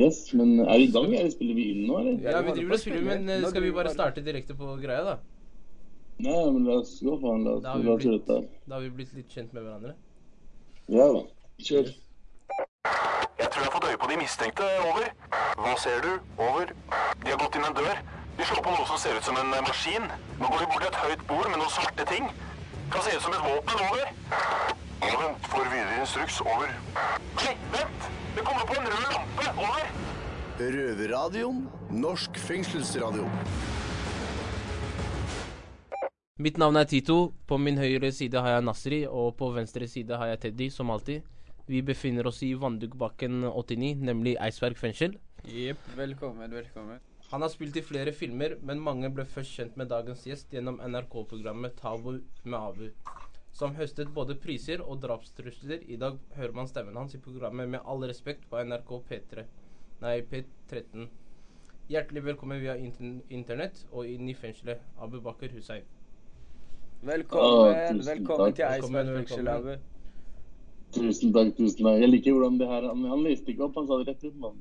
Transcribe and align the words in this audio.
Yes, 0.00 0.20
men 0.38 0.54
er 0.64 0.78
vi 0.80 0.86
i 0.88 0.92
gang, 0.94 1.10
eller 1.18 1.30
spiller 1.34 1.56
vi 1.58 1.64
inn 1.74 1.82
nå, 1.88 1.98
eller? 2.00 2.18
Ja, 2.24 2.36
Ja, 2.38 2.42
vi 2.46 2.52
driver 2.58 2.76
og 2.76 2.80
spiller, 2.82 3.02
men 3.10 3.28
eh, 3.28 3.42
skal 3.50 3.62
vi 3.66 3.72
bare 3.76 3.92
starte 3.92 4.22
direkte 4.24 4.54
på 4.56 4.74
greia, 4.80 5.02
da? 5.04 5.16
Nei, 6.20 6.36
men 6.52 6.64
la 6.68 6.78
oss 6.82 6.94
gå, 7.04 7.14
faen. 7.22 7.44
La 7.46 7.56
oss, 7.56 7.62
Da 7.64 7.72
har 7.74 7.82
la 7.84 7.94
oss 7.96 8.04
gjøre 8.04 8.18
blitt- 8.20 8.28
dette. 8.28 8.62
Da 8.68 8.74
har 8.76 8.82
vi 8.86 8.90
blitt 9.00 9.12
litt 9.16 9.28
kjent 9.34 9.52
med 9.56 9.64
hverandre. 9.66 9.94
Ja 10.92 11.06
da. 11.16 11.22
Kjør. 11.64 11.90
Jeg 13.40 13.48
tror 13.50 13.60
jeg 13.62 13.68
har 13.70 13.74
fått 13.76 13.88
øye 13.90 14.00
på 14.02 14.08
de 14.10 14.16
mistenkte. 14.20 14.68
Over. 14.90 15.06
Hva 15.60 15.74
ser 15.80 16.00
du? 16.04 16.10
Over. 16.38 16.72
De 17.24 17.30
har 17.32 17.38
gått 17.40 17.56
inn 17.56 17.64
en 17.70 17.76
dør. 17.78 17.96
De 18.36 18.44
slår 18.48 18.62
på 18.64 18.70
noe 18.76 18.86
som 18.88 18.98
ser 19.00 19.16
ut 19.16 19.24
som 19.24 19.36
en 19.40 19.52
eh, 19.56 19.64
maskin. 19.64 20.06
Nå 20.40 20.46
går 20.52 20.60
de 20.64 20.68
bort 20.72 20.84
til 20.84 20.92
et 20.92 21.00
høyt 21.04 21.26
bord 21.28 21.48
med 21.50 21.58
noen 21.60 21.72
svarte 21.76 22.04
ting. 22.12 22.28
Kan 22.92 23.02
se 23.06 23.16
ut 23.16 23.22
som 23.24 23.32
et 23.32 23.44
våpen. 23.48 23.84
Over. 23.88 24.06
Ja, 25.00 25.14
vent. 25.24 25.50
Får 25.52 25.68
videre 25.72 26.00
instruks. 26.04 26.40
Over. 26.44 26.68
Nei, 27.40 27.54
vent! 27.72 28.10
Det 28.36 28.42
kommer 28.46 28.66
på 28.66 28.74
en 28.80 28.86
rød 28.86 29.06
lampe. 29.14 29.44
Over. 29.58 29.86
Røverradioen. 30.74 31.64
Norsk 31.90 32.36
fengselsradio. 32.38 33.24
Mitt 36.38 36.60
navn 36.62 36.78
er 36.78 36.86
Tito. 36.86 37.32
På 37.50 37.58
min 37.58 37.80
høyre 37.80 38.12
side 38.14 38.38
har 38.38 38.54
jeg 38.54 38.66
Nasri, 38.68 39.00
og 39.08 39.34
på 39.40 39.50
venstre 39.56 39.88
side 39.90 40.16
har 40.20 40.30
jeg 40.30 40.40
Teddy, 40.44 40.68
som 40.70 40.92
alltid. 40.94 41.26
Vi 41.66 41.82
befinner 41.82 42.30
oss 42.30 42.38
i 42.46 42.52
Vanndugbakken 42.54 43.42
89, 43.50 44.06
nemlig 44.06 44.36
Eidsberg 44.38 44.78
fengsel. 44.78 45.18
Jepp, 45.50 45.82
velkommen, 45.98 46.54
velkommen. 46.54 47.02
Han 47.32 47.42
har 47.42 47.50
spilt 47.50 47.76
i 47.76 47.82
flere 47.82 48.14
filmer, 48.14 48.54
men 48.62 48.82
mange 48.82 49.10
ble 49.14 49.26
først 49.26 49.58
kjent 49.58 49.76
med 49.78 49.90
dagens 49.90 50.22
gjest 50.26 50.54
gjennom 50.54 50.78
NRK-programmet 50.86 51.76
Tabu 51.82 52.20
med 52.44 52.58
Abu, 52.60 52.88
som 53.52 53.74
høstet 53.74 54.12
både 54.14 54.36
priser 54.40 54.82
og 54.84 55.00
drapstrusler. 55.02 55.82
I 55.90 55.96
dag 56.00 56.18
hører 56.36 56.52
man 56.56 56.68
stemmen 56.70 56.96
hans 56.96 57.14
i 57.14 57.22
programmet 57.22 57.68
Med 57.68 57.80
all 57.84 58.04
respekt 58.08 58.46
på 58.50 58.62
NRK 58.64 58.90
P3, 59.10 59.44
nei 60.02 60.20
P13. 60.30 61.08
Hjertelig 61.90 62.22
velkommen 62.24 62.60
via 62.62 62.76
internett 62.78 63.84
og 63.90 64.06
inn 64.06 64.28
i 64.30 64.34
fengselet, 64.38 64.78
Abu 65.02 65.18
Bakar 65.20 65.50
Hussein. 65.56 65.82
Velkommen, 67.02 67.74
Å, 67.74 68.02
velkommen 68.04 68.52
takk. 68.52 68.56
til 68.60 68.66
Eidsberg 68.68 69.14
fengsel. 69.16 69.48
Abu. 69.48 69.72
Tusen 70.94 71.32
takk, 71.34 71.52
tusen 71.56 71.84
takk. 71.86 72.00
Jeg 72.02 72.10
liker 72.10 72.34
hvordan 72.34 72.58
det 72.60 72.66
her 72.66 72.82
Han, 72.90 73.04
han 73.10 73.22
leste 73.22 73.52
ikke 73.52 73.64
opp, 73.68 73.76
han 73.78 73.86
sa 73.86 73.94
det 74.00 74.06
rett 74.10 74.24
ut, 74.26 74.36
mann. 74.42 74.56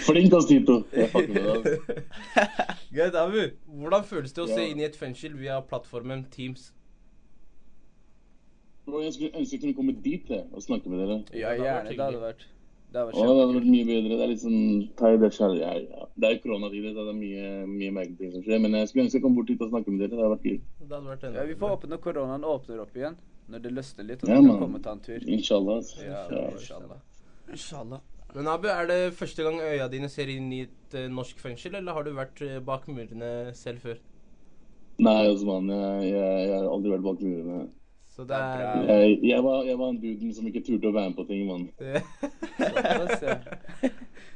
Flink 0.08 0.36
av 0.36 0.44
Tito. 0.48 0.76
Jeg 0.96 1.08
fucker 1.12 1.34
med 1.36 1.44
deg. 1.64 2.76
Greit, 2.90 3.14
Abu. 3.14 3.38
Hvordan 3.80 4.04
føles 4.04 4.32
det 4.34 4.42
å 4.42 4.48
se 4.50 4.64
inn 4.70 4.80
i 4.82 4.86
et 4.88 4.96
fengsel 4.98 5.36
via 5.38 5.60
plattformen 5.62 6.24
Teams? 6.34 6.72
Bro, 8.86 9.02
Jeg 9.04 9.12
skulle 9.14 9.36
ønske 9.38 9.54
jeg 9.56 9.62
kunne 9.62 9.76
komme 9.78 9.94
dit 10.02 10.30
jeg, 10.32 10.46
og 10.50 10.64
snakke 10.64 10.90
med 10.90 10.98
dere. 11.04 11.18
Ja, 11.38 11.52
det 11.54 11.60
hadde 11.60 11.76
vært 11.76 11.92
gjerne. 11.94 11.94
Det 11.94 12.00
hadde 12.08 12.22
vært 12.24 12.46
Det 12.90 12.98
hadde 12.98 13.12
Å, 13.14 13.20
det 13.20 13.28
hadde 13.28 13.44
vært 13.44 13.54
vært 13.60 13.68
mye 13.70 13.86
bedre. 13.86 14.16
Det 14.18 14.24
er 14.26 14.30
litt 14.32 14.42
sånn 14.42 14.62
ta 14.98 15.10
det 15.22 15.30
selv. 15.36 15.58
Ja, 15.60 15.74
ja. 15.78 16.08
Det 16.18 16.30
er 16.32 16.40
koronatider, 16.42 16.94
så 16.96 17.04
det 17.06 17.12
er 17.14 17.18
mye, 17.20 17.50
mye 17.70 17.90
merkelige 18.00 18.18
ting 18.24 18.32
som 18.34 18.42
skjer. 18.48 18.62
Men 18.64 18.74
jeg 18.80 18.88
skulle 18.90 19.04
ønske 19.06 19.20
jeg 19.20 19.24
kom 19.28 19.36
bort 19.38 19.52
hit 19.54 19.62
og 19.62 19.70
snakke 19.70 19.94
med 19.94 20.02
dere. 20.02 20.10
Det 20.16 20.18
hadde 20.24 20.32
vært 20.34 20.48
gøy. 20.50 20.58
Det 20.80 20.90
hadde 20.96 21.12
vært 21.12 21.28
Ja, 21.38 21.44
Vi 21.52 21.58
får 21.62 21.74
håpe 21.76 21.90
når 21.92 22.02
koronaen 22.08 22.48
åpner 22.50 22.82
opp 22.82 22.96
igjen, 22.98 23.20
når 23.54 23.62
det 23.68 23.72
løsner 23.78 24.08
litt, 24.10 24.24
og 24.26 24.32
Ja, 24.34 24.40
vi 24.40 24.48
kan 24.50 24.58
komme 24.64 24.80
og 24.80 24.82
ta 24.88 24.96
en 24.98 25.04
tur. 25.06 25.20
Inshallah. 25.38 25.78
Ja, 26.02 26.24
Ja. 26.34 26.48
inshallah. 26.56 26.98
Inshallah. 27.54 28.00
Men 28.34 28.48
Abu, 28.52 28.68
er 28.70 28.86
det 28.86 29.00
første 29.18 29.42
gang 29.42 29.58
øya 29.60 29.88
dine 29.90 30.08
ser 30.08 30.30
inn 30.30 30.52
i 30.54 30.62
et 30.68 30.94
uh, 30.94 31.08
norsk 31.10 31.38
fengsel, 31.42 31.74
eller 31.78 31.96
har 31.96 32.06
du 32.06 32.12
vært 32.14 32.40
uh, 32.46 32.60
bak 32.64 32.86
murene 32.88 33.50
selv 33.58 33.82
før? 33.82 33.98
Nei, 35.00 35.26
altså, 35.26 35.46
mann. 35.48 35.70
Jeg, 35.72 36.10
jeg, 36.12 36.48
jeg 36.48 36.56
har 36.58 36.68
aldri 36.70 36.94
vært 36.94 37.06
bak 37.08 37.22
murene. 37.24 37.60
Så 38.10 38.24
det 38.28 38.36
er 38.36 38.82
Jeg, 38.90 39.18
jeg, 39.22 39.42
var, 39.44 39.62
jeg 39.64 39.78
var 39.78 39.88
en 39.88 40.00
duden 40.02 40.34
som 40.34 40.46
ikke 40.50 40.62
turte 40.66 40.90
å 40.90 40.94
være 40.94 41.12
med 41.12 41.16
på 41.16 41.24
ting, 41.30 41.46
mann. 41.48 41.68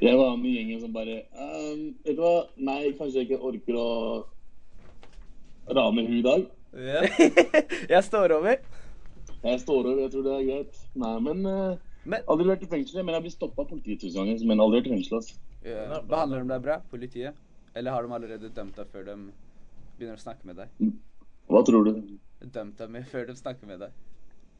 Jeg 0.04 0.18
var 0.18 0.36
med 0.36 0.50
i 0.50 0.54
gjengen 0.56 0.80
som 0.82 0.92
bare 0.92 1.20
um, 1.38 1.82
Vet 2.04 2.16
du 2.16 2.22
hva? 2.22 2.32
Nei, 2.66 2.90
kanskje 2.98 3.22
jeg 3.22 3.28
ikke 3.28 3.46
orker 3.46 3.76
å 3.78 3.90
rane 5.70 6.02
hun 6.04 6.16
i 6.18 6.24
dag. 6.24 6.42
Ja. 6.76 7.04
Jeg 7.94 8.02
står 8.04 8.34
over. 8.36 8.58
Jeg 9.44 9.60
står 9.60 9.80
over, 9.86 10.00
jeg 10.02 10.10
tror 10.12 10.24
det 10.26 10.34
er 10.34 10.44
greit. 10.48 10.76
Nei, 10.96 11.14
men 11.20 11.46
eh, 11.48 11.72
Men 12.04 12.26
Aldri 12.28 12.48
vært 12.50 12.64
i 12.66 12.70
fengsel, 12.70 13.00
men 13.02 13.14
jeg 13.14 13.20
har 13.20 13.24
blitt 13.24 13.36
stoppa 13.36 13.64
av 13.64 13.70
politiet 13.70 14.02
tusen 14.02 14.20
ganger. 14.20 14.46
Men 14.48 14.62
aldri 14.64 14.80
vært 14.80 14.90
i 14.90 14.94
fengsel. 14.96 15.20
altså. 15.20 15.38
ja, 15.64 16.00
behandler 16.08 16.44
de 16.44 16.52
deg 16.52 16.64
bra, 16.66 16.78
politiet? 16.90 17.42
Eller 17.74 17.94
har 17.96 18.06
de 18.06 18.14
allerede 18.14 18.50
dømt 18.54 18.76
deg 18.78 18.90
før 18.92 19.06
de 19.08 19.18
begynner 19.98 20.18
å 20.18 20.24
snakke 20.24 20.46
med 20.48 20.60
deg? 20.60 20.90
Hva 21.50 21.62
tror 21.66 21.88
du? 21.88 21.94
Dømt 22.44 22.76
deg 22.78 22.92
med 22.92 23.06
før 23.10 23.30
de 23.30 23.36
snakker 23.38 23.70
med 23.70 23.80
deg? 23.86 23.94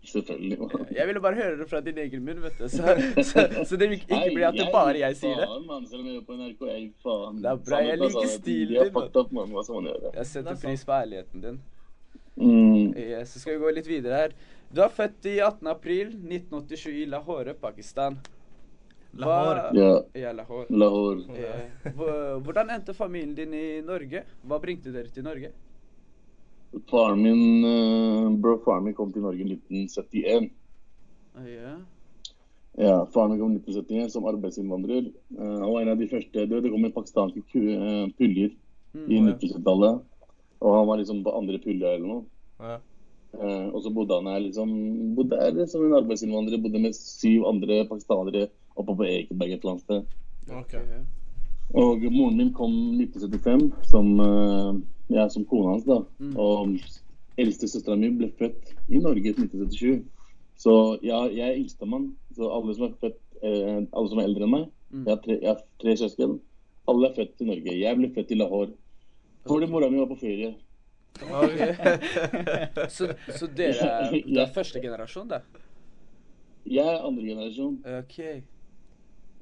Selvfølgelig. 0.04 0.58
Man. 0.60 0.88
Jeg 0.92 1.06
ville 1.08 1.20
bare 1.20 1.34
høre 1.34 1.58
det 1.58 1.66
fra 1.68 1.80
din 1.80 1.98
egen 1.98 2.24
munn, 2.24 2.42
vet 2.44 2.58
du. 2.58 2.66
Så, 2.68 2.96
så, 3.24 3.44
så 3.64 3.76
det 3.80 3.88
ikke 3.96 4.10
Nei, 4.12 4.34
blir 4.34 4.48
at 4.50 4.58
det 4.58 4.66
bare 4.72 4.98
jeg 5.00 5.16
sier 5.20 5.38
det. 5.40 5.46
Faen, 5.48 5.64
mann. 5.68 5.86
Selv 5.88 6.02
om 6.02 6.10
jeg 6.10 6.18
er 6.18 6.26
på 6.26 6.36
NRK, 6.40 6.66
jeg 6.68 6.90
faen. 7.04 7.38
Det 7.44 7.52
er 7.52 7.62
bra, 7.68 7.80
jeg 7.88 8.00
liker 8.02 8.20
altså. 8.20 8.40
stilen 8.42 8.74
din, 8.74 8.92
fucked 8.98 9.20
up, 9.20 9.32
mann. 9.38 9.54
Hva 9.54 9.64
skal 9.64 9.80
man 9.80 9.88
gjøre? 9.92 10.12
Jeg 10.18 10.30
setter 10.32 10.52
er 10.52 10.60
pris 10.66 10.84
på 10.84 10.96
ærligheten 10.98 11.46
din. 11.46 11.62
Mm. 12.34 12.92
Yes, 12.98 13.32
så 13.32 13.40
skal 13.40 13.56
vi 13.56 13.62
gå 13.62 13.72
litt 13.78 13.88
videre 13.88 14.20
her. 14.24 14.36
Du 14.72 14.80
er 14.82 14.88
født 14.90 15.26
i 15.30 15.36
18. 15.40 15.66
april 15.70 16.08
1987 16.16 17.02
i 17.02 17.04
Lahore, 17.06 17.54
Pakistan. 17.54 18.16
Hva- 19.14 19.26
Lahore. 19.26 19.66
Ja. 19.78 19.90
Ja, 20.20 20.32
Lahore. 20.32 20.66
Lahore. 20.70 21.22
Ja. 21.38 21.92
Hvordan 22.42 22.70
endte 22.74 22.94
familien 22.94 23.34
din 23.36 23.54
i 23.54 23.80
Norge? 23.86 24.24
Hva 24.44 24.58
bringte 24.60 24.90
dere 24.92 25.06
til 25.14 25.22
Norge? 25.22 25.52
Faren 26.90 27.20
min, 27.22 28.40
bro, 28.42 28.56
faren 28.64 28.82
min 28.88 28.94
kom 28.98 29.12
til 29.14 29.22
Norge 29.22 29.38
i 29.44 29.46
1971. 29.54 30.50
Ah, 31.36 31.46
Ja. 31.46 31.76
Ja, 32.76 33.04
faren 33.14 33.30
min 33.30 33.38
kom 33.38 33.52
i 33.54 33.60
1971 33.60 34.10
som 34.10 34.24
arbeidsinnvandrer. 34.26 35.06
Eh, 35.38 35.60
Han 35.62 35.70
var 35.72 35.80
en 35.82 35.88
av 35.92 35.98
de 35.98 36.08
første 36.10 36.48
Det 36.50 36.62
det 36.64 36.70
kom 36.72 36.84
en 36.84 36.92
pakistanske 36.92 37.38
eh, 37.54 38.08
puljer 38.18 38.50
Mm. 38.94 39.06
i 39.10 39.14
Å, 39.18 39.26
ja. 39.26 39.34
90-tallet. 39.34 40.02
Og 40.62 40.74
han 40.76 40.86
var 40.86 40.96
liksom 40.98 41.22
på 41.24 41.32
andre 41.38 41.58
pulja 41.58 41.94
eller 41.94 42.06
noe. 42.06 42.24
Ja. 42.60 42.76
Eh, 43.34 43.68
og 43.74 43.82
så 43.82 43.92
bodde 43.94 44.18
han 44.18 44.30
her 44.30 44.42
liksom 44.44 44.70
Bodde 45.16 45.38
her 45.40 45.66
som 45.70 45.84
en 45.86 45.96
arbeidsinnvandrer. 45.98 46.62
Bodde 46.62 46.82
med 46.82 46.96
syv 46.96 47.46
andre 47.50 47.82
pakistanere 47.90 48.48
oppe 48.76 48.96
på 48.96 49.06
Ekeberg 49.08 49.54
et 49.54 49.60
eller 49.60 49.74
annet 49.74 49.86
sted. 49.86 50.16
Okay. 50.60 51.02
Og 51.74 52.04
moren 52.12 52.36
min 52.38 52.52
kom 52.54 52.74
1975 53.00 53.70
som, 53.90 54.10
eh, 54.20 54.72
ja, 55.16 55.28
som 55.28 55.44
kona 55.44 55.74
hans, 55.74 55.86
da. 55.88 56.02
Mm. 56.18 56.36
Og 56.36 56.76
eldste 57.40 57.68
søstera 57.68 57.96
mi 57.98 58.12
ble 58.14 58.30
født 58.38 58.74
i 58.88 59.00
Norge 59.02 59.30
i 59.30 59.34
1977. 59.34 60.04
Så 60.60 60.98
ja, 61.02 61.24
jeg 61.32 61.48
er 61.48 61.58
yngstemann. 61.58 62.12
Så 62.36 62.50
alle 62.52 62.74
som 62.76 62.88
er 62.88 62.98
født, 63.00 63.20
eh, 63.42 63.82
alle 63.92 64.08
som 64.10 64.18
er 64.18 64.28
eldre 64.28 64.46
enn 64.46 64.56
meg 64.58 64.72
Mm. 64.94 65.06
Jeg 65.06 65.10
har 65.10 65.22
tre, 65.22 65.38
jeg 65.42 65.48
har 65.50 65.62
tre 65.82 65.96
søsken. 65.96 66.40
Alle 66.88 67.08
er 67.08 67.14
født 67.16 67.40
i 67.40 67.46
Norge. 67.48 67.72
Jeg 67.80 67.98
ble 67.98 68.10
født 68.14 68.30
i 68.30 68.38
Lahore. 68.38 68.74
Fordi 69.48 69.66
mora 69.66 69.88
mi 69.90 69.98
var 69.98 70.06
på 70.06 70.20
ferie. 70.20 70.54
Så, 72.90 73.06
så 73.38 73.46
dere 73.56 73.86
er, 73.86 74.16
Ja. 74.34 74.42
er 74.46 74.50
første 74.54 74.80
generasjon, 74.82 75.28
da? 75.30 75.38
Jeg 76.66 76.86
er 76.88 77.04
andre 77.06 77.22
generasjon. 77.28 77.78
OK. 78.00 78.18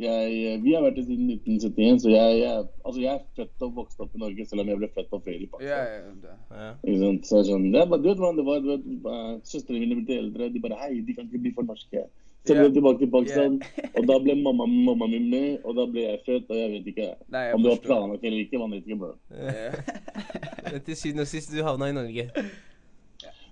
Jeg, 0.02 0.54
vi 0.64 0.72
har 0.74 0.82
vært 0.82 0.96
her 0.98 1.04
siden 1.06 1.28
1971, 1.30 2.00
så 2.02 2.10
jeg, 2.10 2.38
jeg, 2.40 2.62
altså 2.88 3.00
jeg 3.04 3.12
er 3.12 3.26
født 3.36 3.62
og 3.68 3.74
vokst 3.76 4.00
opp 4.02 4.16
i 4.16 4.22
Norge, 4.22 4.46
selv 4.48 4.64
om 4.64 4.70
jeg 4.72 4.80
ble 4.80 4.88
født 4.96 5.10
på 5.12 5.20
ferie. 5.22 5.44
i 5.46 5.50
Pakistan. 5.52 5.68
Ja, 5.68 6.00
ja. 6.32 6.34
Ja. 6.64 6.70
Ikke 6.82 6.98
sant? 7.04 7.28
Så 7.28 7.36
jeg 7.38 7.48
sånn, 7.52 7.68
det 7.74 7.82
er 7.84 7.90
bare, 7.92 8.02
du 8.02 8.08
vet 8.10 8.22
hvordan 8.24 8.40
det 8.40 8.46
var, 8.48 8.64
du 8.64 8.70
vet, 8.72 9.46
Søstrene 9.52 9.84
mine 9.84 10.00
ble 10.00 10.18
eldre, 10.24 10.48
de 10.54 10.62
bare 10.64 10.80
Hei, 10.80 10.96
de 11.06 11.14
kan 11.14 11.28
ikke 11.28 11.42
bli 11.44 11.52
for 11.54 11.68
norske. 11.68 12.02
Så 12.42 12.56
ble 12.56 12.62
jeg 12.64 12.72
tilbake 12.74 12.98
til 12.98 13.10
Pakistan, 13.12 13.58
og 13.96 14.06
da 14.08 14.14
ble 14.18 14.34
mamma, 14.34 14.64
mamma 14.66 15.06
min 15.06 15.28
med, 15.30 15.50
og 15.62 15.76
da 15.78 15.84
ble 15.86 16.02
jeg 16.08 16.22
født, 16.26 16.48
og 16.50 16.58
jeg 16.58 16.70
vet 16.72 16.88
ikke 16.90 17.08
Nei, 17.30 17.42
jeg 17.46 17.54
om 17.54 17.62
det 17.62 17.70
var 17.70 17.82
planlagt 17.84 18.24
eller 18.26 18.42
ikke. 18.42 18.58
Man 18.58 18.72
vet 18.74 18.88
ikke, 18.88 18.98
bro. 18.98 19.12
Ja. 19.30 20.78
Til 20.88 20.96
syvende 20.98 21.26
og 21.26 21.30
sist, 21.30 21.52
du 21.54 21.62
havna 21.62 21.90
i 21.92 21.94
Norge. 21.94 22.24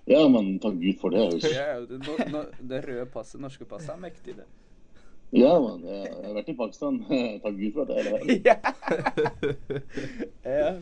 Ja, 0.09 0.25
men 0.33 0.57
takk 0.59 0.75
Gud 0.81 0.97
for 0.99 1.13
det. 1.13 1.21
altså. 1.23 1.53
Ja, 1.55 1.77
det, 1.87 2.01
no, 2.03 2.17
no, 2.33 2.41
det 2.67 2.81
røde 2.87 3.05
passet, 3.13 3.39
norske 3.39 3.67
passet, 3.69 3.93
er 3.95 4.01
mektig, 4.01 4.35
det. 4.41 4.47
Ja, 5.31 5.53
mann. 5.63 5.85
Jeg, 5.87 6.09
jeg 6.09 6.25
har 6.25 6.33
vært 6.35 6.49
i 6.51 6.55
Pakistan. 6.59 6.97
takk 7.45 7.55
Gud 7.61 7.77
for 7.77 7.85
at 7.85 7.93
jeg 7.95 8.01
er 8.01 8.11
her. 8.11 8.25
ja. 8.49 8.57
ja. 10.57 10.73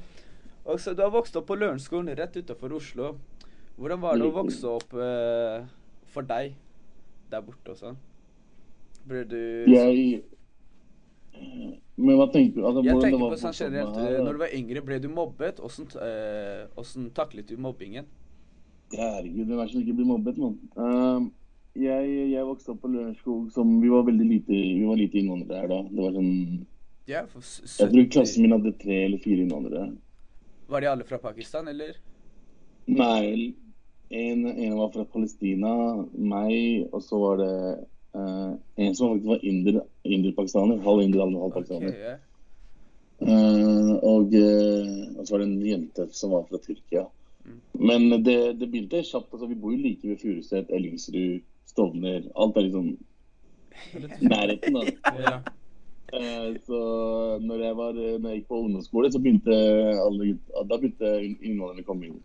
Og 0.69 0.81
så 0.81 0.95
Du 0.97 1.03
har 1.05 1.13
vokst 1.13 1.37
opp 1.37 1.45
på 1.49 1.57
Lørenskolen 1.57 2.09
rett 2.17 2.41
utenfor 2.41 2.73
Oslo. 2.79 3.11
Hvordan 3.77 4.01
var 4.01 4.17
det 4.17 4.25
å 4.25 4.33
vokse 4.33 4.73
opp 4.73 4.97
eh, 4.97 5.61
for 6.09 6.25
deg 6.25 6.57
der 7.31 7.45
borte 7.45 7.73
også? 7.73 7.93
sånn? 7.93 7.99
Du 9.09 9.37
Jeg 9.71 10.21
Men 11.97 12.17
hva 12.19 12.27
tenker 12.31 12.59
du? 12.59 12.65
Altså, 12.67 12.83
Jeg 12.83 13.01
tenker 13.01 13.21
var 13.21 13.33
på 13.33 13.41
sånn 13.41 13.55
generelt, 13.57 13.97
her, 13.97 14.15
eh, 14.15 14.23
Når 14.23 14.37
du 14.37 14.39
var 14.39 14.55
yngre, 14.55 14.83
ble 14.85 14.99
du 14.99 15.09
mobbet? 15.11 15.59
Åssen 15.59 15.89
uh, 15.95 17.11
taklet 17.15 17.47
du 17.47 17.57
mobbingen? 17.57 18.07
Herregud, 18.95 19.45
det 19.45 19.53
er 19.53 19.59
verst 19.59 19.77
å 19.77 19.83
ikke 19.83 19.97
bli 19.99 20.07
mobbet, 20.09 20.39
mann? 20.41 20.57
Uh, 20.75 21.29
jeg, 21.77 22.13
jeg 22.33 22.45
vokste 22.47 22.73
opp 22.73 22.81
på 22.83 22.91
Lørenskog 22.91 23.49
som 23.53 23.75
Vi 23.83 23.91
var 23.91 24.07
veldig 24.07 24.27
lite, 24.27 24.51
vi 24.51 24.85
var 24.87 24.97
lite 24.99 25.19
innvandrere 25.21 25.63
her 25.63 25.71
da. 25.71 25.79
Det 25.89 26.03
var 26.05 26.15
sånn 26.17 26.31
Ja, 27.09 27.23
Jeg 27.25 27.91
tror 27.93 28.11
klassen 28.15 28.45
min 28.45 28.55
hadde 28.57 28.75
tre 28.81 29.03
eller 29.05 29.21
fire 29.23 29.45
innvandrere. 29.45 29.91
Var 30.69 30.83
de 30.85 30.89
alle 30.91 31.05
fra 31.09 31.17
Pakistan, 31.21 31.67
eller? 31.71 31.95
Nei, 32.89 33.53
en, 34.09 34.45
en 34.47 34.77
var 34.77 34.89
fra 34.93 35.05
Palestina, 35.05 35.73
meg, 36.13 36.87
og 36.91 37.03
så 37.05 37.19
var 37.21 37.37
det 37.41 37.53
uh, 38.17 38.55
en 38.81 38.95
som 38.97 39.11
faktisk 39.13 39.29
var 39.29 39.45
inder, 39.45 39.83
inder-pakistaner. 40.03 40.81
Halv 40.85 41.03
inder, 41.05 41.21
halv 41.25 41.37
halv 41.37 41.45
Okay, 41.51 41.61
pakistaner. 41.61 42.01
ja. 42.07 42.15
Eh, 43.19 43.93
og, 44.07 44.33
eh, 44.33 45.17
og 45.19 45.25
så 45.27 45.33
var 45.33 45.41
det 45.41 45.47
en 45.49 45.65
jente 45.67 46.05
som 46.15 46.31
var 46.31 46.45
fra 46.47 46.59
Tyrkia. 46.63 47.05
Men 47.73 48.09
det, 48.23 48.59
det 48.59 48.69
begynte 48.71 49.03
kjapt. 49.03 49.33
altså 49.33 49.47
Vi 49.49 49.57
bor 49.59 49.73
jo 49.73 49.81
like 49.83 50.07
ved 50.07 50.21
Furuset, 50.21 50.71
Ellingsrud, 50.71 51.41
Stovner. 51.67 52.29
Alt 52.39 52.57
er 52.57 52.67
liksom 52.67 52.97
nærheten, 54.23 54.77
da. 54.77 54.85
Ja. 55.25 55.37
Eh, 56.09 56.55
så 56.65 56.79
når 57.43 57.59
jeg, 57.61 57.75
var, 57.77 57.93
når 57.93 58.29
jeg 58.29 58.39
gikk 58.39 58.47
på 58.49 58.59
ungdomsskole, 58.63 59.11
så 59.13 59.19
begynte 59.21 59.57
alle 60.01 60.31
da 60.65 60.77
begynte 60.79 61.11
innvandrerne 61.21 61.83
å 61.83 61.89
komme 61.91 62.07
inn. 62.07 62.15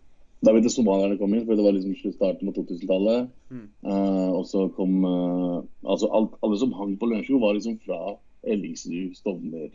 Da 0.43 0.51
begynte 0.51 0.71
somalierne 0.73 1.15
å 1.15 1.19
komme 1.19 1.39
inn, 1.39 1.45
for 1.47 1.57
det 1.57 1.63
var 1.65 1.75
liksom 1.75 2.13
starten 2.13 2.49
på 2.49 2.55
2000-tallet. 2.57 3.29
Mm. 3.53 3.67
Uh, 3.87 4.31
og 4.35 4.43
så 4.49 4.65
kom 4.75 4.97
eh, 5.07 5.57
Altså 5.87 6.09
alt, 6.13 6.35
alle 6.43 6.57
som 6.59 6.73
hang 6.75 6.95
på 6.99 7.07
Lørenskog, 7.09 7.39
var 7.41 7.55
liksom 7.55 7.77
fra 7.85 8.17
Ellingsrud, 8.45 9.15
Stovner 9.17 9.69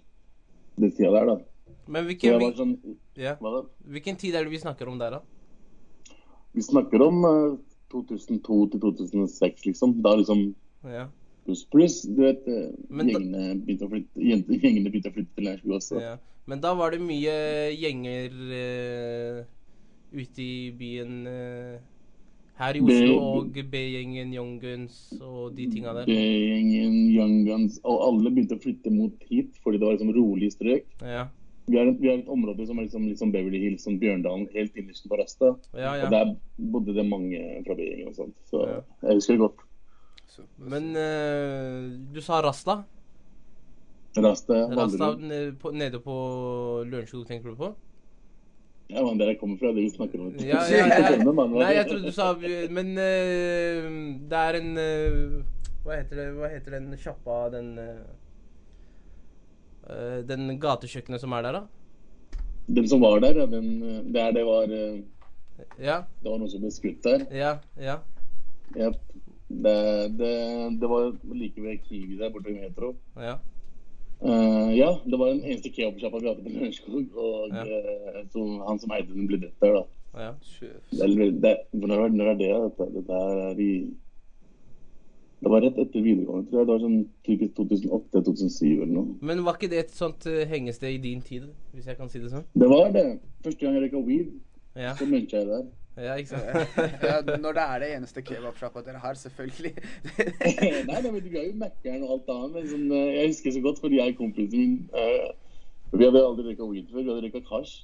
Den 0.76 0.92
tida 0.94 1.10
der, 1.16 1.32
da. 1.32 1.38
Men 1.90 2.06
hvilken, 2.06 2.44
sånn 2.58 2.74
ja. 3.18 3.34
Hvilken 3.88 4.18
tid 4.20 4.36
er 4.36 4.46
det 4.46 4.52
vi 4.52 4.62
snakker 4.62 4.90
om 4.90 5.00
der, 5.00 5.18
da? 5.18 6.14
Vi 6.54 6.62
snakker 6.66 7.02
om 7.02 7.24
uh, 7.24 7.56
2002 7.94 8.60
til 8.74 8.84
2006, 8.84 9.66
liksom. 9.70 9.96
Da 10.04 10.14
liksom 10.20 10.50
Ja. 10.86 11.08
pluss, 11.44 11.64
pluss. 11.72 12.02
Du 12.02 12.22
vet, 12.22 12.46
eh, 12.46 12.70
gjengene 12.90 13.56
begynte 13.64 13.86
å 13.86 13.90
flytte, 13.90 14.20
gjengene 14.22 14.90
begynte 14.90 15.10
å 15.10 15.16
flytte 15.16 15.34
til 15.34 15.48
Lørenskog 15.48 15.78
også. 15.78 16.00
ja. 16.00 16.18
Men 16.46 16.60
da 16.60 16.72
var 16.74 16.90
det 16.90 17.00
mye 17.04 17.34
gjenger 17.76 18.32
eh, 18.56 19.44
ute 20.12 20.42
i 20.42 20.70
byen 20.76 21.26
eh, 21.30 21.80
her 22.60 22.76
i 22.76 22.80
B- 22.84 22.92
Oslo, 22.92 23.18
og 23.40 23.52
B-gjengen, 23.72 24.32
Young 24.34 24.56
Guns 24.60 24.96
og 25.22 25.54
de 25.56 25.66
tinga 25.72 25.94
der. 25.96 26.04
B-gjengen, 26.10 26.96
Young 27.14 27.44
Guns, 27.46 27.78
og 27.84 28.02
alle 28.08 28.30
begynte 28.34 28.58
å 28.58 28.62
flytte 28.62 28.92
mot 28.92 29.14
hit 29.30 29.56
fordi 29.64 29.78
det 29.80 29.86
var 29.86 29.96
liksom 29.96 30.12
rolig 30.16 30.50
strøk. 30.52 30.86
Ja. 31.00 31.28
Vi 31.70 31.78
har, 31.78 31.86
vi 32.02 32.08
har 32.10 32.18
et 32.18 32.28
område 32.28 32.66
som 32.66 32.78
er 32.80 32.88
liksom, 32.88 33.04
liksom 33.08 33.30
Beverly 33.32 33.60
Hills, 33.62 33.84
som 33.86 33.98
Bjørndalen, 34.00 34.48
helt 34.52 34.74
innerst 34.76 35.06
på 35.08 35.16
Rasta. 35.20 35.52
Ja, 35.78 35.92
Og 36.04 36.10
der 36.10 36.32
bodde 36.58 36.94
det 36.96 37.04
mange 37.06 37.38
fra 37.66 37.76
B-gjengen 37.78 38.08
og 38.10 38.16
sånt. 38.18 38.34
Så 38.50 38.64
Ja. 38.66 38.80
jeg 39.06 39.20
husker 39.20 39.36
det 39.38 39.44
godt. 39.46 39.66
Men 40.58 40.90
uh, 40.96 41.90
du 42.14 42.20
sa 42.22 42.40
Rasta. 42.42 42.82
Rasta, 44.16 44.56
Rasta 44.74 45.12
nede 45.16 46.00
på 46.02 46.14
Lørenskog, 46.86 47.26
tenker 47.28 47.50
du 47.52 47.56
på? 47.60 47.70
Ja, 48.90 49.02
men 49.06 49.18
der 49.20 49.30
jeg 49.30 49.38
kommer 49.38 49.58
fra, 49.60 49.70
det 49.74 49.84
vi 49.84 49.90
snakker 49.92 50.20
om. 50.20 50.30
Ja, 50.42 50.60
ja, 50.66 50.86
hva 51.24 51.46
Nei, 51.46 51.74
jeg 51.76 51.86
trodde 51.88 52.10
du 52.10 52.14
sa 52.14 52.32
Men 52.74 52.88
uh, 52.98 53.84
det 54.30 54.40
er 54.40 54.58
en 54.58 54.70
uh, 54.78 55.42
Hva 55.84 55.98
heter 56.00 56.14
det 56.18 56.26
Hva 56.38 56.50
heter 56.50 56.76
den 56.76 56.88
sjappa, 57.00 57.36
den 57.54 57.68
eh, 57.80 58.02
Den 60.28 60.42
gatekjøkkenet 60.60 61.22
som 61.22 61.32
er 61.36 61.42
der, 61.46 61.52
da? 61.60 61.62
Den 62.70 62.86
som 62.90 63.00
var 63.02 63.22
der, 63.22 63.34
ja, 63.42 63.46
den, 63.50 63.68
det 63.80 64.14
der 64.14 64.34
det 64.36 64.44
var 64.46 64.66
Ja, 65.78 65.96
Det 66.20 66.28
var 66.28 66.38
noen 66.38 66.50
som 66.50 66.62
ble 66.62 66.72
skutt 66.74 67.00
der. 67.06 67.24
ja, 67.34 67.52
ja. 67.80 67.96
Yep. 68.76 69.00
Det, 69.50 69.78
det, 70.14 70.34
det 70.78 70.88
var 70.92 71.08
like 71.34 71.62
ved 71.62 71.80
Kiwi 71.88 72.20
der 72.20 72.30
borte 72.30 72.52
ved 72.52 72.60
Metro. 72.60 72.94
ja. 73.18 73.38
Eh, 74.22 74.76
ja, 74.76 74.90
det 75.06 75.18
var 75.18 75.30
den 75.32 75.40
eneste 75.44 75.70
kebabsjappa 75.72 76.18
vi 76.20 76.28
hadde 76.28 76.42
på 76.44 76.52
Lørenskog. 76.52 77.16
Og 77.16 77.48
Ja. 77.54 77.62
eh, 77.64 78.26
så 78.32 78.66
han 78.68 78.78
som 78.78 78.90
eide 78.92 79.08
den, 79.14 79.26
ble 79.26 79.38
drept 79.40 79.60
der, 79.60 79.72
da. 79.72 79.84
ja. 80.20 80.32
Det 80.90 81.42
det, 81.42 81.56
når, 81.72 82.08
når 82.08 82.24
er 82.32 82.34
det? 82.34 82.50
Dette, 82.78 82.92
dette 82.94 83.12
er 83.12 83.60
i 83.60 83.72
Det 85.40 85.48
var 85.48 85.62
rett 85.64 85.78
etter 85.78 86.02
videregående, 86.04 86.50
tror 86.50 86.58
jeg. 86.60 86.66
Det 86.66 86.72
var 86.74 86.82
sånn 86.82 87.08
typisk 87.24 87.54
2008-2007 87.56 88.82
eller 88.82 88.92
noe. 88.92 89.14
Men 89.22 89.44
var 89.44 89.56
ikke 89.56 89.70
det 89.72 89.78
et 89.86 89.94
sånt 89.96 90.26
uh, 90.28 90.44
hengested 90.44 90.92
i 90.92 90.98
din 91.00 91.22
tid, 91.22 91.46
hvis 91.72 91.86
jeg 91.86 91.96
kan 91.96 92.10
si 92.12 92.18
det 92.20 92.28
sånn? 92.28 92.44
Det 92.52 92.68
var 92.68 92.92
det. 92.92 93.06
Første 93.42 93.64
gang 93.64 93.78
jeg 93.78 93.86
røyka 93.86 94.02
weed, 94.04 94.34
Ja, 94.76 94.92
så 94.94 95.06
muncha 95.08 95.40
jeg 95.40 95.48
der. 95.48 95.64
Ja 96.04 96.16
ikke 96.20 96.30
sant? 96.30 96.78
ja, 97.10 97.20
når 97.44 97.56
det 97.56 97.64
er 97.64 97.82
det 97.82 97.90
eneste 97.96 98.22
kebabsjappa 98.26 98.82
dere 98.86 99.02
har, 99.02 99.18
selvfølgelig. 99.20 99.72
Nei, 100.16 100.70
nei, 100.90 100.98
men 101.06 101.20
vi 101.24 101.36
har 101.36 101.46
jo 101.46 101.54
Mækkern 101.60 102.06
og 102.06 102.16
alt 102.16 102.32
annet. 102.34 102.56
Men 102.56 102.68
sånn, 102.72 102.88
eh, 102.96 103.12
jeg 103.18 103.32
husker 103.34 103.56
så 103.56 103.62
godt, 103.66 103.80
fordi 103.84 104.00
jeg 104.00 104.14
og 104.14 104.20
kompisen 104.24 104.60
min 104.62 104.76
uh, 104.94 105.30
Vi 105.94 106.06
hadde 106.06 106.24
aldri 106.26 106.50
røyka 106.50 106.68
weed 106.68 106.92
før. 106.92 107.02
Vi 107.02 107.12
hadde 107.12 107.26
røyka 107.26 107.42
hasj. 107.50 107.74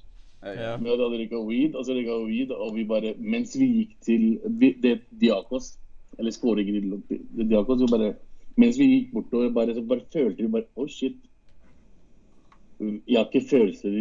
Ja. 0.47 0.77
Vi 0.79 0.91
hadde 0.93 1.09
aldri 1.09 1.25
røyka 1.25 1.43
weed, 1.49 1.75
og 1.75 1.87
så 1.89 1.97
røyka 1.97 2.21
vi 2.23 2.33
weed, 2.33 2.55
og 2.55 2.75
vi 2.77 2.87
bare 2.89 3.15
Mens 3.19 3.57
vi 3.59 3.71
gikk 3.73 3.97
til 4.07 4.27
vi, 4.61 4.73
det 4.83 5.01
Diakos, 5.21 5.75
eller 6.21 6.35
Skåregrill 6.35 7.01
det 7.11 7.49
Diakos, 7.51 7.83
så 7.83 7.91
bare 7.91 8.15
Mens 8.57 8.79
vi 8.81 8.91
gikk 8.93 9.11
bortover, 9.17 9.51
bare, 9.53 9.75
så 9.75 9.83
bare 9.85 10.07
følte 10.13 10.45
vi 10.45 10.53
bare 10.53 10.71
Å, 10.77 10.87
shit. 10.89 11.19
Jeg 12.79 13.17
har 13.17 13.25
ikke 13.31 13.49
følelser 13.49 13.95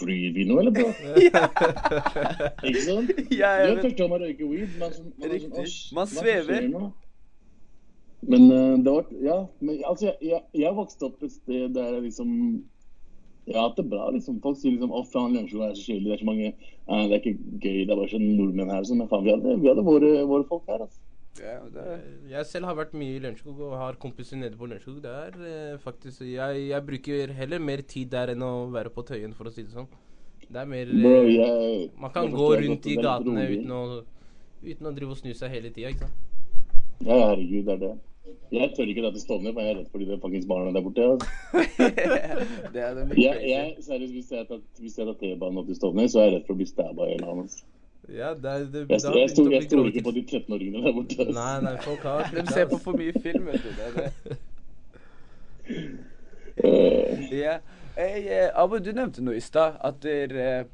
Flyr 0.00 0.32
vi 0.32 0.44
nå, 0.48 0.56
eller, 0.62 0.72
bro? 0.72 0.88
Ikke 2.68 2.82
sant? 2.86 3.10
Ja, 3.28 3.50
Det 3.60 3.74
er 3.74 3.82
første 3.82 3.98
gang 3.98 4.10
man 4.14 4.22
røyker 4.24 4.48
weed. 4.48 4.72
Man, 4.80 4.94
sånn- 4.96 5.10
man, 5.18 5.28
sånn, 5.28 5.34
Riktig. 5.36 5.72
Man 5.98 6.08
svever.» 6.14 6.68
Men 8.22 8.44
uh, 8.54 8.78
det 8.78 8.92
var 8.94 9.08
Ja, 9.26 9.36
men 9.60 9.80
altså, 9.84 10.12
jeg, 10.22 10.40
jeg 10.54 10.76
vokste 10.78 11.08
opp 11.10 11.24
et 11.26 11.32
sted 11.34 11.72
der 11.74 11.88
jeg 11.96 12.04
liksom 12.06 12.28
Jeg 13.48 13.56
har 13.58 13.66
hatt 13.68 13.80
det 13.80 13.88
bra, 13.90 14.04
liksom. 14.14 14.36
Folk 14.44 14.60
sier 14.60 14.76
liksom 14.76 14.92
'Å, 14.94 15.02
faen, 15.12 15.32
Lørenskog 15.34 15.64
er 15.66 15.74
så 15.74 15.88
kjedelig. 15.90 16.08
Det 16.08 16.14
er 16.16 16.22
så 16.24 16.30
mange 16.30 16.52
uh, 16.54 17.02
Det 17.02 17.12
er 17.12 17.18
ikke 17.20 17.38
gøy. 17.66 17.80
Det 17.82 17.90
er 17.90 17.98
bare 17.98 18.12
sånn 18.14 18.28
nordmenn 18.38 18.70
her 18.72 18.86
sånn. 18.88 19.02
Men 19.02 19.10
faen, 19.10 19.26
vi 19.26 19.34
hadde, 19.34 19.56
vi 19.60 19.72
hadde 19.72 19.84
våre, 19.90 20.12
våre 20.30 20.46
folk 20.48 20.70
her, 20.70 20.86
altså. 20.86 21.01
Ja, 21.40 21.56
Jeg 22.28 22.46
selv 22.46 22.68
har 22.68 22.76
vært 22.76 22.92
mye 22.98 23.16
i 23.16 23.20
Lørenskog 23.22 23.60
og 23.64 23.76
har 23.80 23.96
kompiser 24.00 24.36
nede 24.36 24.58
på 24.58 24.68
Lørenskog. 24.68 24.98
Det 25.04 25.12
er 25.12 25.38
eh, 25.48 25.78
faktisk 25.80 26.26
jeg, 26.26 26.66
jeg 26.68 26.86
bruker 26.86 27.32
heller 27.38 27.62
mer 27.62 27.80
tid 27.88 28.12
der 28.12 28.34
enn 28.34 28.44
å 28.44 28.68
være 28.72 28.92
på 28.92 29.04
Tøyen, 29.08 29.32
for 29.36 29.48
å 29.48 29.54
si 29.54 29.64
det 29.64 29.72
sånn. 29.72 29.88
Det 30.52 30.60
er 30.60 30.68
mer 30.68 30.92
Bro, 30.92 31.14
eh, 31.22 31.32
jeg, 31.38 31.90
Man 32.00 32.12
kan 32.12 32.28
gå 32.34 32.48
rundt 32.60 32.86
i 32.86 32.98
gatene 33.00 33.48
uten 33.48 33.72
å, 33.72 33.82
uten 34.66 34.90
å 34.90 34.94
drive 34.98 35.16
og 35.16 35.20
snu 35.22 35.32
seg 35.38 35.54
hele 35.56 35.72
tida, 35.72 35.94
ikke 35.94 36.08
sant. 36.08 36.28
Ja, 37.02 37.16
herregud, 37.32 37.64
det 37.66 37.78
er 37.78 37.84
det. 37.86 37.92
Jeg 38.52 38.74
tør 38.76 38.90
ikke 38.92 39.02
dra 39.02 39.10
til 39.14 39.22
Stovner, 39.24 39.54
for 39.56 39.64
jeg 39.64 39.72
er 39.72 39.78
redd 39.80 39.88
for 39.90 40.02
de 40.02 40.16
fuckings 40.22 40.44
barna 40.46 40.72
der 40.76 40.84
borte. 40.84 41.06
Altså. 41.14 41.26
det 42.74 42.82
er 42.84 42.98
det 42.98 43.06
Jeg, 43.18 43.38
jeg, 43.48 43.76
seriøst, 43.86 44.12
hvis 44.12 44.32
jeg 44.36 44.48
tar, 44.50 44.60
hvis 44.78 44.98
jeg 45.00 45.08
tar 45.08 45.16
T-banen 45.22 45.62
opp 45.62 45.70
til 45.70 45.78
Stovner, 45.80 46.10
så 46.12 46.20
er 46.20 46.28
jeg 46.28 46.34
redd 46.36 46.44
for 46.46 46.54
å 46.54 46.60
bli 46.60 46.68
stabba 46.68 47.08
i 47.08 47.14
hele 47.14 47.24
landet. 47.24 47.48
Altså. 47.48 47.71
Ja, 48.10 48.32
det, 48.34 48.72
det, 48.72 48.80
Jeg, 48.90 49.00
det 49.00 49.04
jeg, 49.04 49.14
jeg 49.14 49.30
stoler 49.30 49.60
grådig. 49.70 49.92
ikke 49.94 50.04
på 50.08 50.12
de 50.16 50.22
13-åringene 50.26 50.82
der 50.82 50.92
borte. 50.96 51.18
Altså. 51.22 51.34
Nei, 51.36 51.60
nei, 51.62 51.74
folk 51.84 52.02
har 52.08 52.30
De 52.34 52.46
ser 52.50 52.66
på 52.72 52.78
for 52.82 52.98
mye 52.98 53.12
film, 53.22 53.46
vet 53.46 53.62
du. 53.62 53.70
Det 53.78 53.84
er 53.86 53.92
det. 54.00 54.38
Eh, 56.64 57.32
Ja. 57.42 57.58
Hey, 57.96 58.24
eh, 58.28 58.50
Abu, 58.58 58.78
du 58.80 58.90
nevnte 58.96 59.22
noe 59.24 59.36
i 59.38 59.44
stad. 59.44 59.76
At 59.84 60.00
der, 60.04 60.34
eh, 60.34 60.64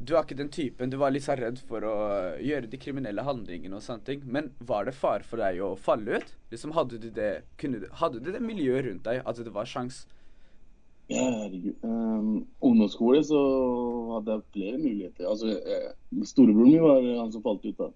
du 0.00 0.14
er 0.16 0.22
ikke 0.24 0.36
den 0.38 0.48
typen 0.52 0.90
Du 0.90 0.96
var 1.00 1.12
litt 1.12 1.24
så 1.26 1.34
redd 1.38 1.58
for 1.68 1.84
å 1.84 1.94
gjøre 2.40 2.70
de 2.72 2.78
kriminelle 2.80 3.24
handlingene 3.26 3.76
og 3.78 3.84
sånne 3.84 4.04
ting. 4.06 4.22
Men 4.24 4.52
var 4.60 4.84
det 4.88 4.94
fare 4.98 5.24
for 5.26 5.40
deg 5.42 5.60
å 5.64 5.72
falle 5.80 6.20
ut? 6.20 6.32
Liksom 6.52 6.72
Hadde 6.76 7.00
du 7.02 7.10
det 7.14 7.32
kunne 7.60 7.82
Hadde 8.00 8.20
du 8.24 8.30
det 8.32 8.40
miljøet 8.44 8.86
rundt 8.88 9.04
deg 9.08 9.22
at 9.24 9.42
det 9.44 9.52
var 9.54 9.68
sjans? 9.68 10.04
Ja, 11.10 11.24
herregud. 11.26 11.74
Um, 11.82 12.46
ungdomsskole 12.62 13.22
så 13.26 13.38
hadde 14.14 14.36
jeg 14.36 14.44
flere 14.54 14.78
muligheter. 14.78 15.26
Altså, 15.26 15.56
eh, 15.58 15.88
Storebroren 16.28 16.70
min 16.70 16.82
var 16.84 17.00
han 17.02 17.32
som 17.34 17.42
falt 17.42 17.64
ut, 17.66 17.76
da. 17.78 17.88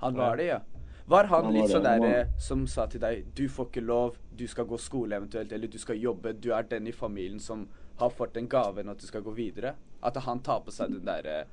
Han 0.00 0.16
var 0.16 0.36
det, 0.40 0.46
ja. 0.48 0.60
Var 1.06 1.28
han 1.28 1.44
Han 1.44 1.54
litt 1.54 1.68
sånn 1.70 1.84
der 1.84 1.98
var- 2.00 2.08
eh, 2.22 2.26
som 2.38 2.66
sa 2.66 2.86
til 2.86 3.00
deg 3.00 3.24
Du 3.34 3.48
får 3.48 3.66
ikke 3.68 3.84
lov, 3.84 4.16
du 4.36 4.46
skal 4.46 4.64
gå 4.64 4.78
skole 4.78 5.16
eventuelt, 5.16 5.52
eller 5.52 5.68
du 5.68 5.78
skal 5.78 5.96
jobbe. 5.96 6.32
Du 6.40 6.52
er 6.52 6.62
den 6.62 6.86
i 6.86 6.92
familien 6.92 7.40
som 7.40 7.68
har 7.98 8.10
fått 8.10 8.32
den 8.34 8.48
gaven 8.48 8.88
at 8.88 8.98
du 8.98 9.06
skal 9.06 9.20
gå 9.22 9.34
videre. 9.34 9.74
At 10.02 10.16
han 10.16 10.40
tar 10.40 10.60
på 10.60 10.72
seg 10.72 10.90
den 10.90 11.04
derre 11.04 11.44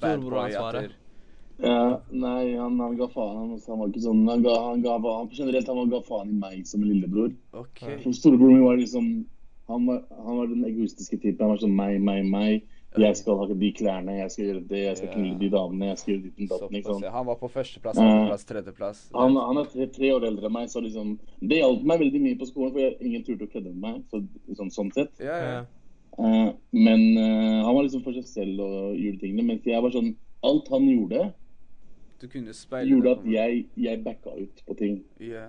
bad 0.00 0.20
Storebroransvaret. 0.20 0.90
Ja, 1.58 2.00
nei, 2.10 2.56
han, 2.56 2.78
han 2.78 2.96
ga 2.96 3.06
faen. 3.08 3.36
Han, 3.36 3.60
han 3.66 3.78
var 3.78 3.88
ikke 3.88 4.02
sånn 4.02 4.28
Han 4.28 4.42
ga, 4.42 4.54
han 4.70 4.82
ga 4.82 4.98
han, 4.98 5.28
generelt 5.30 5.66
han 5.68 5.90
ga 5.90 6.00
faen 6.00 6.28
i 6.28 6.38
meg 6.38 6.66
som 6.66 6.82
en 6.82 6.88
lillebror. 6.88 7.32
Okay. 7.52 7.98
For 8.02 8.12
Storebroren 8.12 8.54
min 8.58 8.64
var 8.64 8.76
liksom 8.76 9.26
han 9.72 9.88
var, 9.88 10.04
han 10.26 10.38
var 10.38 10.52
den 10.52 10.64
egoistiske 10.68 11.18
typen. 11.18 11.42
Han 11.44 11.54
var 11.54 11.60
sånn 11.64 11.74
meg, 11.76 11.98
meg, 12.04 12.28
meg. 12.28 12.70
Jeg 13.00 13.16
skal 13.16 13.38
ha 13.40 13.46
de 13.48 13.68
klærne, 13.72 14.14
jeg 14.18 14.32
skal 14.34 14.44
gjøre 14.44 14.62
det, 14.68 14.80
jeg 14.82 14.96
skal 14.98 15.08
knulle 15.14 15.36
de 15.40 15.48
damene, 15.52 15.86
jeg 15.88 16.00
skal 16.00 16.12
gjøre 16.12 16.24
ditt 16.26 16.50
og 16.52 16.64
ikke 16.76 16.82
Såpass. 16.82 17.12
Han 17.14 17.28
var 17.30 17.38
på 17.40 17.48
førsteplass, 17.48 17.96
Eh, 17.96 18.04
andreplass, 18.04 18.44
tredjeplass. 18.44 18.98
Han, 19.16 19.38
han 19.40 19.60
er 19.62 19.70
tre, 19.72 19.86
tre 19.94 20.10
år 20.12 20.26
eldre 20.28 20.50
enn 20.50 20.52
meg, 20.58 20.66
så 20.68 20.82
liksom 20.84 21.14
Det 21.40 21.62
hjalp 21.62 21.86
meg 21.88 22.02
veldig 22.04 22.20
mye 22.20 22.38
på 22.42 22.48
skolen, 22.50 22.74
for 22.74 22.82
jeg, 22.82 22.98
ingen 23.00 23.24
turte 23.24 23.48
å 23.48 23.52
kødde 23.54 23.72
med 23.72 23.80
meg. 23.86 24.02
Så, 24.12 24.20
sånn, 24.58 24.74
sånn 24.76 24.92
sett. 24.92 25.24
Ja, 25.24 25.38
ja. 25.40 25.62
Eh, 26.18 26.50
men 26.76 27.06
uh, 27.16 27.64
han 27.64 27.72
var 27.72 27.86
liksom 27.86 28.04
for 28.04 28.12
seg 28.18 28.28
selv 28.28 28.60
og 28.60 29.00
gjorde 29.00 29.22
tingene. 29.24 29.46
Mens 29.54 29.64
jeg 29.68 29.80
var 29.80 29.94
sånn 29.94 30.12
Alt 30.42 30.66
han 30.74 30.88
gjorde, 30.90 31.28
gjorde 32.90 33.10
at 33.14 33.26
jeg, 33.30 33.66
jeg 33.78 34.00
backa 34.02 34.32
ut 34.34 34.62
på 34.66 34.74
ting. 34.74 34.96
Ja. 35.22 35.44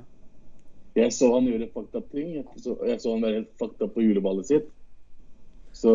Jeg 0.95 1.13
så 1.13 1.29
han 1.33 1.47
gjøre 1.49 1.69
fucked 1.73 1.95
up 1.97 2.09
ting. 2.11 2.33
Jeg 2.37 2.45
så, 2.61 2.75
jeg 2.85 2.99
så 3.01 3.13
han 3.15 3.23
være 3.25 3.39
helt 3.41 3.53
fucked 3.61 3.81
up 3.81 3.93
på 3.95 4.03
juleballet 4.05 4.49
sitt. 4.49 4.67
Så, 5.73 5.93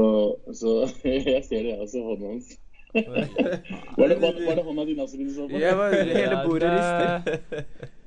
så 0.52 0.73
jeg 1.07 1.45
ser 1.47 1.62
det, 1.62 1.75
jeg 1.75 1.85
også, 1.85 2.02
hånda 2.02 2.33
hans. 2.33 2.57
var, 3.99 4.09
det, 4.09 4.17
var, 4.23 4.35
var 4.47 4.59
det 4.59 4.64
hånda 4.64 4.85
di, 4.88 4.97
Nasrin? 4.99 5.31
Ja, 5.55 5.76
hele 5.93 6.43
bordet 6.47 6.73
det- 6.73 6.75
rister. 6.81 7.64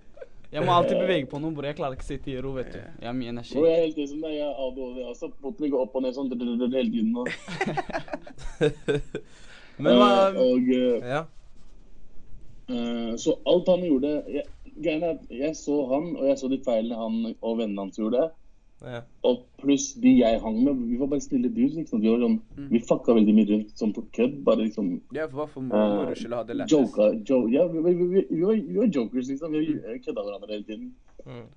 Jeg 0.51 0.65
må 0.67 0.73
alltid 0.75 0.97
bevege 0.99 1.27
på 1.31 1.39
noe, 1.39 1.53
bror. 1.55 1.69
Jeg 1.69 1.77
klarer 1.77 1.95
ikke 1.95 2.03
å 2.03 2.09
sitte 2.09 2.27
i 2.33 2.39
ro, 2.43 2.49
vet 2.57 2.73
du. 2.73 2.79
Jeg 2.81 3.07
har 3.07 3.13
mye 3.15 3.31
energi. 3.31 3.53
Bro, 3.55 3.69
jeg 3.69 3.77
er 3.77 3.85
helt 3.85 3.99
det 4.01 4.07
som 4.09 4.17
deg. 4.25 4.33
Jeg 4.35 4.47
er 4.49 4.57
ADHD. 4.65 4.97
Altså, 5.07 5.29
Potten 5.39 5.69
går 5.71 5.83
opp 5.85 5.93
og 5.95 6.03
ned 6.03 6.17
sånn 6.17 6.27
hele 6.73 6.91
tiden. 6.91 7.13
Og, 7.15 7.29
Men 9.79 9.95
hva 10.01 10.09
Eh, 10.11 10.41
og 10.43 10.67
uh, 10.75 11.07
Ja. 11.07 11.21
uh, 12.67 13.13
Så 13.23 13.37
alt 13.47 13.71
han 13.71 13.85
gjorde 13.87 14.11
jeg, 14.27 14.43
jeg 14.79 15.55
så 15.55 15.75
han, 15.91 16.15
og 16.17 16.27
jeg 16.27 16.37
så 16.37 16.49
de 16.49 16.59
feilene 16.65 16.95
han 16.97 17.35
og 17.41 17.57
vennene 17.59 17.81
hans 17.87 17.97
gjorde. 17.99 18.31
ja. 18.81 19.01
Og 19.23 19.43
pluss 19.61 19.93
de 20.01 20.09
jeg 20.19 20.39
hang 20.41 20.63
med. 20.63 20.79
Vi 20.89 20.97
var 20.97 21.07
bare 21.11 21.21
snille 21.21 21.49
dudes. 21.53 21.75
Liksom. 21.75 22.01
Vi, 22.01 22.07
sånn, 22.07 22.39
Mm. 22.57 22.69
vi 22.71 22.79
fucka 22.79 23.13
veldig 23.13 23.33
mye 23.35 23.45
rundt 23.51 23.77
sånn 23.77 23.93
på 23.93 24.01
kødd. 24.11 24.43
Bare 24.43 24.57
liksom 24.65 25.01
Ja, 25.13 25.27
for 25.27 25.61
må 25.61 25.75
eh, 25.75 25.95
moro 26.05 26.15
skyld 26.15 26.33
ha 26.33 26.43
det 26.43 26.55
lettest? 26.57 26.71
joka, 26.71 27.11
jo, 27.29 27.47
ja, 27.47 27.67
vi, 27.67 27.79
vi, 27.79 28.25
vi, 28.31 28.41
var, 28.41 28.53
vi 28.55 28.77
var 28.77 28.85
jokers, 28.87 29.27
liksom. 29.29 29.51
Vi 29.51 29.99
kødda 30.05 30.23
hverandre 30.25 30.49
hele 30.49 30.63
tiden. 30.63 30.93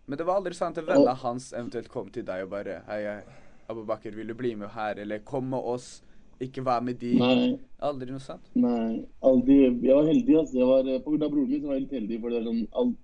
Men 0.06 0.18
det 0.18 0.26
var 0.26 0.36
aldri 0.36 0.52
sånn 0.52 0.76
at 0.76 0.84
vennene 0.84 1.14
hans 1.16 1.52
eventuelt 1.54 1.88
kom 1.88 2.10
til 2.10 2.22
deg 2.24 2.42
og 2.44 2.50
bare 2.50 2.82
Hei, 2.86 3.02
hei, 3.04 3.22
Abu 3.70 3.84
Bakar, 3.86 4.10
vil 4.12 4.26
du 4.26 4.34
bli 4.34 4.54
med 4.54 4.68
her? 4.68 4.98
Eller 5.00 5.18
kom 5.24 5.48
med 5.48 5.60
oss. 5.64 6.02
Ikke 6.42 6.64
være 6.66 6.84
med 6.84 7.00
de. 7.00 7.14
Nei, 7.20 7.58
Aldri 7.84 8.10
noe 8.10 8.22
sånt? 8.22 8.46
nei, 8.56 9.04
aldri 9.22 9.58
Jeg 9.66 9.94
var 9.94 10.06
heldig, 10.08 10.36
altså. 10.40 10.58
Jeg 10.58 10.68
var, 10.68 10.88
på 11.04 11.12
grunn 11.12 11.26
av 11.26 11.34
broren 11.34 11.50
min 11.50 11.60
så 11.60 11.68
var 11.68 11.78
jeg 11.78 11.84
litt 11.84 11.98
heldig. 11.98 12.20
For 12.22 12.32
det 12.32 12.40
er 12.40 12.48
sånn 12.48 12.64
alt, 12.82 12.96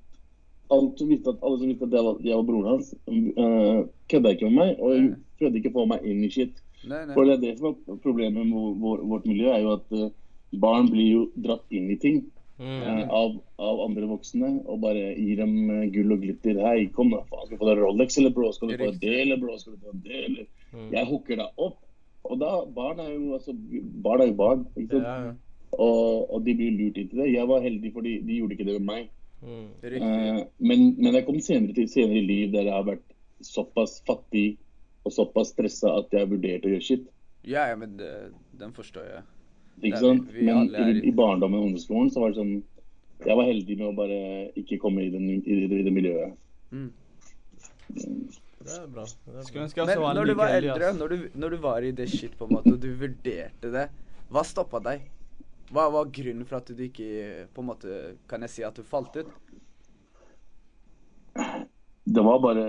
alt 0.76 1.02
som 1.02 1.12
visste 1.12 1.34
at, 1.34 1.44
Alle 1.44 1.60
som 1.60 1.70
visste 1.70 1.88
at 1.90 1.96
jeg 1.98 2.08
var, 2.08 2.18
jeg 2.24 2.40
var 2.40 2.48
broren 2.48 2.72
hans, 2.72 2.90
uh, 3.10 3.78
kødda 4.10 4.34
ikke 4.34 4.50
med 4.50 4.58
meg. 4.58 4.74
Og 4.80 4.96
Nei. 4.96 5.14
prøvde 5.38 5.62
ikke 5.62 5.72
å 5.74 5.78
få 5.78 5.86
meg 5.92 6.10
inn 6.10 6.24
i 6.26 6.32
shit. 6.32 6.58
Nei, 6.88 7.04
nei. 7.04 7.14
For 7.14 7.28
det 7.28 7.36
er 7.36 7.44
det 7.44 7.54
som 7.60 7.70
er 7.70 8.02
problemet 8.02 8.40
med 8.40 8.56
vår, 8.56 8.74
vår, 8.82 9.06
vårt 9.14 9.30
miljø, 9.30 9.52
er 9.52 9.64
jo 9.66 9.76
at 9.76 9.96
uh, 9.96 10.10
barn 10.64 10.90
blir 10.90 11.10
jo 11.10 11.24
dratt 11.36 11.66
inn 11.70 11.90
i 11.92 11.98
ting. 12.00 12.22
Mm. 12.60 12.82
eh, 12.82 13.08
av, 13.08 13.38
av 13.56 13.78
andre 13.80 14.04
voksne 14.04 14.48
og 14.68 14.82
bare 14.82 15.14
gir 15.16 15.38
dem 15.40 15.54
eh, 15.72 15.86
gull 15.94 16.12
og 16.12 16.20
glitter. 16.20 16.58
Hei, 16.60 16.90
kom 16.92 17.12
da, 17.14 17.22
faen, 17.30 17.46
skal 17.46 17.56
du 17.56 17.62
få 17.62 17.68
deg 17.70 17.80
Rolex, 17.80 18.18
eller 18.20 18.34
bro? 18.36 18.50
Skal 18.52 18.68
du 18.68 18.74
få 18.76 18.90
deg 18.90 18.98
det, 19.00 19.14
eller 19.22 19.40
bro? 19.40 19.54
Skal 19.56 19.78
du 19.78 19.86
få 19.86 19.94
det, 20.04 20.18
eller? 20.26 20.48
Mm. 20.74 20.90
Jeg 20.92 21.08
hooker 21.08 21.40
deg 21.40 21.64
opp. 21.68 21.78
Og 22.24 22.38
da, 22.40 22.50
barn 22.74 22.98
er 23.00 23.12
jo 23.14 23.32
altså, 23.38 23.54
barn 24.04 24.20
er 24.20 24.26
jo 24.26 24.34
barn, 24.38 24.66
ikke 24.76 24.90
sant? 24.98 25.06
Ja, 25.06 25.14
ja. 25.30 25.32
Og, 25.72 26.26
og 26.34 26.44
de 26.44 26.54
blir 26.58 26.72
lurt 26.74 26.96
inn 26.98 27.08
til 27.08 27.18
det. 27.22 27.28
Jeg 27.32 27.46
var 27.48 27.60
heldig, 27.62 27.92
fordi 27.94 28.16
de 28.26 28.36
gjorde 28.40 28.56
ikke 28.56 28.66
det 28.66 28.74
med 28.80 28.86
meg. 28.90 29.10
Mm. 29.40 29.68
Riktig. 29.82 30.08
Eh, 30.10 30.40
men, 30.58 30.82
men 30.98 31.14
jeg 31.16 31.24
kom 31.26 31.38
senere 31.40 31.72
til 31.78 31.88
senere 31.88 32.18
i 32.20 32.26
liv 32.26 32.50
der 32.52 32.66
jeg 32.68 32.74
har 32.74 32.84
vært 32.90 33.06
såpass 33.40 34.00
fattig 34.04 34.58
og 35.06 35.14
såpass 35.16 35.54
stressa 35.54 35.94
at 36.02 36.10
jeg 36.12 36.28
vurderte 36.28 36.68
å 36.68 36.74
gjøre 36.74 36.84
shit. 36.84 37.06
Ja, 37.48 37.68
ja, 37.70 37.76
men 37.80 37.94
det, 37.96 38.10
den 38.60 38.74
forstår 38.76 39.06
jeg. 39.08 39.22
Ikke 39.80 40.02
sant? 40.02 40.26
vi- 40.34 40.42
vi 40.42 40.46
Men 40.50 40.74
er 40.74 40.90
i, 40.92 41.06
i- 41.08 41.14
barndommen 41.16 41.56
og 41.62 41.64
ungdomsskolen 41.70 42.10
så 42.12 42.20
var 42.20 42.34
det 42.34 42.36
sånn 42.42 42.62
Jeg 43.24 43.36
var 43.36 43.44
heldig 43.48 43.74
med 43.78 43.86
å 43.86 43.96
bare 43.96 44.18
ikke 44.56 44.78
komme 44.80 45.02
i, 45.06 45.10
den, 45.12 45.26
i, 45.40 45.40
det, 45.68 45.78
i 45.80 45.82
det 45.84 45.92
miljøet. 45.92 46.34
Mm. 46.72 46.90
Det 48.60 48.74
er 48.76 48.88
bra. 48.92 49.04
Det 49.08 49.38
er 49.40 49.46
Skulle 49.46 49.62
bra. 49.62 49.66
ønske 49.68 49.80
jeg 49.80 49.88
Men 49.88 50.16
når 50.18 50.26
du 50.30 50.34
var 50.36 50.54
eldre, 50.56 50.92
når 50.98 51.08
du, 51.14 51.28
når 51.34 51.54
du 51.54 51.56
var 51.64 51.86
i 51.86 51.92
det 51.96 52.08
shit 52.12 52.34
på 52.36 52.44
en 52.48 52.56
måte, 52.58 52.74
og 52.76 52.80
du 52.82 52.90
vurderte 53.00 53.70
det, 53.72 53.86
hva 54.30 54.42
stoppa 54.46 54.80
deg? 54.84 55.06
Hva 55.70 55.86
var 55.94 56.10
grunnen 56.10 56.44
for 56.46 56.58
at 56.58 56.68
du 56.74 56.82
ikke 56.84 57.46
på 57.54 57.62
en 57.62 57.68
måte, 57.70 58.00
kan 58.28 58.42
jeg 58.44 58.50
si 58.52 58.66
at 58.66 58.76
du 58.76 58.82
falt 58.86 59.16
ut? 59.16 59.30
Det 62.10 62.22
var 62.26 62.40
bare 62.42 62.64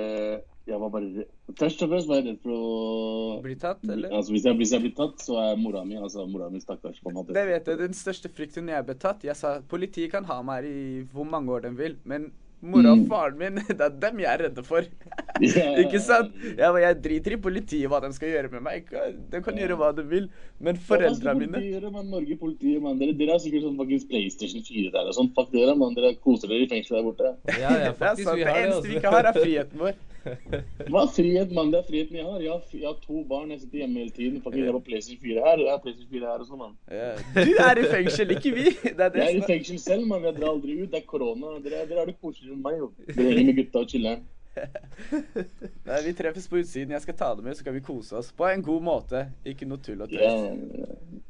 Jeg 0.69 0.77
var 0.79 0.91
bare 0.93 1.25
Først 1.57 1.81
og 1.81 1.89
fremst 1.89 2.07
var 2.07 2.19
jeg 2.21 2.27
redd 2.29 2.41
for 2.43 2.53
å 2.53 3.39
Bli 3.43 3.55
tatt, 3.60 3.81
eller? 3.83 4.13
Altså, 4.13 4.31
hvis 4.36 4.45
jeg, 4.45 4.55
hvis 4.60 4.71
jeg 4.75 4.83
blir 4.86 4.93
tatt, 4.95 5.17
så 5.25 5.39
er 5.41 5.57
mora 5.60 5.81
mi 5.83 5.98
altså 5.98 6.27
mora 6.29 6.48
mi 6.53 6.62
stakkars, 6.62 7.01
på 7.01 7.10
en 7.10 7.17
måte. 7.17 7.33
Det 7.36 7.43
vet 7.50 7.67
jeg. 7.67 7.79
Den 7.81 7.98
største 7.98 8.29
frykten 8.31 8.69
jeg 8.69 8.86
ble 8.88 8.95
tatt 9.01 9.25
Jeg 9.25 9.36
sa 9.39 9.57
politiet 9.67 10.13
kan 10.13 10.27
ha 10.29 10.38
meg 10.45 10.62
her 10.62 10.69
i 10.69 11.01
hvor 11.12 11.27
mange 11.27 11.51
år 11.51 11.65
de 11.65 11.74
vil, 11.75 11.98
men 12.05 12.29
mora 12.62 12.91
og 12.94 13.00
Mm. 13.01 13.08
faren 13.10 13.38
min, 13.39 13.56
det 13.68 13.82
er 13.82 13.89
dem 14.03 14.20
jeg 14.22 14.30
er 14.34 14.44
redde 14.46 14.63
for. 14.63 14.86
Ikke 15.84 16.00
sant? 16.03 16.36
Jeg, 16.58 16.82
jeg 16.84 16.98
driter 17.03 17.34
i 17.34 17.39
politiet, 17.41 17.88
hva 17.89 18.00
de 18.03 18.12
skal 18.13 18.30
gjøre 18.30 18.51
med 18.53 18.62
meg. 18.68 18.91
De 19.32 19.41
kan 19.41 19.58
gjøre 19.58 19.77
hva 19.80 19.89
de 19.98 20.03
vil. 20.06 20.27
Men 20.62 20.77
foreldrene 20.77 21.39
mine 21.39 21.58
Politiet, 21.58 21.88
man, 21.96 22.06
Norge 22.13 22.38
politiet, 22.38 22.82
man. 22.84 23.00
Dere, 23.01 23.15
dere 23.18 23.34
har 23.34 23.41
sikkert 23.41 23.65
sånn 23.65 23.80
fuckings 23.80 24.06
PlayStation 24.12 24.62
4 24.68 24.91
der 24.94 25.10
og 25.10 25.18
sånn. 25.18 25.32
Fuck 25.38 25.50
dere, 25.56 25.74
man. 25.80 25.96
Dere 25.98 26.13
koser 26.22 26.51
dere 26.51 26.68
i 26.68 26.70
fengselet 26.70 27.00
der 27.01 27.08
borte. 27.10 27.32
Ja, 27.58 27.72
ja, 27.88 27.91
Det 27.98 28.12
er 28.12 28.22
sant. 28.22 28.38
Det 28.38 28.53
eneste 28.53 28.91
vi 28.91 29.00
ikke 29.01 29.13
har, 29.15 29.32
er 29.32 29.39
friheten 29.41 29.82
vår. 29.82 29.98
Hva 30.21 31.01
er 31.01 31.11
frihet, 31.15 31.51
mann? 31.55 31.71
Det 31.73 31.79
er 31.81 31.85
friheten 31.87 32.17
jeg 32.19 32.25
har. 32.27 32.39
Jeg 32.43 32.51
har, 32.51 32.61
jeg 32.77 32.85
har 32.87 32.97
to 33.05 33.23
barn. 33.29 33.51
Jeg 33.53 33.61
sitter 33.63 33.77
hjemme 33.81 33.99
hele 34.03 34.13
tiden. 34.15 34.41
Faktisk, 34.43 34.63
jeg 34.65 34.73
har 34.75 34.83
PlayStation 34.89 35.21
4 35.23 35.45
her, 35.47 35.63
jeg 35.65 35.71
har 35.73 35.79
PlayStation 35.85 36.11
4 36.11 36.27
her 36.31 36.43
og 36.43 36.49
sånn, 36.49 36.61
mann. 36.61 36.75
Ja. 36.91 37.13
Du 37.47 37.53
er 37.65 37.81
i 37.81 37.87
fengsel, 37.95 38.35
ikke 38.37 38.53
vi. 38.57 38.65
Det 38.83 38.91
er 39.07 39.09
det 39.15 39.23
Jeg 39.23 39.31
er 39.31 39.39
i 39.39 39.47
fengsel 39.49 39.79
selv, 39.81 40.05
mann. 40.11 40.27
Jeg 40.29 40.37
drar 40.37 40.51
aldri 40.53 40.77
ut. 40.83 40.91
Det 40.93 40.99
er 41.01 41.07
korona. 41.09 41.55
Dere, 41.65 41.85
dere 41.89 42.03
har 42.03 42.11
det 42.11 42.17
koseligere 42.21 42.57
enn 42.59 42.63
meg, 42.67 42.77
jo. 42.83 42.91
Dere 43.09 43.33
henger 43.39 43.49
med 43.49 43.59
gutta 43.63 43.81
og 43.85 43.89
chiller'n. 43.95 44.21
Nei, 45.87 45.99
Vi 46.05 46.13
treffes 46.21 46.47
på 46.51 46.59
utsiden. 46.61 46.91
Jeg 46.97 47.05
skal 47.07 47.15
ta 47.21 47.31
det 47.39 47.45
med, 47.45 47.55
så 47.57 47.63
kan 47.65 47.73
vi 47.77 47.83
kose 47.87 48.17
oss. 48.19 48.31
På 48.35 48.49
en 48.51 48.61
god 48.65 48.83
måte. 48.83 49.25
Ikke 49.47 49.65
noe 49.69 49.79
tull 49.83 50.01
og 50.05 50.11
Ja. 50.11 50.31
tøys. 50.35 51.21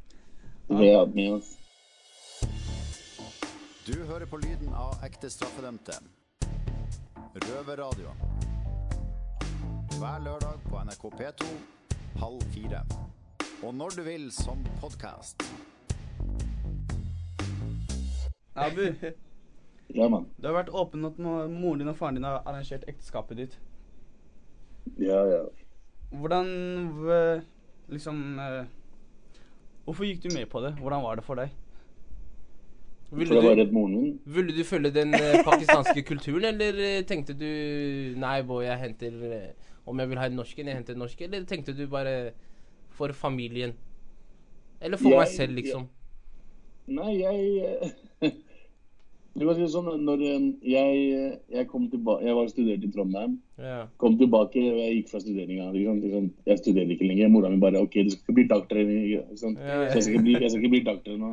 Med 0.68 1.28
oss. 1.32 1.54
Du 3.86 3.94
hører 4.06 4.26
på 4.30 4.38
lyden 4.38 4.70
av 4.78 5.00
ekte 5.06 5.30
straffedømte. 5.30 5.96
Røverradio. 7.32 8.12
Hver 10.02 10.18
lørdag 10.24 10.58
på 10.68 10.78
NRK 10.82 11.04
P2 11.18 11.48
halv 12.18 12.42
fire. 12.54 12.80
Og 13.62 13.74
når 13.74 13.94
du 13.96 14.02
vil 14.06 14.24
som 14.34 14.64
podkast. 14.80 15.42
Abu, 18.54 18.82
Ja, 19.94 20.08
mann. 20.08 20.26
du 20.40 20.46
har 20.48 20.54
vært 20.64 20.70
åpen 20.72 21.04
at 21.06 21.18
mo- 21.18 21.48
moren 21.48 21.78
din 21.78 21.88
og 21.88 21.96
faren 21.96 22.14
din 22.14 22.24
har 22.24 22.42
arrangert 22.46 22.84
ekteskapet 22.88 23.36
ditt. 23.36 23.58
Ja, 24.98 25.22
ja. 25.28 25.42
Hvordan 26.10 26.46
v- 27.06 27.42
liksom 27.88 28.38
eh, 28.38 28.64
Hvorfor 29.84 30.04
gikk 30.04 30.22
du 30.22 30.28
med 30.34 30.46
på 30.48 30.60
det? 30.60 30.74
Hvordan 30.78 31.02
var 31.02 31.14
det 31.16 31.24
for 31.24 31.34
deg? 31.34 31.50
For 33.08 33.16
Ville 33.16 33.34
jeg 33.34 33.44
var 33.44 33.54
du, 33.54 33.60
redd 33.62 33.72
moren 33.72 33.92
min. 34.02 34.20
ville 34.26 34.52
du 34.56 34.64
følge 34.64 34.90
den 34.90 35.14
eh, 35.14 35.42
pakistanske 35.44 36.02
kulturen, 36.10 36.44
eller 36.44 36.72
eh, 36.98 37.02
tenkte 37.04 37.34
du 37.34 38.18
Nei, 38.18 38.42
boy, 38.42 38.64
jeg 38.64 38.78
henter 38.78 39.32
eh, 39.32 39.52
Om 39.86 39.98
jeg 39.98 40.12
vil 40.12 40.20
ha 40.20 40.28
en 40.30 40.38
norsk 40.38 40.58
en, 40.58 40.70
jeg 40.70 40.78
henter 40.78 40.94
en 40.96 41.02
norsk. 41.04 41.24
Eller 41.26 41.44
tenkte 41.48 41.74
du 41.76 41.86
bare 41.90 42.14
for 42.94 43.12
familien? 43.16 43.74
Eller 44.82 45.00
for 45.00 45.14
meg 45.14 45.28
selv, 45.30 45.56
liksom? 45.58 45.88
Nei, 46.92 47.12
jeg 47.22 48.32
Du 49.32 49.46
kan 49.46 49.56
si 49.56 49.62
det 49.62 49.70
sånn, 49.72 49.86
når 50.04 50.22
eh, 50.28 50.42
jeg, 50.68 50.96
jeg 51.54 51.68
kom 51.70 51.86
tilbake 51.88 52.26
Jeg 52.26 52.36
var 52.36 52.50
studert 52.52 52.82
i 52.84 52.90
Trondheim. 52.92 53.38
Ja. 53.62 53.78
Kom 54.02 54.18
tilbake, 54.20 54.60
og 54.60 54.80
jeg 54.82 54.98
gikk 54.98 55.08
fra 55.08 55.20
studeringa. 55.22 55.70
Liksom, 55.72 56.02
liksom, 56.04 56.26
jeg 56.50 56.60
studerer 56.60 56.92
ikke 56.92 57.08
lenger. 57.08 57.30
Mora 57.32 57.48
mi 57.48 57.60
bare 57.62 57.80
OK, 57.80 57.96
du 58.04 58.12
skal 58.12 58.26
ikke 58.26 58.36
bli 58.36 58.44
doktor. 58.50 58.82
Liksom. 58.82 59.56
Ja, 59.56 59.78
ja. 59.86 59.88
Så 59.88 59.96
jeg 59.96 60.04
skal 60.04 60.18
ikke 60.18 60.26
bli, 60.26 60.36
jeg 60.36 60.52
skal 60.52 60.60
ikke 60.60 60.74
bli 60.74 60.82
doktor 60.90 61.16
nå. 61.22 61.32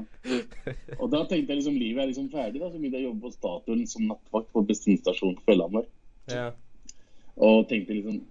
Og 1.01 1.11
da 1.11 1.25
tenkte 1.25 1.51
jeg 1.51 1.59
liksom 1.59 1.81
livet 1.81 2.05
er 2.05 2.11
liksom 2.13 2.31
ferdig. 2.31 2.63
da, 2.63 2.71
Så 2.71 2.79
begynte 2.79 3.01
jeg 3.01 3.09
å 3.09 3.09
jobbe 3.09 3.27
på 3.27 3.35
Statoil 3.35 3.83
som 3.91 4.07
nattvakt 4.13 4.51
på 4.55 4.65
bensinstasjonen 4.71 5.37
på 5.41 5.47
Fjellhamar. 5.51 5.91
ja. 6.31 6.49
Og 7.39 7.69
tenkte 7.69 7.95
liksom 7.95 8.23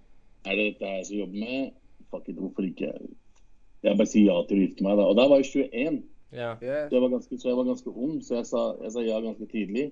Er 0.47 0.55
det 0.55 0.65
dette 0.73 0.93
jeg 0.93 1.05
skal 1.07 1.21
jobbe 1.23 1.41
med? 1.43 1.73
Fuck 2.09 2.29
it, 2.29 2.39
hvorfor 2.39 2.65
ikke? 2.65 2.93
Jeg 3.83 3.97
bare 3.99 4.09
sier 4.11 4.31
ja 4.31 4.39
til 4.47 4.59
å 4.59 4.63
gifte 4.63 4.85
meg, 4.85 4.97
da. 4.99 5.05
Og 5.11 5.19
da 5.19 5.27
var 5.31 5.43
jeg 5.43 5.67
21. 5.69 6.01
ja. 6.35 6.55
Ja. 6.61 6.79
Så 6.87 6.95
jeg 6.95 7.03
var 7.03 7.13
ganske, 7.13 7.39
så 7.39 7.51
jeg 7.51 7.59
var 7.59 7.69
ganske 7.69 7.93
ung, 7.93 8.17
så 8.23 8.39
jeg 8.39 8.49
sa, 8.49 8.63
jeg 8.83 8.95
sa 8.95 9.05
ja 9.05 9.19
ganske 9.23 9.47
tidlig. 9.51 9.85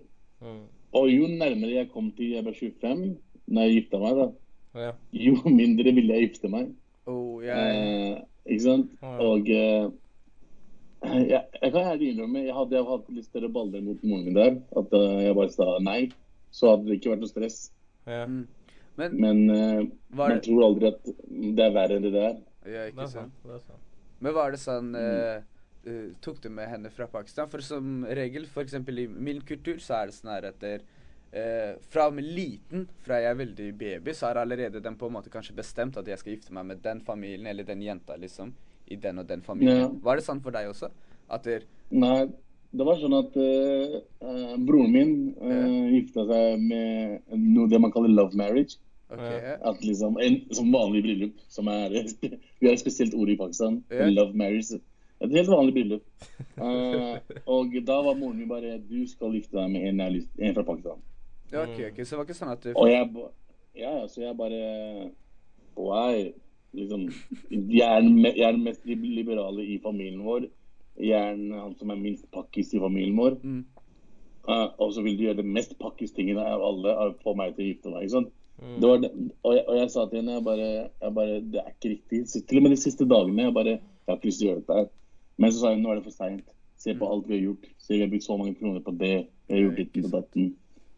Mm. 0.43 0.65
Og 0.97 1.11
jo 1.11 1.29
nærmere 1.29 1.75
jeg 1.75 1.91
kom 1.93 2.11
til 2.17 2.35
jeg 2.35 2.45
ble 2.45 2.55
25, 2.55 3.05
når 3.47 3.67
jeg 3.67 3.77
gifta 3.77 4.01
meg, 4.01 4.19
da, 4.21 4.27
ja. 4.87 4.91
jo 5.27 5.53
mindre 5.59 5.93
ville 5.95 6.17
jeg 6.17 6.29
gifte 6.29 6.51
meg. 6.51 6.73
Oh, 7.07 7.39
yeah. 7.43 7.63
Eh, 7.71 8.19
ikke 8.47 8.63
sant? 8.65 8.91
Ja. 9.01 9.13
Og 9.23 9.49
eh, 9.51 9.87
jeg, 11.31 11.41
jeg 11.61 11.71
kan 11.71 11.91
ærlig 11.93 12.11
innrømme, 12.11 12.43
jeg 12.47 12.55
hadde 12.57 12.75
jeg 12.75 12.87
hatt 12.91 13.09
litt 13.15 13.27
større 13.29 13.49
baller 13.53 13.83
mot 13.85 14.03
moren 14.03 14.27
min 14.27 14.37
der. 14.37 14.59
At 14.79 14.93
uh, 14.97 15.19
jeg 15.23 15.35
bare 15.37 15.53
sa 15.53 15.77
nei. 15.83 16.01
Så 16.51 16.71
hadde 16.71 16.87
det 16.87 16.97
ikke 16.99 17.13
vært 17.13 17.25
noe 17.25 17.31
stress. 17.31 17.59
ja. 18.07 18.23
Men 18.97 19.17
Men 19.21 19.43
uh, 19.49 19.83
man 20.17 20.35
det 20.35 20.43
tror 20.47 20.65
aldri 20.69 20.89
at 20.91 21.11
det 21.57 21.65
er 21.65 21.75
verre 21.75 21.99
enn 21.99 22.07
det 22.07 22.13
der. 22.15 22.39
ja, 22.65 22.81
Det 22.83 22.89
ikke 22.93 23.05
er 23.05 23.13
sant. 23.13 23.45
er 23.45 23.63
sant. 23.63 23.85
Men 24.19 24.33
var 24.33 24.51
det 24.51 24.59
sånn 24.59 24.95
eh, 24.97 25.41
uh, 25.85 26.05
Tok 26.25 26.41
du 26.41 26.49
med 26.49 26.69
henne 26.71 26.89
fra 26.89 27.05
Pakistan? 27.11 27.49
For 27.51 27.61
som 27.61 28.01
regel, 28.17 28.47
f.eks. 28.49 28.73
i 28.73 29.07
min 29.07 29.43
kultur, 29.45 29.77
så 29.83 30.01
er 30.01 30.09
det 30.09 30.17
sånn 30.17 30.33
her 30.33 30.49
eh, 31.31 31.75
fra 31.89 32.09
med 32.11 32.23
liten, 32.23 32.87
fra 33.03 33.19
jeg 33.21 33.31
er 33.31 33.39
veldig 33.41 33.67
baby, 33.77 34.13
så 34.13 34.29
har 34.29 34.41
allerede 34.41 34.81
den 34.83 34.97
på 34.97 35.07
en 35.07 35.17
måte 35.17 35.31
kanskje 35.33 35.55
bestemt 35.55 35.97
at 35.97 36.07
jeg 36.07 36.19
skal 36.21 36.33
gifte 36.33 36.55
meg 36.55 36.65
med 36.71 36.81
den 36.83 37.01
familien 37.05 37.47
eller 37.47 37.67
den 37.67 37.83
jenta, 37.83 38.17
liksom. 38.17 38.53
I 38.87 38.95
den 38.95 39.19
og 39.19 39.27
den 39.27 39.41
familien. 39.43 39.81
Ja. 39.83 39.93
Var 40.03 40.19
det 40.19 40.23
sånn 40.23 40.41
for 40.43 40.55
deg 40.55 40.69
også? 40.71 40.89
At 41.29 41.43
der, 41.43 41.65
Nei, 41.91 42.27
det 42.71 42.85
var 42.87 42.99
sånn 43.01 43.15
at 43.17 43.35
eh, 43.39 43.97
eh, 44.23 44.53
broren 44.63 44.93
min 44.93 45.11
uh, 45.39 45.87
gifta 45.91 46.23
seg 46.27 46.63
med 46.63 47.33
noe 47.35 47.67
det 47.71 47.81
man 47.83 47.91
kaller 47.91 48.11
love 48.11 48.37
marriage. 48.39 48.79
OK, 49.09 49.19
Ja. 49.19 49.55
At 49.69 49.83
liksom, 49.83 50.17
en, 50.19 50.41
Som 50.51 50.71
vanlig 50.71 51.03
bryllup. 51.03 51.41
Som 51.47 51.67
er, 51.67 51.89
vi 52.59 52.67
har 52.67 52.73
et 52.73 52.83
spesielt 52.83 53.15
ord 53.15 53.29
i 53.29 53.37
Pakistan. 53.37 53.83
Yeah. 53.91 54.11
Love 54.11 54.33
marriage. 54.33 54.79
Et 55.21 55.31
helt 55.33 55.49
vanlig 55.49 55.73
bryllup. 55.73 56.03
Uh, 56.57 57.17
og 57.55 57.77
da 57.87 58.01
var 58.05 58.17
moren 58.17 58.37
min 58.37 58.49
bare 58.49 58.77
Du 58.89 58.99
skal 59.09 59.33
gifte 59.33 59.57
deg 59.57 59.71
med 59.73 59.87
en, 59.89 60.01
en 60.01 60.57
fra 60.57 60.65
Pakistan. 60.67 61.01
Ja, 61.51 61.63
ok, 61.63 61.79
ok, 61.91 62.03
Så 62.03 62.13
det 62.13 62.19
var 62.19 62.27
ikke 62.27 62.37
sånn 62.37 62.51
at 62.51 62.65
du 62.65 62.73
Og 62.75 62.89
jeg 62.91 63.07
Ja, 63.77 63.91
ja, 64.01 64.07
så 64.11 64.21
jeg 64.21 64.35
bare 64.37 64.61
Why? 65.77 66.33
Liksom 66.75 67.07
Jeg 67.49 67.87
er 67.87 68.01
den, 68.03 68.19
jeg 68.25 68.43
er 68.43 68.57
den 68.57 68.65
mest 68.65 68.85
liberale 68.85 69.63
i 69.63 69.79
familien 69.83 70.25
vår. 70.25 70.49
Jeg 70.99 71.15
er 71.15 71.37
den, 71.37 71.53
han 71.55 71.75
som 71.79 71.93
er 71.93 72.01
minst 72.01 72.25
pakkis 72.33 72.73
i 72.73 72.81
familien 72.81 73.15
vår. 73.17 73.37
Mm. 73.43 73.63
Uh, 74.47 74.69
og 74.81 74.93
så 74.95 75.03
vil 75.05 75.17
du 75.17 75.25
gjøre 75.25 75.41
det 75.41 75.45
mest 75.45 75.75
pakkis 75.79 76.13
tingene 76.15 76.43
av 76.43 76.63
alle 76.63 77.13
få 77.23 77.33
meg 77.37 77.55
til 77.55 77.65
å 77.65 77.67
gifte 77.67 77.93
meg. 77.93 78.05
ikke 78.05 78.15
sant? 78.17 78.33
Mm. 78.57 78.77
Det 78.81 78.89
var 78.89 79.01
det, 79.03 79.09
og, 79.43 79.51
jeg, 79.53 79.63
og 79.67 79.75
jeg 79.77 79.89
sa 79.93 80.03
til 80.09 80.17
henne 80.17 80.33
jeg 80.33 80.43
bare, 80.47 80.67
jeg 80.89 81.13
bare 81.13 81.33
Det 81.45 81.59
er 81.61 81.73
ikke 81.73 81.91
riktig. 81.93 82.21
Så 82.29 82.41
til 82.41 82.57
og 82.59 82.65
med 82.65 82.73
de 82.73 82.79
siste 82.81 83.05
dagene 83.05 83.43
jeg 83.45 83.53
bare 83.53 83.73
Jeg 83.75 84.09
har 84.09 84.17
ikke 84.17 84.29
lyst 84.31 84.41
til 84.41 84.47
å 84.47 84.51
gjøre 84.51 84.63
dette 84.63 84.77
her. 84.79 84.87
Men 85.37 85.51
så 85.53 85.61
sa 85.61 85.73
hun 85.73 85.83
nå 85.85 85.91
er 85.91 85.99
det 85.99 86.07
for 86.07 86.15
seint. 86.15 86.47
Se 86.77 86.93
på 86.97 87.09
alt 87.09 87.27
vi 87.27 87.37
har 87.37 87.43
gjort. 87.49 87.67
Se, 87.77 87.93
vi 87.93 88.01
har 88.01 88.09
brukt 88.09 88.25
så 88.25 88.37
mange 88.37 88.55
kroner 88.57 88.81
på 88.85 88.93
det. 88.97 89.17
Vi 89.47 89.53
har 89.53 89.65
gjort 89.65 89.81
ditten 89.81 90.05
på 90.05 90.13
datten. 90.13 90.47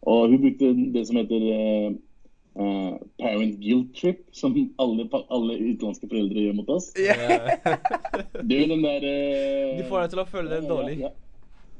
Og 0.08 0.32
hun 0.32 0.40
brukte 0.40 0.70
det 0.94 1.02
som 1.08 1.18
heter 1.20 1.46
eh, 1.52 1.96
uh, 2.60 2.92
parent 3.20 3.58
guilt 3.60 3.90
trip, 3.96 4.22
som 4.32 4.56
alle, 4.80 5.08
alle 5.28 5.56
utenlandske 5.58 6.08
foreldre 6.08 6.46
gjør 6.46 6.56
mot 6.60 6.72
oss. 6.76 6.92
Yeah. 6.96 7.58
Det 8.40 8.56
er 8.56 8.62
jo 8.62 8.70
den 8.74 8.86
der 8.86 9.08
uh, 9.08 9.76
De 9.80 9.88
får 9.88 10.06
deg 10.06 10.14
til 10.14 10.22
å 10.22 10.28
føle 10.30 10.54
deg 10.54 10.70
dårlig. 10.70 10.96
Ja, 11.02 11.10
ja, 11.10 11.29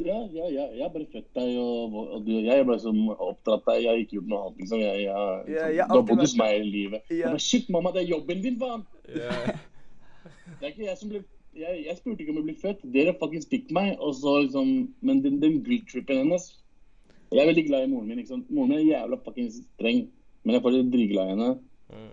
ja, 0.07 0.47
ja, 0.51 0.67
jeg 0.75 0.83
har 0.85 0.93
bare 0.95 1.07
født 1.13 1.29
deg, 1.37 1.57
og, 1.61 1.97
og 2.01 2.23
du, 2.27 2.33
jeg 2.37 2.53
har 2.53 2.65
bare 2.69 2.83
som 2.83 2.99
oppdratt 3.11 3.67
deg. 3.67 3.83
Jeg 3.85 3.91
har 3.91 4.05
ikke 4.05 4.17
gjort 4.19 4.31
noe 4.31 4.45
annet, 4.45 4.63
liksom. 4.63 4.85
Jeg, 4.85 5.03
jeg, 5.07 5.43
Ja, 5.55 5.67
jeg 5.67 5.85
har 5.85 5.91
du 5.91 6.01
har 6.01 6.07
bodd 6.09 6.25
hos 6.25 6.37
meg 6.41 6.55
hele 6.57 6.71
livet. 6.71 7.05
Ja. 7.11 7.19
Jeg 7.19 7.35
bare, 7.35 7.45
Shit, 7.49 7.69
mamma, 7.73 7.93
det 7.95 8.05
er 8.05 8.15
jobben 8.15 8.47
din, 8.47 8.57
faen! 8.61 8.87
Ja. 9.17 9.37
Det 10.61 10.67
er 10.67 10.73
ikke 10.75 10.89
jeg 10.89 10.99
som 10.99 11.09
ble 11.09 11.21
jeg, 11.57 11.85
jeg 11.87 11.97
spurte 11.99 12.23
ikke 12.23 12.33
om 12.33 12.41
jeg 12.41 12.47
ble 12.47 12.57
født. 12.61 12.83
Dere 12.95 13.15
fucking 13.19 13.45
fikk 13.51 13.71
meg. 13.75 13.95
Og 13.99 14.15
så 14.19 14.37
liksom 14.45 14.73
Men 15.01 15.23
den, 15.25 15.41
den 15.43 15.61
guilt-trippen 15.67 16.23
hennes 16.23 16.51
Jeg 17.31 17.43
er 17.43 17.51
veldig 17.51 17.67
glad 17.69 17.87
i 17.87 17.91
moren 17.91 18.11
min. 18.11 18.27
sant? 18.27 18.51
Moren 18.51 18.75
min 18.75 18.81
er 18.81 18.89
jævla 18.89 19.21
fucking 19.25 19.51
streng, 19.55 20.09
men 20.43 20.55
jeg 20.55 20.59
er 20.59 20.65
fortsatt 20.65 20.93
dritglad 20.93 21.29
i 21.29 21.35
henne. 21.35 21.51
Mm. 21.95 22.11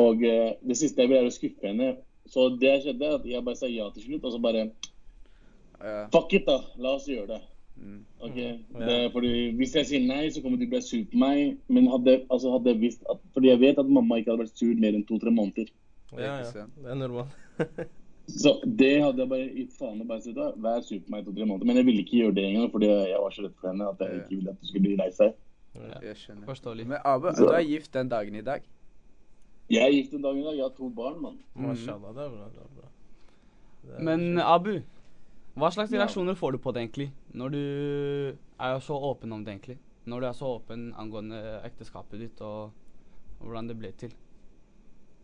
Og 0.00 0.24
eh, 0.24 0.54
det 0.64 0.76
siste 0.80 1.04
jeg 1.04 1.10
vil, 1.10 1.18
er 1.20 1.28
å 1.28 1.34
skuffe 1.34 1.68
henne. 1.68 1.90
Så 2.32 2.46
det 2.60 2.78
skjedde, 2.80 3.10
at 3.18 3.26
jeg 3.28 3.44
bare 3.44 3.60
sa 3.60 3.68
ja 3.68 3.90
til 3.92 4.06
slutt, 4.06 4.24
og 4.24 4.32
så 4.32 4.40
bare 4.40 4.62
Ja. 5.80 6.06
Fuck 6.12 6.32
it, 6.32 6.46
da. 6.46 6.60
La 6.78 6.94
oss 6.98 7.08
gjøre 7.08 7.26
det. 7.34 7.40
Mm. 7.76 8.04
Ok, 8.22 8.36
Ja. 8.36 8.86
det, 8.86 9.12
fordi 9.12 9.32
Hvis 9.58 9.74
jeg 9.74 9.86
sier 9.86 10.06
nei, 10.06 10.28
så 10.30 10.40
kommer 10.42 10.58
du 10.58 10.64
til 10.64 10.70
å 10.70 10.74
bli 10.76 10.80
sur 10.82 11.04
på 11.10 11.18
meg. 11.18 11.56
Men 11.68 11.88
hadde, 11.90 12.20
altså, 12.30 12.52
hadde 12.54 12.70
jeg 12.70 12.80
visst 12.80 13.02
at, 13.10 13.18
Fordi 13.34 13.48
jeg 13.50 13.60
vet 13.60 13.78
at 13.78 13.86
mamma 13.86 14.20
ikke 14.20 14.30
hadde 14.30 14.44
vært 14.46 14.58
sur 14.58 14.74
mer 14.80 14.94
enn 14.94 15.04
to-tre 15.08 15.30
måneder. 15.30 15.68
ja, 16.18 16.38
ja. 16.38 16.66
Det 16.82 16.90
er 16.90 16.94
normalt. 16.94 17.28
Så 18.26 18.54
det 18.64 19.02
hadde 19.02 19.20
jeg 19.20 19.28
bare 19.28 19.48
gitt 19.52 19.72
faen 19.76 20.00
i. 20.00 20.04
Vær 20.06 20.80
sur 20.80 21.00
på 21.00 21.10
meg 21.12 21.22
i 21.22 21.24
to-tre 21.26 21.44
måneder. 21.44 21.66
Men 21.66 21.76
jeg 21.76 21.86
ville 21.86 22.04
ikke 22.04 22.20
gjøre 22.22 22.34
det 22.34 22.44
engang, 22.44 22.70
fordi 22.72 22.86
jeg 22.88 23.18
var 23.20 23.30
så 23.30 23.42
redd 23.44 23.58
for 23.60 23.68
henne 23.68 23.88
at 23.90 24.00
jeg 24.00 24.14
ikke 24.22 24.36
ville 24.36 24.50
at 24.54 24.60
du 24.60 24.66
skulle 24.70 24.86
bli 24.86 24.96
lei 24.96 25.10
seg. 25.12 25.34
Jeg 25.74 26.16
skjønner. 26.16 26.46
Forståelig. 26.46 26.86
Men 26.86 26.98
Abu, 27.04 27.28
du 27.36 27.50
er 27.50 27.66
gift 27.66 27.92
den 27.94 28.08
dagen 28.08 28.34
i 28.38 28.40
dag? 28.46 28.62
Jeg 29.70 29.82
er 29.82 29.92
gift 29.92 30.12
den 30.12 30.22
dagen 30.22 30.40
i 30.40 30.46
dag. 30.46 30.56
Jeg 30.56 30.64
har 30.64 30.74
to 30.76 30.88
barn, 30.88 31.20
mann. 31.20 31.38
Mm. 31.54 31.74
det 31.74 31.88
er 31.88 31.98
bra. 31.98 32.12
Det 32.14 32.24
er 32.24 32.72
bra. 32.78 32.88
Det 33.84 33.94
er 33.98 34.02
Men. 34.08 34.38
Abu, 34.38 34.78
hva 35.56 35.70
slags 35.70 35.92
Ja. 35.92 35.98
reaksjoner 36.02 36.34
får 36.34 36.52
du 36.52 36.58
på 36.58 36.72
det 36.74 36.82
egentlig? 36.82 37.10
Når 37.34 37.48
du 37.50 37.58
er 38.60 38.78
så 38.80 38.94
åpen 38.98 39.32
om 39.32 39.44
det 39.44 39.54
egentlig? 39.54 39.78
Når 40.06 40.20
du 40.20 40.26
er 40.26 40.32
så 40.32 40.46
åpen 40.58 40.92
angående 40.98 41.60
ekteskapet 41.64 42.18
ditt 42.20 42.40
og 42.40 42.70
hvordan 43.40 43.68
det 43.68 43.78
ble 43.78 43.92
til? 43.92 44.10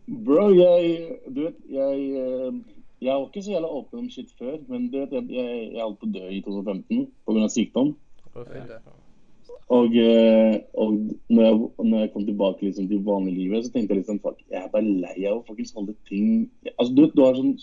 Bro, 0.07 0.49
jeg 0.53 1.19
Du 1.33 1.41
vet, 1.43 1.55
jeg 1.69 1.99
eh, 2.17 2.53
Jeg 3.01 3.13
var 3.17 3.27
ikke 3.27 3.43
så 3.43 3.51
jævla 3.51 3.67
åpen 3.67 3.99
om 3.99 4.09
shit 4.09 4.29
før, 4.37 4.57
men 4.69 4.89
du 4.91 4.99
vet, 4.99 5.11
jeg, 5.11 5.29
jeg, 5.29 5.71
jeg 5.73 5.81
holdt 5.81 5.99
på 5.99 6.05
å 6.05 6.11
dø 6.13 6.27
i 6.29 6.41
2015 6.41 7.07
pga. 7.25 7.47
sykdom. 7.49 7.95
Og, 9.71 9.95
eh, 9.95 10.59
og 10.73 10.93
når, 11.29 11.43
jeg, 11.43 11.55
når 11.79 11.99
jeg 11.99 12.11
kom 12.13 12.25
tilbake 12.27 12.61
liksom, 12.67 12.87
til 12.91 13.01
vanliglivet, 13.07 13.65
så 13.65 13.71
tenkte 13.71 13.95
jeg 13.95 14.01
liksom 14.03 14.19
fuck, 14.21 14.37
jeg 14.51 14.59
er 14.63 14.69
bare 14.73 14.83
lei 14.83 15.25
av 15.29 15.39
å 15.39 15.45
faktisk 15.47 15.75
holde 15.79 15.95
ting 16.09 16.49
Altså, 16.77 16.93
du 16.93 17.01
vet, 17.05 17.15
du 17.15 17.23
har 17.23 17.35
sånn 17.39 17.55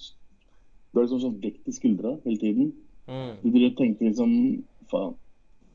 Du 0.99 1.03
har 1.05 1.07
liksom 1.07 1.21
sånn 1.23 1.43
vekt 1.43 1.69
i 1.71 1.73
skuldra 1.77 2.11
hele 2.25 2.41
tiden. 2.43 2.71
Mm. 3.07 3.35
Du 3.39 3.53
driver 3.53 3.69
og 3.69 3.77
tenker 3.79 4.09
liksom 4.09 4.31
Faen, 4.91 5.13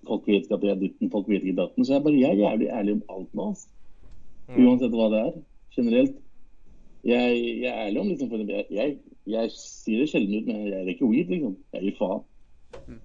folk 0.04 0.26
vet 0.28 0.44
ikke 0.44 0.58
at 0.58 0.64
jeg 0.68 0.74
er 0.74 0.80
ditten, 0.82 1.12
folk 1.14 1.30
vet 1.32 1.46
ikke 1.46 1.62
datten. 1.62 1.86
Så 1.86 1.94
jeg 1.94 2.04
bare, 2.04 2.18
jeg 2.20 2.34
er 2.34 2.42
jævlig 2.42 2.68
ærlig 2.76 2.96
om 2.98 3.04
alt 3.14 3.38
nå, 3.38 3.46
altså. 3.54 3.70
Mm. 4.50 4.58
Uansett 4.66 4.98
hva 4.98 5.06
det 5.14 5.22
er. 5.22 5.38
Generelt. 5.78 6.18
Jeg, 7.08 7.38
jeg 7.62 7.70
er 7.70 7.80
ærlig 7.86 8.02
om 8.02 8.10
liksom 8.10 8.32
for 8.34 8.44
jeg, 8.52 8.66
jeg, 8.76 8.98
jeg 9.32 9.54
sier 9.56 10.04
det 10.04 10.10
sjelden 10.12 10.36
ut, 10.42 10.50
men 10.50 10.66
jeg 10.68 10.82
er 10.82 10.92
ikke 10.92 11.08
weed, 11.14 11.32
liksom. 11.32 11.54
Jeg 11.78 11.86
gir 11.86 11.96
faen. 12.02 13.00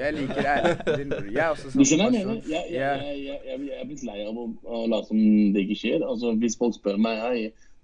Jeg 0.00 0.16
liker 0.16 0.48
ærligheten 0.54 1.02
din. 1.02 1.12
Jeg 1.34 1.42
er 1.42 1.50
også 1.50 1.68
Du 1.68 1.74
sånn 1.74 1.90
skjønner 1.90 2.16
jeg 2.16 2.30
mener? 2.30 2.40
Jeg, 2.48 2.64
jeg, 2.78 2.78
jeg, 2.78 3.18
jeg, 3.26 3.42
jeg, 3.50 3.66
jeg 3.68 3.82
er 3.82 3.90
blitt 3.90 4.06
lei 4.08 4.16
av 4.24 4.40
å, 4.40 4.46
å 4.64 4.80
late 4.94 5.10
som 5.10 5.20
det 5.52 5.66
ikke 5.66 5.78
skjer. 5.82 6.06
Altså, 6.08 6.32
Hvis 6.40 6.56
folk 6.64 6.80
spør 6.80 6.96
meg 7.08 7.20
hei, 7.26 7.36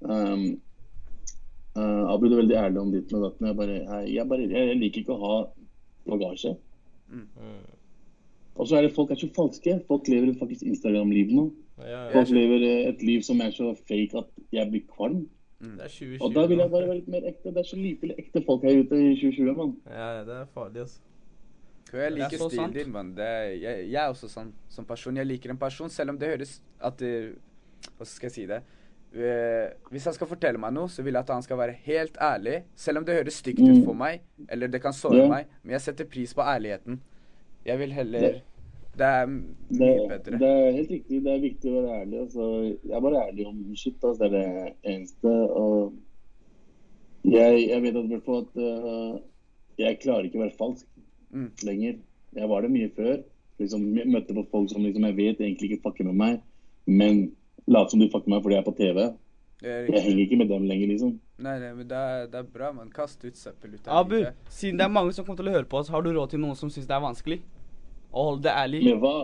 um, 0.09 0.48
uh, 1.76 2.12
Abid 2.14 2.33
er 2.33 2.42
veldig 2.42 2.57
ærlig 2.57 2.81
om 2.81 2.92
ditt 2.94 3.12
og 3.12 3.26
datten. 3.26 3.50
Jeg, 3.50 3.57
bare, 3.59 3.81
jeg, 4.09 4.28
bare, 4.28 4.46
jeg, 4.46 4.70
jeg 4.72 4.81
liker 4.81 5.04
ikke 5.04 5.16
å 5.16 5.24
ha 5.24 5.38
bagasje. 6.09 6.54
Mm. 7.09 7.26
Og 8.59 8.68
så 8.68 8.78
er 8.78 8.87
det 8.87 8.94
folk 8.96 9.11
er 9.11 9.20
så 9.20 9.28
falske. 9.37 9.81
Folk 9.88 10.09
lever 10.09 10.35
faktisk 10.38 10.66
Instagram-liv 10.66 11.35
nå. 11.35 11.48
Ja, 11.78 11.88
ja. 11.90 12.07
Folk 12.12 12.31
lever 12.35 12.64
eh, 12.66 12.88
et 12.90 13.02
liv 13.07 13.22
som 13.22 13.40
er 13.40 13.52
så 13.54 13.70
fake 13.88 14.18
at 14.18 14.31
jeg 14.52 14.70
blir 14.70 14.87
kvalm. 14.96 15.26
Det 15.59 15.85
er 15.85 15.90
2020. 15.90 16.22
Og 16.22 16.35
da 16.35 16.46
vil 16.46 16.62
jeg 16.62 16.70
bare 16.70 16.88
være 16.88 16.96
litt 17.00 17.11
mer 17.11 17.28
ekte. 17.31 17.52
Det 17.54 17.62
er 17.62 17.68
så 17.68 17.78
lite 17.78 18.14
ekte 18.18 18.42
folk 18.46 18.66
her 18.66 18.81
ute 18.83 18.98
i 18.98 19.12
2020, 19.18 19.52
mann. 19.59 19.76
Ja, 19.90 20.09
det 20.26 20.40
er 20.40 20.50
farlig, 20.54 20.87
altså. 20.87 21.04
Hør, 21.88 22.02
jeg 22.02 22.12
liker 22.18 22.42
stilen 22.50 22.74
din, 22.74 22.90
mann. 22.92 23.14
Det 23.16 23.28
Jeg, 23.62 23.85
jeg 23.88 24.00
er 24.02 24.11
også 24.12 24.28
sånn 24.28 24.50
som 24.68 24.87
person. 24.87 25.16
Jeg 25.16 25.26
liker 25.26 25.54
en 25.54 25.61
person, 25.61 25.90
selv 25.90 26.12
om 26.12 26.18
det 26.20 26.28
høres 26.35 26.59
at 26.85 26.98
det, 27.00 27.14
Hva 27.96 28.07
skal 28.07 28.28
jeg 28.28 28.35
si 28.35 28.46
det? 28.50 28.61
Eh, 29.14 29.70
Hvis 29.90 30.04
han 30.04 30.12
skal 30.14 30.26
fortelle 30.28 30.58
meg 30.60 30.72
noe, 30.76 30.88
så 30.88 31.02
vil 31.02 31.14
jeg 31.14 31.20
at 31.24 31.30
han 31.32 31.42
skal 31.42 31.56
være 31.58 31.72
helt 31.86 32.16
ærlig. 32.20 32.62
Selv 32.76 32.98
om 32.98 33.04
det 33.04 33.14
høres 33.16 33.34
stygt 33.40 33.60
ut 33.60 33.78
Mm. 33.78 33.84
for 33.84 33.94
meg, 33.94 34.20
eller 34.48 34.68
det 34.68 34.82
kan 34.82 34.92
såre 34.92 35.28
meg. 35.28 35.46
Men 35.64 35.72
jeg 35.72 35.80
setter 35.80 36.04
pris 36.04 36.34
på 36.34 36.42
ærligheten. 36.42 37.00
Jeg 37.64 37.78
vil 37.78 37.92
heller 37.92 38.20
Det- 38.20 38.42
Det 38.98 39.06
er 39.06 39.26
mye 39.26 40.08
bedre. 40.08 40.38
det 40.38 40.42
er 40.42 40.72
helt 40.72 40.90
riktig. 40.90 41.22
Det 41.24 41.32
er 41.32 41.40
viktig 41.40 41.70
å 41.70 41.82
være 41.82 42.00
ærlig. 42.04 42.20
Altså, 42.20 42.78
jeg 42.84 42.96
er 42.96 43.00
bare 43.00 43.28
ærlig 43.28 43.46
om 43.46 43.74
shit. 43.76 43.94
Altså, 44.04 44.28
det 44.30 44.46
er 44.46 44.64
det 44.64 44.74
eneste. 44.84 45.24
Og 45.56 45.92
jeg, 47.24 47.68
jeg 47.68 47.82
vet 47.82 47.96
at, 47.96 48.04
at 48.12 48.56
uh, 48.56 49.20
jeg 49.78 49.98
klarer 50.02 50.24
ikke 50.28 50.38
å 50.38 50.44
være 50.46 50.56
falsk 50.58 50.86
Mm. 51.30 51.50
lenger. 51.62 51.94
Jeg 52.34 52.48
var 52.48 52.60
det 52.62 52.70
mye 52.70 52.90
før. 52.96 53.22
Liksom, 53.60 53.96
jeg 53.96 54.06
møtte 54.06 54.34
på 54.34 54.46
folk 54.50 54.70
som 54.70 54.82
liksom, 54.82 55.04
jeg 55.04 55.16
vet 55.16 55.38
egentlig 55.40 55.70
ikke 55.72 55.82
fucker 55.82 56.04
med 56.04 56.14
meg, 56.14 56.40
men 56.86 57.32
later 57.68 57.94
som 57.94 58.02
du 58.02 58.09
fucker 58.12 58.33
meg 58.33 58.44
fordi 58.44 58.57
jeg 58.59 58.64
er 58.64 58.68
på 58.68 58.76
TV. 58.78 59.00
Det 59.59 59.70
er 59.74 59.88
Jeg 59.90 60.02
henger 60.04 60.20
ikke 60.22 60.37
med 60.38 60.50
dem 60.52 60.66
lenger, 60.70 60.90
liksom. 60.92 61.14
Nei, 61.42 61.57
nei, 61.59 61.72
men 61.74 61.88
det 61.90 61.98
er, 61.98 62.26
det 62.31 62.38
er 62.40 62.50
bra, 62.54 62.68
man. 62.72 62.90
Kast 62.94 63.24
ut 63.24 63.38
søppel 63.38 63.74
ut 63.74 63.88
av 63.88 64.04
Abu, 64.04 64.20
siden 64.54 64.78
det 64.78 64.87
er 64.87 64.92
mange 64.94 65.14
som 65.16 65.26
kommer 65.26 65.40
til 65.40 65.50
å 65.50 65.57
høre 65.57 65.66
på 65.70 65.81
oss, 65.81 65.90
har 65.90 66.04
du 66.07 66.12
råd 66.14 66.35
til 66.35 66.42
noen 66.42 66.59
som 66.59 66.70
syns 66.70 66.87
det 66.87 66.94
er 66.94 67.02
vanskelig? 67.02 67.40
Å 68.12 68.28
holde 68.31 68.46
det 68.46 68.54
ærlig? 68.54 68.85
Med 68.87 69.02
hva? 69.02 69.16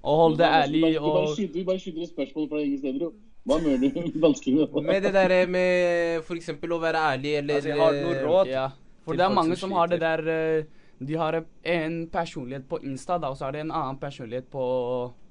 Å 0.00 0.14
holde 0.22 0.40
det 0.40 0.48
ærlig 0.48 0.84
og 0.96 1.34
vi 1.36 1.64
bare 1.66 1.82
skyter 1.82 2.06
et 2.06 2.12
spørsmål 2.14 2.46
fra 2.52 2.62
ingen 2.62 2.78
steder, 2.80 3.02
jo. 3.08 3.10
Hva 3.48 3.58
mener 3.60 3.90
du 3.90 4.20
vanskelig 4.26 4.54
med 4.56 4.68
det? 4.70 4.84
Med 4.86 5.02
det 5.02 5.12
der 5.16 5.34
med 5.50 6.24
for 6.28 6.38
eksempel 6.38 6.76
å 6.76 6.80
være 6.82 7.02
ærlig, 7.14 7.34
eller 7.42 7.58
Altså, 7.58 7.72
jeg 7.72 7.80
har 7.80 7.98
noe 7.98 8.14
eh, 8.14 8.24
råd. 8.28 8.52
Ja. 8.52 8.66
For 9.04 9.18
det 9.18 9.26
er 9.26 9.34
mange 9.34 9.56
som 9.56 9.70
som 9.70 9.78
har 9.80 9.90
det 9.90 9.98
der 10.02 10.22
eh, 10.28 10.64
De 11.00 11.16
har 11.16 11.38
en 11.40 11.94
personlighet 12.12 12.66
på 12.68 12.78
Insta, 12.84 13.16
da, 13.18 13.30
og 13.32 13.38
så 13.40 13.48
har 13.48 13.56
de 13.56 13.62
en 13.64 13.72
annen 13.72 13.98
personlighet 13.98 14.50
på 14.52 14.62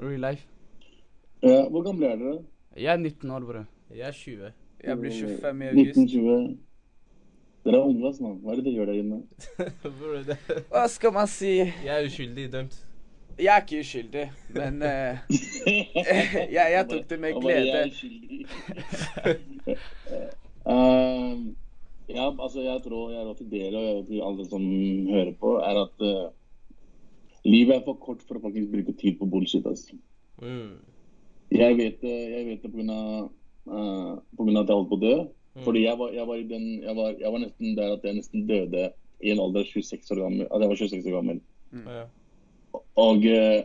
real 0.02 0.24
life. 0.26 0.48
Ja, 1.44 1.70
hvor 1.70 1.84
gamle 1.86 2.06
er 2.08 2.16
dere? 2.20 2.40
Jeg 2.78 2.94
er 2.94 2.98
19 2.98 3.32
år, 3.32 3.40
bror. 3.40 3.66
Jeg 3.96 4.08
er 4.08 4.12
20. 4.12 4.52
Jeg 4.84 4.98
blir 5.00 5.12
25 5.12 5.62
i 5.64 5.68
august. 5.68 5.98
1920. 5.98 6.58
Dere 7.66 7.76
er 7.76 7.86
unge, 7.90 8.08
ass, 8.10 8.20
mann. 8.24 8.38
Hva 8.44 8.52
er 8.52 8.56
det 8.60 8.66
dere 8.66 8.76
gjør 8.80 8.86
der 8.92 9.00
inne? 9.00 9.18
Bror, 10.00 10.20
det- 10.28 10.64
Hva 10.72 10.86
skal 10.88 11.14
man 11.16 11.28
si? 11.28 11.54
jeg 11.58 11.92
er 11.96 12.06
uskyldig 12.08 12.52
dømt. 12.54 12.78
Jeg 13.40 13.56
er 13.56 13.62
ikke 13.64 13.80
uskyldig, 13.80 14.26
men 14.52 14.82
uh, 14.84 15.16
jeg, 16.56 16.66
jeg 16.76 16.86
tok 16.90 17.06
det 17.10 17.20
med 17.24 17.38
glede. 17.40 17.84
um, 20.76 21.56
ja, 22.10 22.26
altså, 22.44 22.62
jeg 22.62 22.82
tror 22.84 23.12
jeg 23.14 23.26
råd 23.30 23.36
til 23.40 23.52
dere 23.52 23.84
og 23.94 24.08
til 24.10 24.22
alle 24.28 24.46
som 24.50 24.62
hører 25.14 25.32
på, 25.40 25.54
er 25.64 25.80
at 25.86 26.04
uh, 26.04 26.28
livet 27.46 27.76
er 27.78 27.86
for 27.86 27.94
kort 28.04 28.24
for 28.28 28.40
å 28.40 28.44
faktisk 28.44 28.72
bruke 28.74 28.96
tid 29.00 29.16
på 29.22 29.26
bullshit. 29.32 29.66
Altså. 29.72 29.96
Mm. 30.44 30.76
Jeg 31.50 31.78
vet 31.80 32.02
det, 32.04 32.16
jeg 32.36 32.46
vet 32.46 32.64
det 32.64 32.70
på 32.70 32.78
grunn 32.78 32.94
av, 32.94 33.30
eh, 33.70 34.14
på 34.38 34.46
grunn 34.46 34.60
av 34.60 34.66
at 34.66 34.72
jeg 34.72 34.80
holdt 34.80 34.92
på 34.92 35.00
å 35.00 35.04
dø. 35.04 35.18
Fordi 35.66 35.84
jeg 35.84 35.98
var, 36.00 36.14
jeg, 36.14 36.28
var 36.30 36.40
i 36.40 36.48
den, 36.48 36.68
jeg, 36.84 36.96
var, 36.96 37.16
jeg 37.20 37.34
var 37.34 37.44
nesten 37.44 37.76
der 37.78 37.96
at 37.96 38.06
jeg 38.06 38.18
nesten 38.20 38.46
døde 38.48 38.86
i 39.20 39.34
en 39.34 39.42
alder 39.44 39.66
av 39.66 39.74
26 39.74 40.14
år 40.16 40.22
gammel. 40.24 40.48
At 40.48 40.64
jeg 40.64 40.72
var 40.72 40.82
26 40.84 41.10
år 41.10 41.18
gammel. 41.18 41.42
Mm. 41.74 41.90
Og 43.04 43.26
uh, 43.26 43.60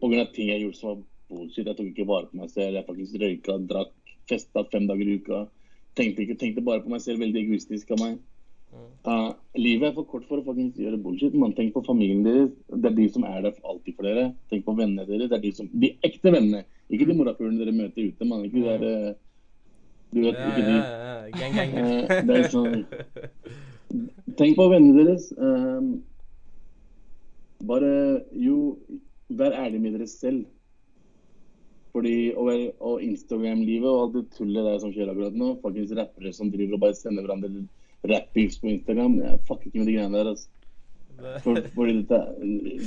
på 0.00 0.10
grunn 0.10 0.24
av 0.24 0.32
ting 0.34 0.50
jeg 0.50 0.64
gjorde 0.64 0.80
som 0.80 0.90
var 0.90 1.04
bullshit. 1.30 1.68
Jeg 1.68 1.76
tok 1.76 1.92
ikke 1.92 2.08
vare 2.08 2.30
på 2.30 2.40
meg 2.40 2.50
selv. 2.54 2.78
Jeg 2.78 2.88
faktisk 2.88 3.20
røyka, 3.22 3.58
drakk, 3.70 3.94
festa 4.30 4.64
fem 4.72 4.88
dager 4.90 5.06
i 5.06 5.20
uka. 5.20 5.44
Tenkte, 5.98 6.24
ikke, 6.24 6.38
tenkte 6.40 6.64
bare 6.66 6.82
på 6.82 6.92
meg 6.92 7.04
selv, 7.04 7.22
veldig 7.22 7.44
egoistisk 7.44 7.94
av 7.94 8.02
meg. 8.02 8.18
Uh, 9.02 9.32
livet 9.58 9.88
er 9.88 9.94
for 9.96 10.06
kort 10.06 10.26
for 10.28 10.40
å 10.40 10.46
faktisk 10.46 10.78
gjøre 10.80 10.98
bullshit. 11.02 11.36
Man 11.38 11.54
tenker 11.56 11.78
på 11.78 11.86
familien 11.88 12.24
deres. 12.26 12.52
Det 12.70 12.90
er 12.90 12.98
de 12.98 13.08
som 13.12 13.24
er 13.28 13.46
der 13.46 13.54
for 13.56 13.74
alltid 13.74 13.98
for 13.98 14.08
dere. 14.08 14.30
Tenk 14.50 14.66
på 14.66 14.76
vennene 14.78 15.06
deres. 15.08 15.30
Det 15.30 15.38
er 15.38 15.46
de, 15.46 15.54
som, 15.56 15.70
de 15.84 15.94
ekte 16.06 16.34
vennene. 16.34 16.64
Ikke 16.90 17.06
de 17.08 17.16
morapulene 17.16 17.60
dere 17.60 17.74
møter 17.74 18.08
ute. 18.08 18.26
mann. 18.26 18.44
Ikke 18.44 18.58
de 18.58 18.66
der, 18.66 18.82
eh, 18.82 19.14
du 20.14 20.20
vet, 20.24 20.38
ikke 20.38 20.64
de. 20.66 20.76
ja. 20.76 20.84
ja, 20.84 21.38
Gang, 21.38 21.54
gang. 21.54 21.74
Eh, 21.78 22.22
det 22.26 22.36
er 22.36 22.48
sånn 22.50 22.84
Tenk 24.38 24.56
på 24.58 24.68
vennene 24.70 25.04
deres. 25.04 25.28
Um, 25.38 26.00
bare 27.66 27.92
jo 28.38 28.78
Vær 29.30 29.54
ærlig 29.54 29.78
med 29.82 29.94
dere 29.94 30.08
selv. 30.10 30.46
Fordi 31.94 32.32
og, 32.38 32.48
og 32.82 33.02
Instagram-livet 33.02 33.86
og 33.86 34.00
alt 34.02 34.16
det 34.16 34.24
tullet 34.34 34.66
der 34.66 34.80
som 34.82 34.90
skjer 34.94 35.10
akkurat 35.10 35.36
nå, 35.38 35.52
faktisk 35.62 35.94
rappere 35.98 36.32
som 36.34 36.50
driver 36.50 36.74
og 36.78 36.82
bare 36.84 36.98
sender 36.98 37.26
hverandre 37.26 37.64
rappings 38.10 38.58
på 38.58 38.70
Instagram, 38.70 39.18
jeg 39.20 39.40
fucker 39.48 39.68
ikke 39.68 39.78
med 39.78 39.88
de 39.90 39.94
greiene 39.96 40.18
der. 40.18 40.30
altså. 40.32 40.48
For, 41.44 41.60
fordi 41.74 41.94
dette 42.00 42.18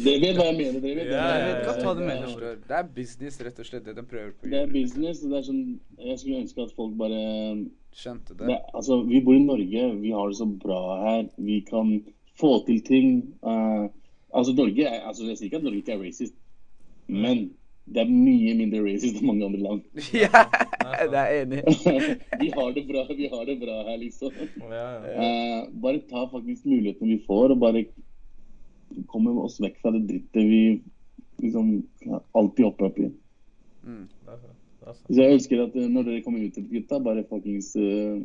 Dere 0.04 0.20
vet 0.24 0.38
hva 0.40 0.48
jeg 0.50 0.58
mener? 0.58 0.80
dere 0.84 0.96
vet 1.00 1.12
Ja, 1.12 1.28
jeg 1.38 1.46
vet 1.50 1.68
godt 1.68 1.84
hva 1.86 1.94
du 1.98 2.04
mener. 2.08 2.58
Det 2.68 2.78
er 2.80 2.90
business, 2.96 3.40
rett 3.46 3.62
og 3.62 3.70
slett, 3.70 3.86
det 3.86 3.96
de 3.98 4.04
prøver 4.10 4.34
på. 4.36 4.50
Det 4.50 4.60
er 4.62 4.72
business. 4.74 5.24
og 5.24 5.34
det 5.34 5.40
er 5.40 5.48
sånn, 5.50 5.64
Jeg 6.10 6.20
skulle 6.22 6.42
ønske 6.44 6.68
at 6.68 6.76
folk 6.78 6.94
bare 7.00 7.24
Skjønte 7.94 8.34
det, 8.38 8.48
det. 8.50 8.60
altså, 8.74 9.02
Vi 9.06 9.22
bor 9.22 9.36
i 9.38 9.44
Norge, 9.44 9.82
vi 10.02 10.12
har 10.12 10.30
det 10.32 10.38
så 10.40 10.48
bra 10.50 10.80
her. 11.04 11.28
Vi 11.38 11.60
kan 11.68 12.00
få 12.40 12.56
til 12.66 12.80
ting. 12.88 13.10
Uh, 13.46 13.86
altså, 14.34 14.56
Norge 14.58 14.88
er, 14.88 15.04
altså, 15.06 15.28
Jeg 15.30 15.38
sier 15.38 15.52
ikke 15.52 15.60
at 15.62 15.68
Norge 15.68 15.84
ikke 15.84 15.94
er 15.94 16.02
racist, 16.02 16.34
men 17.08 17.52
det 17.86 18.00
er 18.02 18.10
mye 18.10 18.54
mindre 18.56 18.80
racist 18.86 19.20
enn 19.20 19.28
mange 19.28 19.46
andre 19.46 19.60
land. 19.62 19.84
Ja, 20.24 21.06
det 21.10 21.18
er 21.20 21.30
jeg 21.34 21.46
enig. 21.46 21.62
vi 22.42 22.50
har 22.54 22.74
det 22.76 22.84
bra 22.88 23.04
vi 23.10 23.28
har 23.32 23.46
det 23.48 23.58
bra 23.62 23.78
her, 23.90 23.98
liksom. 24.02 24.34
Ja, 24.72 24.88
ja. 25.06 25.28
Uh, 25.28 25.70
bare 25.84 26.02
ta 26.10 26.26
faktisk 26.32 26.66
mulighetene 26.66 27.14
vi 27.14 27.22
får, 27.28 27.54
og 27.56 27.60
bare 27.62 27.86
komme 29.12 29.34
oss 29.44 29.60
vekk 29.64 29.80
fra 29.82 29.94
det 29.96 30.06
drittet 30.10 30.48
vi 30.50 30.64
liksom 31.42 31.76
alltid 32.32 32.66
hopper 32.66 32.90
opp 32.90 33.00
i. 33.00 33.10
Mm. 33.84 34.06
Det 34.08 34.36
er. 34.36 34.42
Det 34.80 34.92
er. 34.92 35.00
Så 35.08 35.20
jeg 35.20 35.38
ønsker 35.38 35.64
at 35.66 35.76
eh, 35.80 35.90
når 35.92 36.08
dere 36.10 36.24
kommer 36.26 36.44
ut 36.44 36.56
til 36.58 36.68
gutta, 36.70 37.00
bare 37.04 37.26
fuckings 37.30 37.74
uh, 37.80 38.22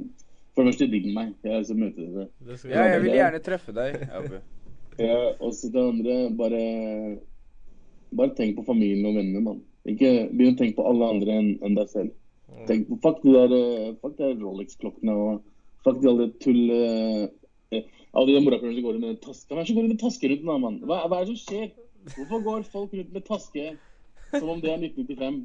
For 0.55 0.67
det 0.67 0.73
første, 0.73 0.91
digg 0.91 1.11
meg. 1.15 1.35
Jeg 1.47 1.55
har 1.55 1.63
lyst 1.63 1.73
til 1.73 1.79
å 1.79 1.83
møte 1.85 2.07
dere. 2.07 2.29
Ja, 2.73 2.87
jeg 2.93 3.03
vil 3.05 3.19
gjerne 3.19 3.43
treffe 3.47 3.75
deg. 3.77 3.99
Ja, 4.99 5.19
og 5.39 5.53
så 5.55 5.69
det 5.71 5.79
andre, 5.79 6.15
bare 6.35 6.61
Bare 8.19 8.33
tenk 8.35 8.57
på 8.57 8.65
familien 8.67 9.07
og 9.07 9.15
vennene, 9.15 9.43
mann. 9.45 9.61
Ikke 9.87 10.27
begynn 10.33 10.57
å 10.57 10.59
tenke 10.59 10.81
på 10.81 10.87
alle 10.91 11.11
andre 11.13 11.37
enn 11.39 11.51
en 11.63 11.77
deg 11.77 11.93
selv. 11.93 12.15
Tenk 12.67 12.89
på 12.89 12.99
Fuck 13.05 13.21
de 13.23 13.35
der, 13.37 13.55
eh, 13.55 13.95
fuck 14.03 14.17
de 14.19 14.33
Rolex-klokkene 14.41 15.15
og 15.15 15.45
fuck 15.85 16.01
de 16.03 16.09
alle 16.11 16.27
tull 16.43 16.73
eh, 16.75 17.29
Alle 17.71 18.33
de 18.33 18.41
morapulerne 18.41 18.79
som 18.79 18.85
går 18.87 18.97
rundt 18.97 19.05
med 19.05 19.17
er 19.17 19.21
taske? 19.25 20.87
Hva, 20.89 21.03
hva 21.05 21.21
er 21.21 21.29
det 21.29 21.35
som 21.35 21.41
skjer? 21.43 21.69
Hvorfor 22.15 22.45
går 22.47 22.67
folk 22.73 22.95
rundt 22.97 23.13
med 23.13 23.27
taske 23.27 23.67
som 24.33 24.49
om 24.53 24.61
det 24.63 24.71
er 24.73 24.83
1995? 24.85 25.39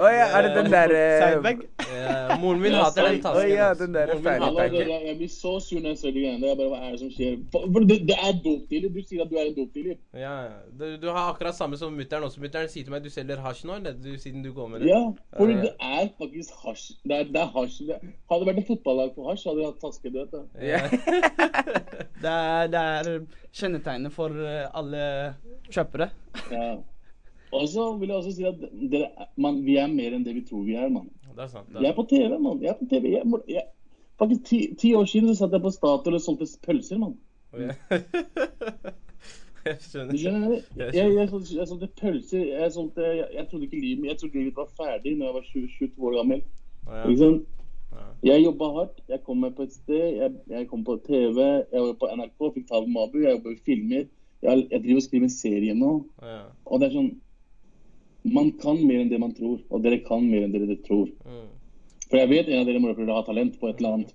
Å 0.00 0.10
ja, 0.12 0.26
er 0.38 0.46
det 0.46 0.52
den 0.56 0.68
der 0.72 0.92
eh, 0.96 1.16
Sidebag? 1.22 1.62
Ja, 1.90 2.36
moren 2.40 2.62
min 2.62 2.76
hater 2.76 3.06
den 3.08 3.18
Å 3.20 3.24
tasken. 3.26 3.50
ja, 3.52 3.68
den 3.78 3.94
der 3.96 4.12
er 4.12 4.18
min 4.20 4.24
ferdig 4.26 4.46
hater 4.46 4.76
jeg, 4.80 5.00
jeg 5.10 5.16
blir 5.20 5.32
så 5.32 5.52
sur 5.64 5.80
når 5.82 5.94
jeg 5.94 6.00
ser 6.02 6.14
de 6.16 6.24
greiene 6.24 6.52
der. 6.56 6.70
Hva 6.72 6.80
er 6.80 6.94
det 6.94 7.00
som 7.02 7.12
skjer? 7.14 7.36
For, 7.52 7.86
det, 7.90 7.98
det 8.08 8.16
er 8.16 8.38
dopdealer. 8.44 8.94
Du 8.96 9.00
sier 9.04 9.24
at 9.26 9.32
du 9.32 9.36
er 9.38 9.50
en 9.50 9.56
dopdealer. 9.58 9.98
Ja, 10.16 10.34
ja. 10.46 10.56
Du, 10.80 10.86
du 11.04 11.08
har 11.10 11.30
akkurat 11.32 11.58
samme 11.58 11.80
som 11.80 11.94
mutter'n 11.96 12.26
også. 12.28 12.42
Mutter'n 12.44 12.70
sier 12.72 12.86
til 12.88 12.96
meg 12.96 13.04
du 13.04 13.10
selger 13.12 13.42
hasj 13.44 13.64
nå, 13.68 13.78
eller? 13.80 13.96
Du, 14.00 14.10
siden 14.22 14.44
du 14.46 14.50
går 14.56 14.72
med 14.72 14.84
det. 14.84 14.90
Ja, 14.92 15.02
for 15.36 15.52
det 15.52 15.72
er 15.76 16.08
faktisk 16.18 16.64
hasj. 16.64 16.86
Det 17.04 17.20
er, 17.20 17.30
det 17.32 17.42
er 17.44 17.52
hasj. 17.54 17.78
Det, 17.90 18.00
hadde 18.30 18.42
det 18.42 18.50
vært 18.52 18.62
et 18.64 18.70
fotballag 18.72 19.14
på 19.16 19.28
hasj, 19.30 19.46
hadde 19.50 19.62
de 19.62 19.68
hatt 19.70 19.80
taske. 19.84 20.12
Du 20.12 20.20
vet 20.22 20.34
det. 20.34 20.44
Ja. 20.72 20.82
Det 22.16 22.30
er, 22.32 22.68
det 22.72 22.80
er 22.80 23.08
kjennetegnet 23.54 24.14
for 24.14 24.32
eh, 24.40 24.64
alle 24.74 25.02
kjøpere. 25.68 26.08
Ja. 26.50 26.70
Og 27.60 27.68
så 27.72 27.86
vil 28.00 28.08
jeg 28.12 28.16
også 28.20 28.32
si 28.36 28.44
at 28.48 28.60
dere, 28.92 29.08
er- 29.16 29.30
man, 29.36 29.62
vi 29.66 29.76
er 29.80 29.86
mer 29.92 30.14
enn 30.16 30.24
det 30.26 30.34
vi 30.36 30.44
tror 30.48 30.62
vi 30.66 30.74
er, 30.76 30.88
mann. 30.92 31.08
Jeg 31.80 31.90
er 31.90 31.96
på 31.96 32.06
TV, 32.10 32.38
mann. 32.40 32.62
Jeg 32.62 32.70
er 32.74 32.78
på 32.80 32.86
TV. 32.90 33.10
Jeg, 33.16 33.22
jeg, 33.48 33.64
faktisk 34.18 34.44
ti, 34.48 34.60
ti 34.80 34.94
år 34.96 35.04
siden 35.04 35.28
så 35.32 35.38
satt 35.44 35.52
jeg 35.56 35.62
på 35.64 35.70
Statoil 35.74 36.16
og 36.18 36.24
solgte 36.24 36.46
pølser, 36.66 36.98
mann. 37.02 37.16
Jeg 39.66 39.76
skjønner. 39.82 40.14
Jeg 40.76 40.94
Jeg, 40.94 41.12
jeg, 41.16 41.28
solgte, 41.68 41.88
pølser. 42.00 42.44
Jeg, 42.44 42.72
solgte, 42.72 43.02
jeg, 43.34 43.46
trodde 43.50 43.64
ikke 43.66 43.80
livet 43.80 44.06
Jeg 44.06 44.18
trodde 44.20 44.38
livet 44.38 44.56
var 44.56 44.68
ferdig 44.78 45.16
når 45.18 45.26
jeg 45.26 45.34
var 45.34 45.44
20, 45.50 45.68
22 45.78 46.06
år 46.06 46.16
gammel. 46.16 46.42
Ja. 46.86 47.00
Ikke 47.08 47.18
sant? 47.18 47.42
Ja. 47.96 48.04
Jeg 48.30 48.44
jobba 48.44 48.68
hardt. 48.76 49.00
Jeg 49.08 49.20
kom 49.26 49.40
meg 49.42 49.56
på 49.56 49.66
et 49.66 49.72
sted. 49.74 50.30
Jeg, 50.52 50.68
kom 50.70 50.84
på 50.86 50.98
TV. 51.06 51.38
Jeg 51.72 51.82
var 51.82 51.96
på 52.00 52.10
NRK, 52.14 52.38
fikk 52.54 52.68
ta 52.70 52.80
med 52.84 52.92
Mabu. 52.94 53.18
Jeg 53.24 53.34
jobber 53.38 53.56
i 53.56 53.60
filmer. 53.66 54.04
Jeg, 54.44 54.66
jeg 54.70 54.82
driver 54.84 55.02
og 55.02 55.06
skriver 55.08 55.26
en 55.26 55.34
serie 55.34 55.74
nå. 55.74 55.92
Ja. 56.22 56.38
Og 56.66 56.80
det 56.80 56.88
er 56.90 56.98
sånn 57.00 57.12
Man 58.34 58.52
kan 58.62 58.78
mer 58.86 59.00
enn 59.04 59.10
det 59.12 59.20
man 59.22 59.34
tror. 59.36 59.60
Og 59.70 59.82
dere 59.84 60.00
kan 60.06 60.24
mer 60.26 60.46
enn 60.46 60.54
dere 60.54 60.76
tror. 60.86 61.10
Mm. 61.26 61.44
For 62.10 62.18
jeg 62.20 62.30
vet 62.30 62.48
en 62.48 62.60
av 62.62 62.66
dere 62.68 62.82
morapulere 62.82 63.14
har 63.18 63.26
talent 63.26 63.58
på 63.60 63.68
et 63.70 63.78
eller 63.80 63.98
annet. 64.00 64.14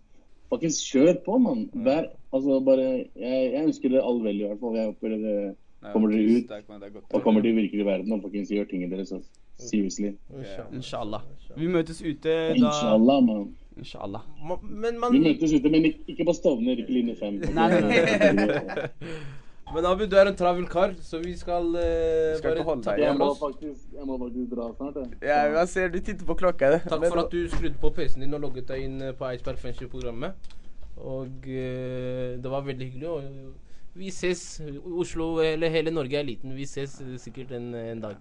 Faktisk 0.51 0.91
kjør 0.91 1.13
på, 1.25 1.37
mann. 1.39 1.69
Vær 1.85 2.09
Altså 2.31 2.61
bare 2.63 2.83
Jeg, 3.19 3.51
jeg 3.51 3.63
ønsker 3.65 3.91
dere 3.91 4.03
all 4.07 4.21
vel, 4.23 4.37
i 4.39 4.47
hvert 4.47 4.59
fall. 4.61 4.75
Jeg 4.79 4.91
håper 4.91 5.15
dere 5.15 5.55
Kommer 5.91 6.11
dere 6.13 6.37
ut? 6.37 7.03
og 7.11 7.23
kommer 7.23 7.41
til 7.41 7.55
virkelig 7.57 7.85
verden 7.85 8.11
og 8.13 8.21
faktisk 8.21 8.51
gjør 8.53 8.67
tingene 8.69 8.91
deres. 8.95 9.11
Altså. 9.11 9.29
Seriously. 9.57 10.11
Inshallah. 10.37 10.75
Inshallah. 10.75 11.21
Vi 11.57 11.67
møtes 11.67 12.01
ute 12.01 12.29
da 12.29 12.53
Inshallah, 12.53 13.23
mann. 13.25 13.55
Inshallah. 13.77 14.21
Ma- 14.45 14.59
Men 14.61 14.99
man 14.99 15.13
Vi 15.13 15.19
møtes 15.19 15.53
ute, 15.53 15.69
men 15.69 15.85
ikke, 15.89 15.99
ikke 16.07 16.25
på 16.25 16.33
Stovner, 16.37 16.77
ikke 16.77 16.93
linje 16.93 17.15
5. 17.19 17.41
Nei, 17.55 17.69
nei, 17.81 18.35
nei. 18.37 18.87
Men 19.73 19.85
Abu, 19.87 20.03
du 20.05 20.15
er 20.19 20.27
en 20.27 20.35
travel 20.35 20.65
kar, 20.67 20.93
så 20.99 21.19
vi 21.23 21.31
skal 21.37 21.67
uh, 21.71 22.37
Skal 22.37 22.57
bare 22.57 22.65
holde 22.67 22.83
deg 22.83 22.99
hjemme. 22.99 23.07
Jeg 23.07 23.17
må 23.19 23.29
faktisk, 23.39 23.85
jeg 23.95 24.07
må 24.09 24.17
faktisk 24.19 24.55
dra 24.55 24.67
snart, 24.75 24.97
jeg. 24.99 25.19
Ja, 25.23 25.37
jeg 25.55 25.67
ser 25.71 25.93
du 25.93 25.99
titter 25.99 26.27
på 26.27 26.35
klokka? 26.41 26.71
det. 26.75 26.81
Takk 26.89 27.05
for 27.07 27.23
at 27.23 27.31
du 27.31 27.39
skrudde 27.49 27.79
på 27.79 27.93
PC-en 27.95 28.25
din 28.25 28.35
og 28.35 28.43
logget 28.43 28.67
deg 28.67 28.83
inn 28.87 28.99
på 29.15 29.29
Eidsberg 29.29 29.61
fengsel-programmet. 29.63 30.51
Og 30.99 31.47
uh, 31.47 32.27
det 32.43 32.51
var 32.51 32.67
veldig 32.67 32.89
hyggelig. 32.89 33.09
Og 33.09 33.70
vi 33.93 34.07
ses. 34.11 34.61
Oslo, 34.85 35.39
eller 35.43 35.69
hele 35.69 35.91
Norge 35.91 36.15
er 36.19 36.23
liten. 36.23 36.53
Vi 36.55 36.65
ses 36.65 36.93
sikkert 37.19 37.51
en, 37.57 37.73
en 37.75 37.99
dag. 38.01 38.15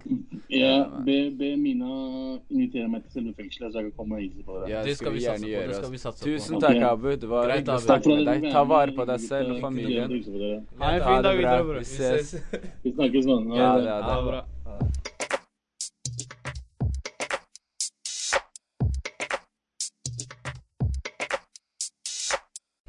Ja, 0.51 0.83
be, 1.05 1.15
be 1.39 1.53
Mina 1.57 1.91
invitere 2.51 2.89
meg 2.91 3.05
til 3.05 3.11
selve 3.21 3.33
fengselet, 3.37 3.71
så 3.73 3.79
jeg 3.79 3.89
kan 3.89 3.93
komme 3.97 4.17
og 4.19 4.21
hilse 4.25 4.43
på 4.47 4.57
dere. 4.59 4.69
Ja, 4.73 4.83
Det 4.83 4.97
skal 4.99 5.13
vi 5.15 5.23
gjerne 5.23 5.39
på, 5.39 5.47
det 5.47 5.53
gjøre, 5.55 5.77
skal 5.79 5.91
vi 5.91 6.01
satse 6.03 6.23
på. 6.25 6.29
Tusen 6.29 6.55
Ok. 6.59 6.61
takk, 6.65 6.81
Abu. 6.91 7.09
Det 7.15 7.29
var 7.31 7.45
Greit, 7.47 7.61
hyggelig 7.61 7.77
å 7.77 7.85
snakke 7.85 8.15
med 8.15 8.25
deg. 8.31 8.49
Ta 8.51 8.63
vare 8.73 8.95
på 8.97 9.05
deg 9.11 9.19
selv 9.27 9.55
og 9.55 9.61
familien. 9.61 10.09
på. 10.09 10.49
Ha 10.83 10.91
en 10.97 11.05
fin 11.07 11.23
dag 11.29 11.37
videre, 11.39 11.63
bror. 11.63 11.79
Vi 11.79 11.85
ses. 11.85 12.35
Vi 12.83 12.91
snakkes, 12.97 13.25
mann. 13.31 13.49
Ha 13.51 13.61
Ja, 13.61 13.71
det. 13.77 13.87
er 13.87 14.31
det 14.31 14.43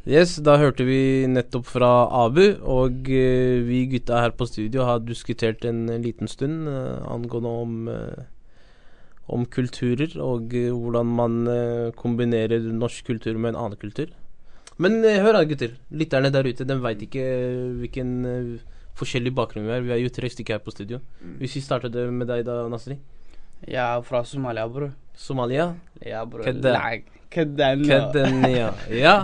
Yes, 0.03 0.35
da 0.43 0.57
hørte 0.59 0.83
vi 0.83 1.29
nettopp 1.31 1.69
fra 1.71 1.89
Abu, 2.25 2.57
og 2.67 3.07
uh, 3.07 3.59
vi 3.63 3.85
gutta 3.93 4.19
her 4.19 4.33
på 4.35 4.49
studio 4.51 4.83
har 4.89 5.05
diskutert 5.07 5.63
en 5.69 5.85
liten 6.03 6.27
stund 6.27 6.67
uh, 6.67 6.99
angående 7.07 7.53
om, 7.61 7.77
uh, 7.87 8.25
om 9.31 9.47
kulturer, 9.47 10.17
og 10.19 10.51
hvordan 10.51 11.07
man 11.07 11.39
kombinerer 11.95 12.67
norsk 12.75 13.13
kultur 13.13 13.39
med 13.39 13.53
en 13.53 13.61
annen 13.61 13.79
kultur. 13.79 14.11
Men 14.83 15.05
hør 15.05 15.39
da, 15.39 15.45
gutter. 15.47 15.79
Lytterne 15.95 16.33
der 16.35 16.51
ute, 16.51 16.67
de 16.67 16.81
veit 16.83 17.07
ikke 17.07 17.23
hvilken 17.79 18.13
forskjellig 18.99 19.31
bakgrunn 19.39 19.69
vi 19.69 19.77
har. 19.77 19.87
Vi 19.87 19.95
er 19.95 20.03
jo 20.03 20.11
tre 20.11 20.33
stykker 20.33 20.59
her 20.59 20.67
på 20.67 20.75
studio. 20.75 20.99
Hvis 21.39 21.55
vi 21.61 21.63
starter 21.63 21.93
det 21.93 22.09
med 22.11 22.27
deg 22.33 22.43
da, 22.49 22.65
Nasri. 22.73 22.99
Jeg 23.63 23.79
er 23.79 24.03
fra 24.03 24.27
Somalia, 24.27 24.67
bror. 24.67 24.91
Somalia. 25.15 25.77
Ja, 26.03 26.27
bror. 26.27 26.43
Kødda. 26.49 26.75
Nei, 27.33 27.77
Kødden. 27.81 27.85
Kedenia. 27.89 28.69
Ja. 28.93 29.15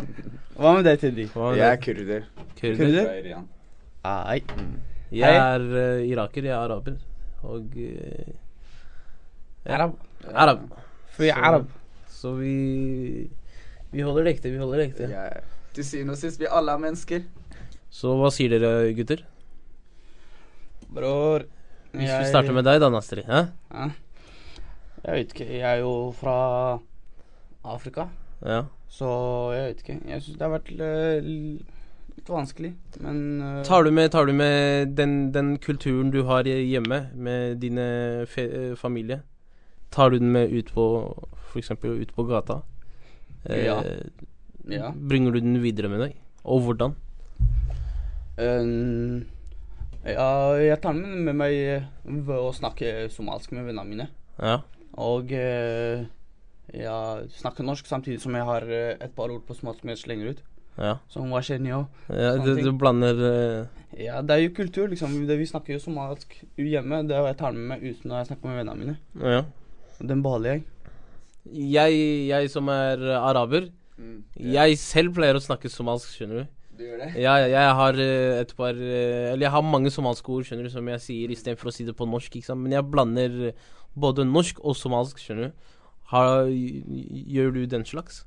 Hva 0.56 0.74
med 0.78 0.86
deg, 0.88 1.00
Teddy? 1.02 1.26
Jeg 1.28 1.64
er 1.68 1.80
kurder. 1.82 2.22
Kurder. 2.56 2.78
Kurder? 2.80 3.04
Fra 3.04 3.18
Iran. 3.20 3.48
Ai. 4.08 4.38
Jeg 5.12 5.36
er 5.36 5.64
uh, 5.68 6.08
iraker, 6.08 6.48
jeg 6.48 6.54
er 6.54 6.62
araber. 6.62 6.96
Og 7.44 7.76
uh. 7.76 8.32
Arab. 9.68 9.98
Arab. 10.32 10.64
For 11.12 11.28
jeg 11.28 11.36
er 11.36 11.48
arab. 11.50 11.68
Så 12.08 12.32
vi 12.38 13.28
Vi 13.92 14.00
holder 14.00 14.24
det 14.24 14.34
ekte, 14.36 14.50
vi 14.50 14.58
holder 14.58 14.82
det 14.82 14.88
ekte. 14.88 15.12
Ja. 15.12 15.28
Til 15.76 15.84
syvende 15.84 16.16
og 16.16 16.18
sist, 16.18 16.40
vi 16.40 16.48
alle 16.50 16.72
er 16.72 16.82
mennesker. 16.82 17.22
Så 17.92 18.16
hva 18.16 18.32
sier 18.32 18.56
dere, 18.56 18.90
gutter? 18.96 19.22
Bror. 20.88 21.44
Hvis 21.92 22.08
vi 22.08 22.24
starter 22.28 22.56
med 22.56 22.64
deg, 22.64 22.80
da, 22.80 22.88
Nastri. 22.92 23.22
Hæ? 23.28 23.46
Ja. 23.72 23.90
Jeg 25.04 25.14
vet 25.14 25.32
ikke. 25.32 25.52
Jeg 25.52 25.68
er 25.76 25.84
jo 25.84 25.92
fra 26.16 26.36
Afrika, 27.64 28.08
Ja. 28.44 28.64
så 28.88 29.08
jeg 29.54 29.64
vet 29.68 29.82
ikke. 29.82 29.98
Jeg 30.08 30.22
syns 30.22 30.38
det 30.38 30.46
har 30.46 30.52
vært 30.58 30.70
eh, 30.80 31.20
litt 31.24 32.28
vanskelig, 32.28 32.74
men 33.00 33.40
uh, 33.42 33.62
Tar 33.64 33.82
du 33.84 33.90
med, 33.90 34.10
tar 34.10 34.26
du 34.26 34.32
med 34.32 34.94
den, 34.96 35.32
den 35.32 35.56
kulturen 35.58 36.10
du 36.12 36.22
har 36.28 36.44
hjemme, 36.44 37.08
med 37.14 37.58
dine 37.62 37.88
eh, 38.36 38.74
familie? 38.76 39.22
Tar 39.90 40.10
du 40.10 40.18
den 40.18 40.32
med 40.32 40.50
ut 40.52 40.72
på 40.74 40.84
f.eks. 41.52 41.70
ut 41.82 42.14
på 42.14 42.24
gata? 42.28 42.60
Eh, 43.44 43.64
Ja. 43.64 43.82
Ja. 44.68 44.90
Bringer 44.92 45.32
du 45.32 45.40
den 45.40 45.62
videre 45.62 45.88
med 45.88 46.00
deg? 46.02 46.16
Og 46.44 46.60
hvordan? 46.60 46.92
Uh, 48.38 49.22
ja, 50.04 50.28
jeg 50.60 50.80
tar 50.82 50.92
den 50.94 51.24
med 51.26 51.34
meg 51.34 51.54
ved 52.04 52.36
å 52.36 52.52
snakke 52.54 53.08
somalisk 53.10 53.52
med 53.56 53.66
vennene 53.66 53.88
mine. 53.88 54.06
Ja. 54.38 54.58
Og 54.98 55.32
eh, 55.32 56.04
jeg 56.74 57.28
snakker 57.38 57.66
norsk 57.66 57.88
samtidig 57.88 58.20
som 58.22 58.36
jeg 58.36 58.46
har 58.48 58.66
eh, 58.68 58.94
et 59.00 59.14
par 59.16 59.32
ord 59.32 59.44
på 59.48 59.56
smått 59.56 59.82
som 59.82 59.92
jeg 59.92 60.00
slenger 60.02 60.34
ut. 60.34 60.42
Ja. 60.78 60.92
Som 61.10 61.32
hva 61.32 61.40
skjer 61.42 61.58
nå? 61.58 61.80
ja 62.14 62.36
du, 62.38 62.52
du 62.62 62.70
blander 62.78 63.18
uh... 63.18 63.86
Ja, 63.98 64.20
det 64.22 64.34
er 64.34 64.44
jo 64.44 64.52
kultur, 64.54 64.86
liksom. 64.92 65.16
Det, 65.26 65.38
vi 65.40 65.48
snakker 65.48 65.74
jo 65.74 65.80
somalisk 65.82 66.36
hjemme. 66.60 67.00
Det 67.08 67.16
jeg 67.18 67.38
tar 67.40 67.56
med 67.56 67.72
meg 67.72 67.82
ut 67.82 68.04
når 68.04 68.20
jeg 68.20 68.28
snakker 68.30 68.50
med 68.52 68.60
vennene 68.60 68.78
mine. 68.84 68.98
Ja. 69.18 69.40
Den 69.98 70.22
beholder 70.22 70.58
jeg. 70.58 70.66
Jeg, 71.48 71.98
jeg 72.28 72.50
som 72.52 72.68
er 72.70 73.02
araber, 73.18 73.72
Mm. 73.98 74.22
jeg 74.54 74.78
selv 74.78 75.16
pleier 75.16 75.34
å 75.34 75.42
snakke 75.42 75.70
somalisk, 75.72 76.12
skjønner 76.14 76.44
du. 76.44 76.50
Du 76.78 76.84
gjør 76.84 77.00
det? 77.02 77.08
Ja, 77.18 77.32
ja, 77.42 77.48
jeg 77.50 77.74
har 77.80 77.96
eh, 77.98 78.36
et 78.44 78.52
par 78.54 78.76
Eller 78.78 79.42
jeg 79.42 79.50
har 79.50 79.64
mange 79.66 79.90
somaliske 79.90 80.30
ord, 80.30 80.46
skjønner 80.46 80.68
du, 80.68 80.70
som 80.70 80.86
jeg 80.92 81.02
sier 81.02 81.32
istedenfor 81.34 81.72
å 81.72 81.74
si 81.74 81.86
det 81.88 81.96
på 81.98 82.06
norsk, 82.06 82.38
ikke 82.38 82.46
sant. 82.46 82.62
Men 82.62 82.76
jeg 82.76 82.86
blander 82.86 83.34
både 83.98 84.26
norsk 84.28 84.62
og 84.62 84.78
somalisk, 84.78 85.18
skjønner 85.18 85.50
du. 85.50 85.74
Har, 86.12 86.46
gjør 86.48 87.52
du 87.54 87.64
den 87.66 87.84
slags? 87.84 88.24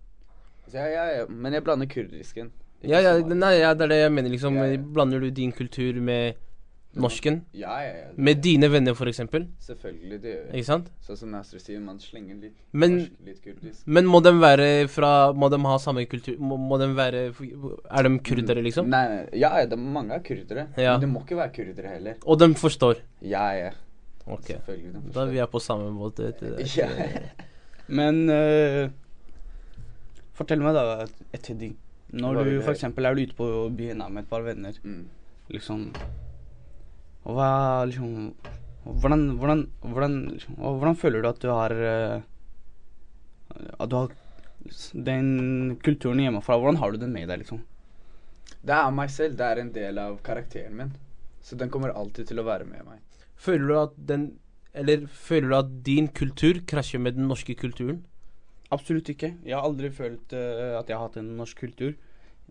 Ja, 0.73 0.85
ja, 0.87 1.05
ja. 1.17 1.25
Men 1.27 1.53
jeg 1.53 1.63
blander 1.65 1.89
kurdisken. 1.89 2.51
Ja, 2.81 2.99
ja, 3.01 3.17
nei, 3.21 3.57
ja, 3.59 3.73
det 3.77 3.85
er 3.85 3.91
det 3.93 3.99
jeg 4.03 4.13
mener, 4.13 4.29
liksom. 4.33 4.55
Ja. 4.57 4.77
Blander 4.93 5.21
du 5.21 5.29
din 5.33 5.51
kultur 5.53 5.97
med 6.01 6.37
norsken? 6.97 7.41
Ja, 7.55 7.77
ja, 7.83 7.91
ja. 7.95 8.07
Med 8.17 8.41
dine 8.43 8.67
venner, 8.71 8.93
for 8.97 9.09
eksempel? 9.09 9.45
Selvfølgelig, 9.63 10.21
det 10.23 10.31
gjør 10.31 10.39
jeg. 10.45 10.53
Ikke 10.61 10.67
sant? 10.69 10.89
Sånn 11.05 11.19
som 11.19 11.33
Nasser 11.33 11.61
sier, 11.61 11.79
man 11.83 11.99
slenger 12.03 12.39
litt 12.41 12.55
Men- 12.73 12.97
norsk, 12.97 13.11
litt 13.25 13.43
kurdisk. 13.43 13.83
Men 13.85 14.09
må 14.11 14.21
de 14.23 14.33
være 14.39 14.87
fra 14.91 15.31
Må 15.33 15.49
de 15.49 15.59
ha 15.65 15.77
samme 15.77 16.05
kultur? 16.05 16.37
Må, 16.39 16.57
må 16.57 16.79
de 16.81 16.89
være 16.95 17.23
Er 17.31 18.03
de 18.03 18.19
kurdere, 18.19 18.61
liksom? 18.63 18.89
Nei, 18.89 19.07
nei, 19.07 19.21
ja, 19.39 19.53
er 19.61 19.75
mange 19.77 20.13
er 20.13 20.19
kurdere. 20.25 20.67
Men 20.77 20.99
de 21.01 21.07
må 21.07 21.21
ikke 21.25 21.37
være 21.37 21.53
kurdere 21.53 21.95
heller. 21.95 22.15
Og 22.25 22.39
de 22.39 22.53
forstår? 22.55 23.01
Ja, 23.21 23.49
ja. 23.53 23.71
Ok. 24.27 24.47
Selvfølgelig. 24.47 24.93
de 24.93 25.01
forstår. 25.01 25.13
Da 25.25 25.31
vi 25.31 25.37
er 25.37 25.45
på 25.47 25.59
samme 25.59 25.91
måte. 25.91 26.33
Det, 26.39 26.41
det, 26.57 26.57
Det 26.57 27.49
Men 27.91 28.23
uh, 28.31 28.89
fortell 30.37 30.63
meg, 30.63 30.77
da, 30.77 31.37
Teddy. 31.43 31.73
Når 32.11 32.41
du 32.43 32.55
f.eks. 32.59 32.83
er 32.87 33.19
ute 33.19 33.35
på 33.37 33.47
byen 33.75 34.03
med 34.09 34.25
et 34.25 34.29
par 34.31 34.43
venner, 34.43 34.75
Mm. 34.83 35.05
liksom 35.51 35.91
Hva 37.23 37.85
liksom 37.87 38.33
Hvordan, 38.83 39.37
hvordan, 39.37 39.67
hvordan, 39.85 40.13
liksom, 40.33 40.55
hvordan 40.57 40.95
føler 40.97 41.21
du 41.21 41.27
at 41.29 41.39
du 41.39 41.49
har 41.53 41.71
eh, 41.71 42.21
At 43.77 43.89
du 43.89 43.95
har 43.95 44.15
den 44.93 45.77
kulturen 45.85 46.19
hjemmefra? 46.19 46.57
Hvordan 46.57 46.79
har 46.81 46.91
du 46.91 46.97
den 46.97 47.13
med 47.13 47.29
deg, 47.29 47.43
liksom? 47.43 47.61
Det 48.61 48.73
er 48.73 48.91
meg 48.93 49.09
selv. 49.09 49.37
Det 49.37 49.45
er 49.45 49.61
en 49.61 49.71
del 49.73 49.97
av 50.01 50.17
karakteren 50.25 50.75
min. 50.77 50.91
Så 51.41 51.57
den 51.57 51.69
kommer 51.69 51.93
alltid 51.93 52.27
til 52.29 52.41
å 52.41 52.45
være 52.45 52.65
med 52.65 52.85
meg. 52.85 52.99
Føler 53.41 53.67
du 53.67 53.77
at 53.79 53.95
den 53.97 54.27
Eller 54.73 55.03
føler 55.07 55.49
du 55.49 55.55
at 55.57 55.71
din 55.85 56.07
kultur 56.07 56.61
krasjer 56.67 57.01
med 57.03 57.17
den 57.17 57.27
norske 57.27 57.55
kulturen? 57.59 58.05
Absolutt 58.71 59.09
ikke. 59.11 59.33
Jeg 59.43 59.57
har 59.57 59.67
aldri 59.67 59.91
følt 59.91 60.31
uh, 60.31 60.79
at 60.79 60.87
jeg 60.87 60.95
har 60.95 61.09
hatt 61.09 61.17
en 61.19 61.33
norsk 61.39 61.59
kultur. 61.59 61.91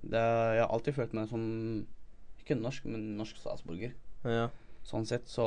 Det, 0.00 0.20
jeg 0.20 0.60
har 0.60 0.68
alltid 0.72 0.96
følt 0.96 1.16
meg 1.16 1.28
som 1.28 1.42
Ikke 2.40 2.56
norsk, 2.56 2.84
men 2.88 3.16
norsk 3.16 3.40
statsborger. 3.40 3.92
Ja. 4.24 4.48
Sånn 4.84 5.06
sett, 5.08 5.28
så 5.28 5.46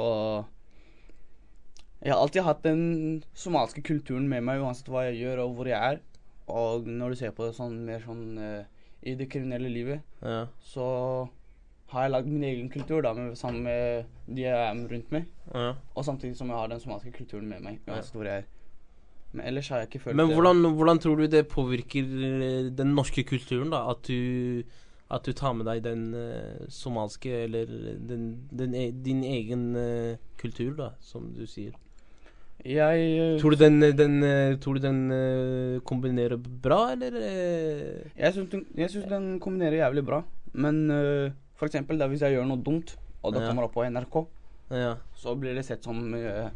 Jeg 2.01 2.13
har 2.13 2.19
alltid 2.19 2.43
hatt 2.43 2.65
den 2.65 3.23
somaliske 3.33 3.81
kulturen 3.85 4.27
med 4.29 4.43
meg 4.43 4.61
uansett 4.61 4.89
hva 4.91 5.05
jeg 5.07 5.21
gjør 5.21 5.45
og 5.45 5.55
hvor 5.57 5.69
jeg 5.69 5.93
er. 5.93 6.01
Og 6.51 6.89
når 6.89 7.13
du 7.13 7.21
ser 7.21 7.31
på 7.37 7.45
det 7.47 7.55
sånn 7.55 7.77
mer 7.85 8.01
sånn 8.03 8.25
uh, 8.41 8.65
i 9.03 9.13
det 9.19 9.29
kriminelle 9.31 9.69
livet, 9.71 10.03
ja. 10.23 10.45
så 10.63 10.87
har 11.93 12.07
jeg 12.07 12.13
lagd 12.13 12.27
min 12.31 12.43
egen 12.49 12.69
kultur 12.73 13.03
da, 13.05 13.13
med, 13.17 13.35
sammen 13.37 13.63
med 13.67 14.09
de 14.27 14.45
jeg 14.45 14.57
er 14.57 14.83
rundt 14.91 15.13
meg. 15.13 15.29
ja. 15.53 15.71
Og 15.95 16.05
samtidig 16.05 16.37
som 16.37 16.49
jeg 16.49 16.57
har 16.57 16.71
den 16.71 16.81
somaliske 16.81 17.13
kulturen 17.17 17.47
med 17.49 17.61
meg 17.63 17.79
uansett 17.87 18.17
hvor 18.17 18.29
jeg 18.29 18.43
er. 18.43 18.51
Men 19.33 19.47
ellers 19.49 19.69
har 19.73 19.81
jeg 19.81 19.89
ikke 19.89 19.99
følt 20.05 20.17
Men 20.17 20.33
hvordan, 20.33 20.61
hvordan 20.77 20.99
tror 21.01 21.21
du 21.21 21.27
det 21.27 21.47
påvirker 21.49 22.01
eh, 22.05 22.71
den 22.77 22.93
norske 22.97 23.23
kulturen, 23.25 23.71
da? 23.73 23.83
At 23.89 24.05
du, 24.07 24.63
at 25.09 25.25
du 25.25 25.33
tar 25.33 25.55
med 25.57 25.65
deg 25.69 25.81
den 25.85 26.03
uh, 26.13 26.67
somalske, 26.69 27.31
eller 27.47 27.69
den, 28.09 28.27
den, 28.51 28.75
e- 28.77 28.91
din 29.05 29.23
egen 29.25 29.71
uh, 29.75 30.13
kultur, 30.41 30.75
da, 30.77 30.91
som 31.01 31.31
du 31.33 31.47
sier? 31.49 31.73
Jeg 32.63 33.07
uh, 33.17 33.39
Tror 33.41 33.57
du 33.57 33.63
den, 33.63 33.81
den, 33.97 34.19
tror 34.61 34.77
du 34.77 34.85
den 34.85 35.01
kombinerer 35.85 36.37
bra, 36.37 36.93
eller? 36.93 37.17
Jeg 38.13 38.37
syns 38.37 39.09
den, 39.09 39.39
kombinerer 39.41 39.81
jævlig 39.81 40.05
bra. 40.05 40.21
Men 40.53 40.85
for 41.63 41.71
eksempel 41.71 41.97
da 42.03 42.09
hvis 42.11 42.21
jeg 42.27 42.35
gjør 42.35 42.45
noe 42.51 42.59
dumt, 42.63 42.95
og 43.23 43.33
det 43.33 43.41
Ja. 43.41 43.47
kommer 43.49 43.63
opp 43.69 43.73
på 43.79 43.87
NRK, 43.87 44.19
Ja. 44.75 44.93
så 45.15 45.33
blir 45.39 45.55
det 45.55 45.63
sett 45.65 45.83
som 45.87 46.13
uh, 46.13 46.49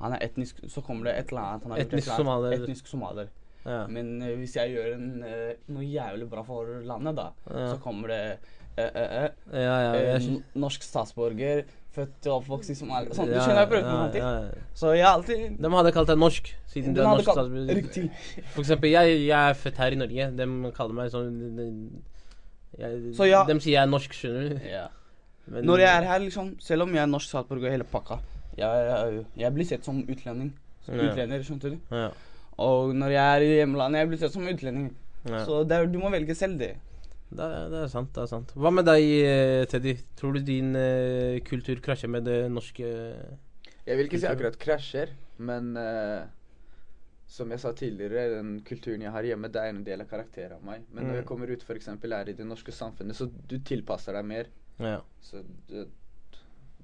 han 0.00 0.12
er 0.16 0.20
etnisk 0.24 0.60
Så 0.68 0.82
kommer 0.84 1.04
det 1.10 1.14
et 1.20 1.32
eller 1.32 1.42
annet 1.42 1.62
han 1.68 1.72
har 1.74 1.78
Etnisk 1.84 2.08
annet- 2.08 2.20
somalier. 2.24 2.62
Etnisk 2.62 2.86
somalier. 2.90 3.28
ja. 3.64 3.86
Men 3.88 4.10
uh, 4.22 4.32
hvis 4.40 4.54
jeg 4.56 4.74
gjør 4.74 4.94
en, 4.94 5.06
uh, 5.22 5.52
noe 5.74 5.84
jævlig 5.86 6.28
bra 6.30 6.42
for 6.44 6.66
landet, 6.84 7.14
da, 7.16 7.28
så 7.46 7.78
kommer 7.84 8.08
det 8.08 8.38
norsk 10.58 10.82
statsborger, 10.82 11.64
født 11.94 12.26
og 12.26 12.40
oppvokst 12.40 12.72
i 12.72 12.74
Somalia. 12.74 13.14
Sånn, 13.14 13.28
du 13.30 13.36
skjønner 13.38 13.60
jeg 13.62 13.70
prøver 13.70 13.84
komme 13.86 14.08
til? 14.14 14.62
Så 14.74 14.94
jeg 14.96 15.06
alltid 15.06 15.60
De 15.62 15.70
hadde 15.76 15.92
kalt 15.94 16.10
deg 16.10 16.18
norsk, 16.18 16.50
siden 16.72 16.96
du 16.96 17.00
er 17.04 17.06
norsk 17.12 17.28
statsborger. 17.28 17.78
Riktig. 17.78 18.08
For 18.54 18.64
eksempel, 18.64 18.90
jeg, 18.96 19.20
jeg 19.28 19.50
er 19.52 19.54
født 19.60 19.78
her 19.84 19.94
i 19.94 20.00
Norge. 20.00 20.26
De 20.40 20.48
kaller 20.74 20.98
meg 20.98 21.12
sånn 21.14 21.30
jeg, 22.78 23.14
Så 23.16 23.28
ja- 23.28 23.44
De 23.44 23.58
sier 23.60 23.72
jeg 23.78 23.82
er 23.82 23.90
norsk, 23.90 24.12
skjønner 24.12 24.48
du. 24.50 24.68
Ja. 24.68 24.86
Men- 25.46 25.64
Når 25.66 25.78
jeg 25.78 25.90
er 26.02 26.06
her, 26.08 26.18
liksom, 26.20 26.54
selv 26.60 26.82
om 26.82 26.94
jeg 26.94 27.02
er 27.02 27.06
norsk 27.06 27.28
statsborger 27.28 27.66
og 27.66 27.70
hele 27.72 27.84
pakka, 27.84 28.18
jeg, 28.56 28.86
jeg, 28.90 29.24
jeg 29.36 29.52
blir 29.54 29.64
sett 29.66 29.84
som 29.84 30.02
utlending. 30.08 30.52
Som 30.86 30.94
Ja. 30.96 31.10
utlender, 31.10 31.42
skjønte 31.42 31.70
du? 31.74 31.78
Ja, 31.90 32.08
Og 32.58 32.94
når 32.94 33.08
jeg 33.10 33.24
er 33.36 33.40
i 33.42 33.54
hjemlandet, 33.64 33.98
jeg 33.98 34.08
blir 34.08 34.18
sett 34.18 34.32
som 34.32 34.46
utlending. 34.46 34.94
ja. 35.28 35.44
Så 35.44 35.64
det 35.68 35.72
er, 35.72 35.86
du 35.86 35.98
må 35.98 36.10
velge 36.10 36.34
selv 36.36 36.58
det. 36.58 36.76
Det, 37.34 37.40
er, 37.40 37.68
det 37.70 37.78
er 37.82 37.86
sant. 37.88 38.12
det 38.14 38.22
er 38.22 38.26
sant 38.30 38.52
Hva 38.54 38.70
med 38.70 38.84
deg, 38.84 39.02
eh, 39.02 39.64
Teddy? 39.66 39.96
Tror 40.16 40.34
du 40.34 40.40
din 40.40 40.76
uh, 40.76 41.40
kultur 41.40 41.80
krasjer 41.82 42.08
med 42.08 42.24
det 42.24 42.48
norske 42.52 42.84
Jeg 42.84 43.96
vil 43.96 44.06
ikke 44.06 44.20
si 44.20 44.26
akkurat 44.28 44.56
krasjer, 44.60 45.08
men 45.38 45.76
eh, 45.76 46.22
som 47.34 47.50
jeg 47.50 47.60
sa 47.64 47.72
tidligere, 47.74 48.24
den 48.36 48.54
kulturen 48.66 49.02
jeg 49.02 49.10
har 49.14 49.26
hjemme, 49.26 49.48
det 49.50 49.60
er 49.62 49.72
en 49.72 49.84
del 49.86 50.04
av 50.04 50.08
karakteren 50.10 50.56
av 50.60 50.64
meg. 50.68 50.84
Men 50.94 51.04
når 51.08 51.12
Mm. 51.16 51.18
jeg 51.20 51.26
kommer 51.32 51.50
ut 51.50 51.62
f.eks. 51.66 51.88
er 51.88 52.28
i 52.30 52.34
det 52.38 52.46
norske 52.46 52.72
samfunnet, 52.72 53.16
så 53.18 53.26
du 53.48 53.56
tilpasser 53.58 54.14
deg 54.14 54.24
mer. 54.28 54.50
Ja. 54.78 55.00
Så 55.20 55.40
det, 55.68 55.88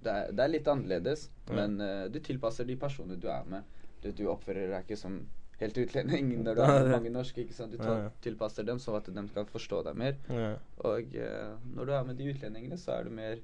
det, 0.02 0.10
er, 0.14 0.32
det 0.32 0.44
er 0.44 0.48
litt 0.56 0.66
annerledes, 0.72 1.28
Ja. 1.48 1.54
men 1.54 1.76
uh, 1.80 2.08
du 2.10 2.18
tilpasser 2.20 2.64
de 2.66 2.76
personene 2.76 3.18
du 3.20 3.28
er 3.30 3.44
med. 3.46 3.62
Du, 4.02 4.10
du 4.16 4.24
oppfører 4.32 4.70
deg 4.72 4.84
ikke 4.88 4.96
som 4.98 5.20
helt 5.60 5.76
utlending 5.78 6.30
når 6.44 6.54
du 6.56 6.62
er 6.64 6.72
med 6.82 6.90
mange 6.96 7.10
norske. 7.14 7.42
ikke 7.44 7.54
sant? 7.54 7.72
Du 7.72 7.78
tar, 7.78 7.94
Ja, 7.98 8.02
ja. 8.08 8.10
tilpasser 8.24 8.64
dem 8.66 8.78
sånn 8.82 8.96
at 8.98 9.10
de 9.12 9.24
kan 9.34 9.46
forstå 9.46 9.84
deg 9.86 9.96
mer. 10.02 10.16
ja. 10.32 10.54
Og 10.88 11.14
uh, 11.14 11.54
når 11.76 11.86
du 11.86 11.92
er 12.00 12.04
med 12.10 12.16
de 12.18 12.30
utlendingene, 12.32 12.78
så 12.80 12.96
er 12.98 13.04
du 13.06 13.10
mer 13.10 13.38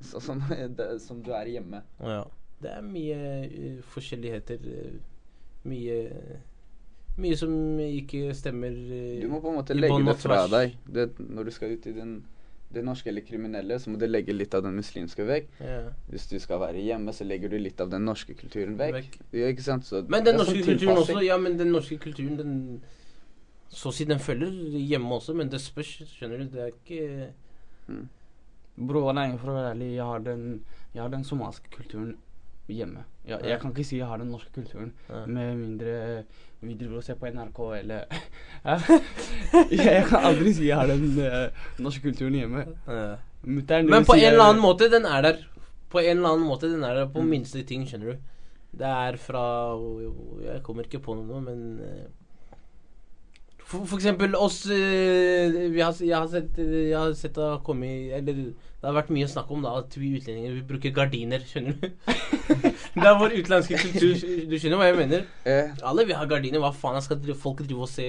sånn 0.00 0.20
som, 0.24 0.40
som 1.08 1.20
du 1.22 1.32
er 1.36 1.52
hjemme. 1.58 1.82
ja. 2.00 2.24
Det 2.56 2.70
er 2.72 2.80
mye 2.80 3.16
uh, 3.52 3.82
forskjelligheter. 3.92 4.62
Eh, 5.66 5.70
mye 5.72 6.40
Mye 7.16 7.36
som 7.40 7.52
ikke 7.80 8.34
stemmer. 8.36 8.74
i 8.76 9.20
Du 9.22 9.28
må 9.32 9.38
på 9.40 9.48
en 9.48 9.56
måte 9.56 9.72
legge 9.72 10.02
det 10.04 10.14
fra 10.20 10.42
deg. 10.52 10.74
Det, 10.84 11.06
når 11.18 11.46
du 11.48 11.50
skal 11.54 11.70
ut 11.72 11.86
i 11.88 11.92
den, 11.96 12.10
det 12.74 12.82
norske 12.84 13.08
eller 13.08 13.24
kriminelle, 13.24 13.78
så 13.80 13.88
må 13.88 13.96
du 13.96 14.04
legge 14.04 14.34
litt 14.36 14.52
av 14.52 14.66
den 14.66 14.76
muslimske 14.76 15.24
vekk. 15.24 15.46
Ja. 15.64 15.78
Hvis 16.12 16.26
du 16.28 16.36
skal 16.42 16.60
være 16.60 16.82
hjemme, 16.84 17.14
så 17.16 17.24
legger 17.24 17.48
du 17.48 17.56
litt 17.56 17.80
av 17.80 17.88
den 17.88 18.04
norske 18.04 18.36
kulturen 18.36 18.76
vekk. 18.76 18.98
Vekk. 18.98 19.16
Ja, 19.32 19.48
ikke 19.48 19.64
sant? 19.64 19.88
Så 19.88 20.02
Men 20.12 20.26
den 20.26 20.34
er 20.36 20.42
norske 20.42 20.58
sånn 20.58 20.66
kulturen 20.66 20.92
tilpassing. 20.92 21.16
også, 21.16 21.24
ja, 21.24 21.38
men 21.40 21.56
den 21.56 21.72
norske 21.72 21.98
kulturen, 22.04 22.36
den 22.36 22.82
Så 23.72 23.88
å 23.90 23.92
si 23.96 24.04
den 24.04 24.20
følger 24.22 24.52
hjemme 24.76 25.16
også, 25.16 25.32
men 25.34 25.48
det 25.48 25.58
spørs, 25.64 25.96
skjønner 26.18 26.44
du. 26.44 26.52
Det 26.52 26.60
er 26.66 26.76
ikke 26.76 28.04
Bro, 28.76 29.06
nei, 29.16 29.30
for 29.40 29.50
å 29.50 29.56
være 29.56 29.72
ærlig, 29.72 29.94
jeg 29.96 30.04
har 30.04 30.20
den, 30.20 30.46
jeg 30.92 31.00
har 31.00 31.08
den 31.08 31.24
somaliske 31.24 31.70
kulturen 31.72 32.12
hjemme. 32.74 33.04
Jeg, 33.26 33.38
Ja. 33.42 33.48
jeg 33.48 33.60
kan 33.60 33.70
ikke 33.72 33.84
si 33.84 33.96
jeg 33.98 34.06
har 34.06 34.18
den 34.18 34.30
norske 34.30 34.50
kulturen, 34.54 34.92
med 35.26 35.56
mindre 35.56 36.24
vi 36.62 36.74
driver 36.74 36.96
og 36.96 37.04
ser 37.04 37.14
på 37.14 37.26
NRK 37.30 37.58
eller 37.78 38.04
Jeg 39.70 40.04
kan 40.08 40.24
aldri 40.24 40.52
si 40.56 40.66
jeg 40.68 40.76
har 40.78 40.86
den 40.90 41.04
uh, 41.20 41.48
norske 41.82 42.02
kulturen 42.02 42.34
hjemme. 42.34 42.64
Men 43.46 44.04
på 44.06 44.16
en 44.16 44.24
eller 44.32 44.44
annen 44.48 44.62
måte, 44.62 44.88
den 44.90 45.04
er 45.06 45.22
der. 45.22 45.42
På 45.92 46.00
en 46.02 46.16
eller 46.16 46.32
annen 46.34 46.46
måte, 46.48 46.70
den 46.72 46.82
er 46.84 46.94
der 46.94 47.06
på 47.12 47.20
Mm. 47.22 47.28
minste 47.30 47.62
ting, 47.62 47.84
skjønner 47.86 48.12
du. 48.12 48.18
Det 48.76 48.86
er 48.86 49.16
fra 49.16 49.76
Jeg 50.42 50.62
kommer 50.62 50.82
ikke 50.84 50.98
på 51.00 51.14
noe, 51.14 51.40
men 51.40 51.78
eh, 51.80 52.06
For, 53.66 53.84
for 53.86 53.96
eksempel 53.96 54.34
oss 54.36 54.66
eh, 54.70 55.70
vi 55.72 55.80
har, 55.80 55.94
Jeg 56.04 56.14
har 56.16 56.26
sett 56.28 56.58
eh, 56.58 56.90
Jeg 56.90 56.98
har 56.98 57.12
sett 57.18 57.34
det 57.34 57.42
har 57.42 57.62
kommet 57.64 58.12
Eller 58.18 58.52
det 58.86 58.92
har 58.92 59.00
vært 59.00 59.08
mye 59.16 59.26
snakk 59.26 59.48
om 59.50 59.64
da 59.64 59.70
at 59.80 59.94
vi 59.98 60.12
utlendinger 60.14 60.52
vi 60.54 60.60
bruker 60.68 60.92
gardiner, 60.94 61.42
skjønner 61.42 61.74
du? 61.80 61.86
det 62.94 63.08
er 63.10 63.16
vår 63.18 63.32
utenlandske 63.34 63.80
kultur. 63.80 64.12
Du 64.46 64.54
skjønner 64.62 64.78
hva 64.78 64.86
jeg 64.86 64.98
mener? 65.00 65.24
Eh, 65.42 65.72
Alle 65.90 66.04
vil 66.06 66.14
ha 66.14 66.28
gardiner. 66.30 66.62
Hva 66.62 66.70
faen 66.70 67.02
skal 67.02 67.34
folk 67.34 67.64
drive 67.64 67.82
og 67.82 67.90
se 67.90 68.06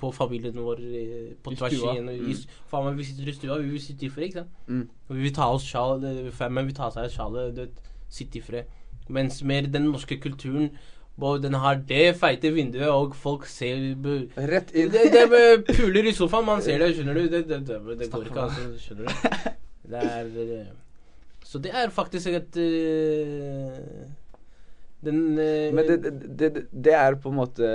på 0.00 0.12
familien 0.16 0.56
vår 0.56 0.80
eh, 0.80 1.28
på 1.44 1.52
I 1.52 1.58
tvers 1.60 1.76
igjen? 1.76 2.08
og 2.08 2.32
Faen 2.72 2.88
meg, 2.88 2.96
vi 3.02 3.08
sitter 3.10 3.28
i 3.28 3.36
stua, 3.36 3.60
vi 3.60 3.68
vil 3.74 3.84
sitte 3.84 4.08
i 4.08 4.10
fred, 4.14 4.30
ikke 4.30 4.40
sant? 4.46 4.56
Mm. 4.72 4.86
Vi 5.12 5.20
vil 5.26 5.36
ta 5.36 5.52
oss 5.52 5.68
sjal, 5.68 6.00
men 6.56 6.72
vi 6.72 6.76
tar 6.80 6.96
seg 6.96 7.10
et 7.10 7.16
sjal, 7.18 7.36
du 7.52 7.60
vet, 7.66 7.92
sitte 8.08 8.40
i 8.40 8.44
fred. 8.48 8.72
Mens 9.12 9.42
mer 9.44 9.68
den 9.68 9.90
norske 9.92 10.16
kulturen 10.24 10.70
den 11.42 11.54
har 11.60 11.82
det 11.84 12.14
feite 12.16 12.48
vinduet, 12.54 12.88
og 12.88 13.12
folk 13.12 13.44
ser 13.44 13.76
rett 14.48 14.72
inn. 14.72 14.88
det 14.88 15.26
med 15.28 15.66
puler 15.68 16.08
i 16.08 16.16
sofaen, 16.16 16.48
man 16.48 16.64
ser 16.64 16.80
det, 16.80 16.94
skjønner 16.96 17.20
du? 17.20 17.26
Det, 17.28 17.42
det, 17.50 17.60
det, 17.68 17.98
det 18.00 18.08
går 18.14 18.30
ikke, 18.32 18.46
altså. 18.48 18.70
Skjønner 18.80 19.12
du? 19.12 19.52
Det 19.82 19.98
er 19.98 20.32
eh, 20.42 20.72
Så 21.44 21.58
det 21.58 21.72
er 21.74 21.90
faktisk 21.90 22.28
et 22.28 22.58
eh, 22.62 23.78
Den 25.02 25.38
eh, 25.38 25.70
Men 25.74 25.88
det, 25.88 25.96
det, 26.04 26.28
det, 26.38 26.66
det 26.70 26.94
er 26.94 27.18
på 27.18 27.32
en 27.32 27.40
måte 27.40 27.70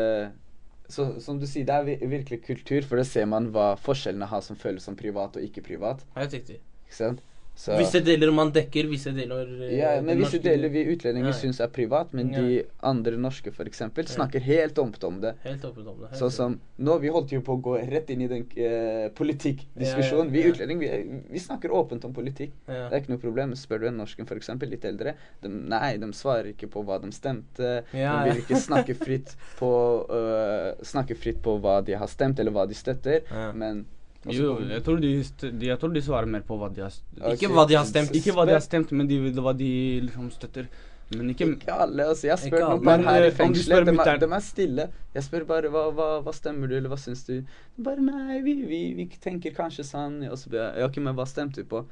så, 0.88 1.10
Som 1.20 1.39
du 1.41 1.48
sier, 1.50 1.67
det 1.67 1.98
er 1.98 2.08
virkelig 2.08 2.39
kultur, 2.46 2.86
for 2.88 2.96
da 3.00 3.04
ser 3.04 3.26
man 3.28 3.50
hva 3.52 3.74
forskjellene 3.76 4.30
har 4.32 4.43
som 4.46 4.56
føles 4.56 4.86
som 4.88 4.96
privat 4.96 5.36
og 5.36 5.43
ikke 5.43 5.65
privat. 5.65 6.06
Helt 6.15 6.32
riktig. 6.38 6.62
Ikke 6.88 6.96
sant? 6.96 7.20
Så, 7.58 7.74
Visse 7.74 8.04
deler 8.06 8.30
man 8.38 8.52
dekker, 8.54 8.86
visse 8.86 9.10
deler 9.17 9.48
eh, 9.65 9.72
ja, 9.80 9.96
men 10.06 10.20
visse 10.22 10.38
deler 10.43 10.70
vi 10.70 10.84
utlendinger 10.93 11.32
Ja, 11.32 11.38
syns 11.39 11.58
er 11.63 11.72
privat, 11.74 12.12
men 12.13 12.30
Ja. 12.30 12.43
de 12.46 12.60
andre 12.86 13.17
norske 13.17 13.50
f.eks. 13.50 13.82
snakker 14.13 14.43
helt 14.46 14.78
åpent 14.78 15.04
om 15.08 15.17
det. 15.24 15.32
Helt 15.41 15.65
åpent 15.65 15.88
om 15.89 16.04
det. 16.04 16.12
Sånn 16.20 16.32
som 16.36 16.60
Nå, 16.78 17.00
vi 17.02 17.10
holdt 17.10 17.34
jo 17.34 17.41
på 17.41 17.56
å 17.58 17.62
gå 17.65 17.74
rett 17.89 18.12
inn 18.13 18.22
i 18.22 18.28
den 18.30 18.46
eh, 18.62 19.08
politikkdiskusjonen. 19.17 20.30
Vi 20.32 20.43
utlendinger, 20.52 21.02
vi, 21.02 21.20
vi 21.34 21.41
snakker 21.41 21.74
åpent 21.74 22.06
om 22.06 22.13
politikk. 22.13 22.54
Det 22.67 22.78
er 22.91 23.00
ikke 23.02 23.15
noe 23.15 23.24
problem. 23.26 23.56
Spør 23.58 23.82
du 23.82 23.89
en 23.89 23.98
norsken 24.04 24.30
f.eks., 24.30 24.54
litt 24.67 24.86
eldre, 24.86 25.15
de, 25.41 25.50
nei, 25.50 25.96
de 25.98 26.12
svarer 26.13 26.52
ikke 26.54 26.70
på 26.78 26.86
hva 26.86 27.02
de 27.02 27.10
stemte. 27.15 27.74
De 27.89 28.06
vil 28.30 28.43
ikke 28.46 28.62
snakke 28.70 28.93
fritt 29.02 29.34
på 29.58 29.74
uh, 30.13 30.78
Snakke 30.86 31.17
fritt 31.17 31.41
på 31.41 31.58
hva 31.63 31.80
de 31.82 31.98
har 31.98 32.10
stemt, 32.12 32.38
eller 32.38 32.54
hva 32.54 32.70
de 32.70 32.78
støtter. 32.78 33.26
Men 33.58 33.88
Jo, 34.33 34.57
jeg 34.69 34.83
tror 34.83 34.99
de, 35.01 35.11
de, 35.51 35.65
jeg 35.67 35.79
tror 35.79 35.93
de 35.93 36.01
svarer 36.01 36.25
mer 36.27 36.41
på 36.47 36.57
hva 36.59 36.69
de 36.73 36.81
har 36.81 36.89
st- 36.93 37.05
Okay. 37.21 37.33
Ikke 37.37 37.49
hva 37.53 37.65
de 37.67 37.75
har 37.79 37.85
stemt. 37.85 38.11
Ikke 38.15 38.33
hva 38.35 38.45
de 38.49 38.55
har 38.57 38.63
stemt, 38.65 38.91
men 38.91 39.07
de, 39.07 39.19
hva 39.39 39.53
de 39.57 39.71
liksom 40.07 40.31
støtter. 40.31 40.67
Men 41.15 41.29
ikke 41.31 41.45
Ikke 41.53 41.71
alle. 41.71 42.03
altså 42.11 42.27
Jeg 42.27 42.37
spør 42.41 42.63
noen 42.67 42.81
bare 42.83 43.03
her 43.05 43.23
i 43.23 43.27
eh, 43.27 43.35
fengselet. 43.37 43.85
De, 43.87 43.93
er- 43.95 44.17
de 44.19 44.27
er 44.35 44.43
stille. 44.43 44.89
Jeg 45.15 45.23
spør 45.23 45.45
bare 45.47 45.69
hva, 45.71 45.85
hva, 45.95 46.07
hva 46.25 46.33
stemmer 46.35 46.67
du, 46.67 46.75
eller 46.75 46.89
hva 46.91 46.97
syns 46.99 47.23
du? 47.23 47.37
Bare 47.79 48.03
nei, 48.03 48.41
vi, 48.43 48.57
vi, 48.67 48.81
vi 48.97 49.05
tenker 49.23 49.55
kanskje 49.55 49.85
sånn. 49.87 50.19
Og 50.27 50.35
så 50.41 50.51
blir 50.51 50.65
jeg 50.65 50.89
ok, 50.89 50.99
men 51.07 51.15
hva 51.15 51.25
stemte 51.29 51.63
du 51.63 51.69
på? 51.71 51.85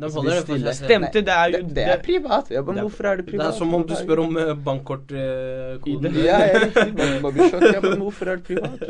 De 0.00 0.06
de. 0.08 0.72
Stemte, 0.72 1.20
det 1.20 1.34
er 1.34 1.50
jo 1.50 1.58
Det, 1.66 1.74
det 1.74 1.84
er 1.92 1.98
privat. 2.00 2.48
Ja, 2.54 2.62
men 2.62 2.78
hvorfor 2.80 3.04
er 3.10 3.16
det 3.20 3.26
privat? 3.26 3.46
Det 3.50 3.54
er 3.54 3.58
som 3.58 3.74
om 3.74 3.82
du 3.84 3.94
spør 3.98 4.22
om 4.22 4.36
uh, 4.38 4.54
bankkortkoden. 4.54 6.06
Uh, 6.06 6.24
Ja, 6.24 6.38
ja, 6.46 6.62
riktig. 6.64 6.94
Man, 6.96 7.12
man 7.26 7.34
blir 7.34 7.50
sjokk. 7.50 7.66
Ja, 7.74 7.80
men 7.84 7.98
hvorfor 8.00 8.30
er 8.32 8.36
det 8.40 8.44
privat? 8.48 8.86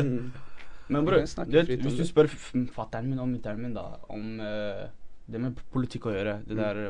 Men 0.91 1.07
bror, 1.07 1.23
du 1.47 1.57
vet, 1.57 1.71
hvis 1.85 1.97
du 2.01 2.05
spør 2.09 2.29
fatter'n 2.75 3.07
min 3.09 3.19
og 3.23 3.29
mutter'n 3.31 3.61
min 3.63 3.75
da 3.77 3.85
om 4.11 4.41
uh, 4.43 4.89
det 5.31 5.41
med 5.41 5.59
politikk 5.73 6.09
å 6.11 6.15
gjøre, 6.17 6.37
det 6.49 6.57
Mm. 6.57 6.63
der 6.65 6.81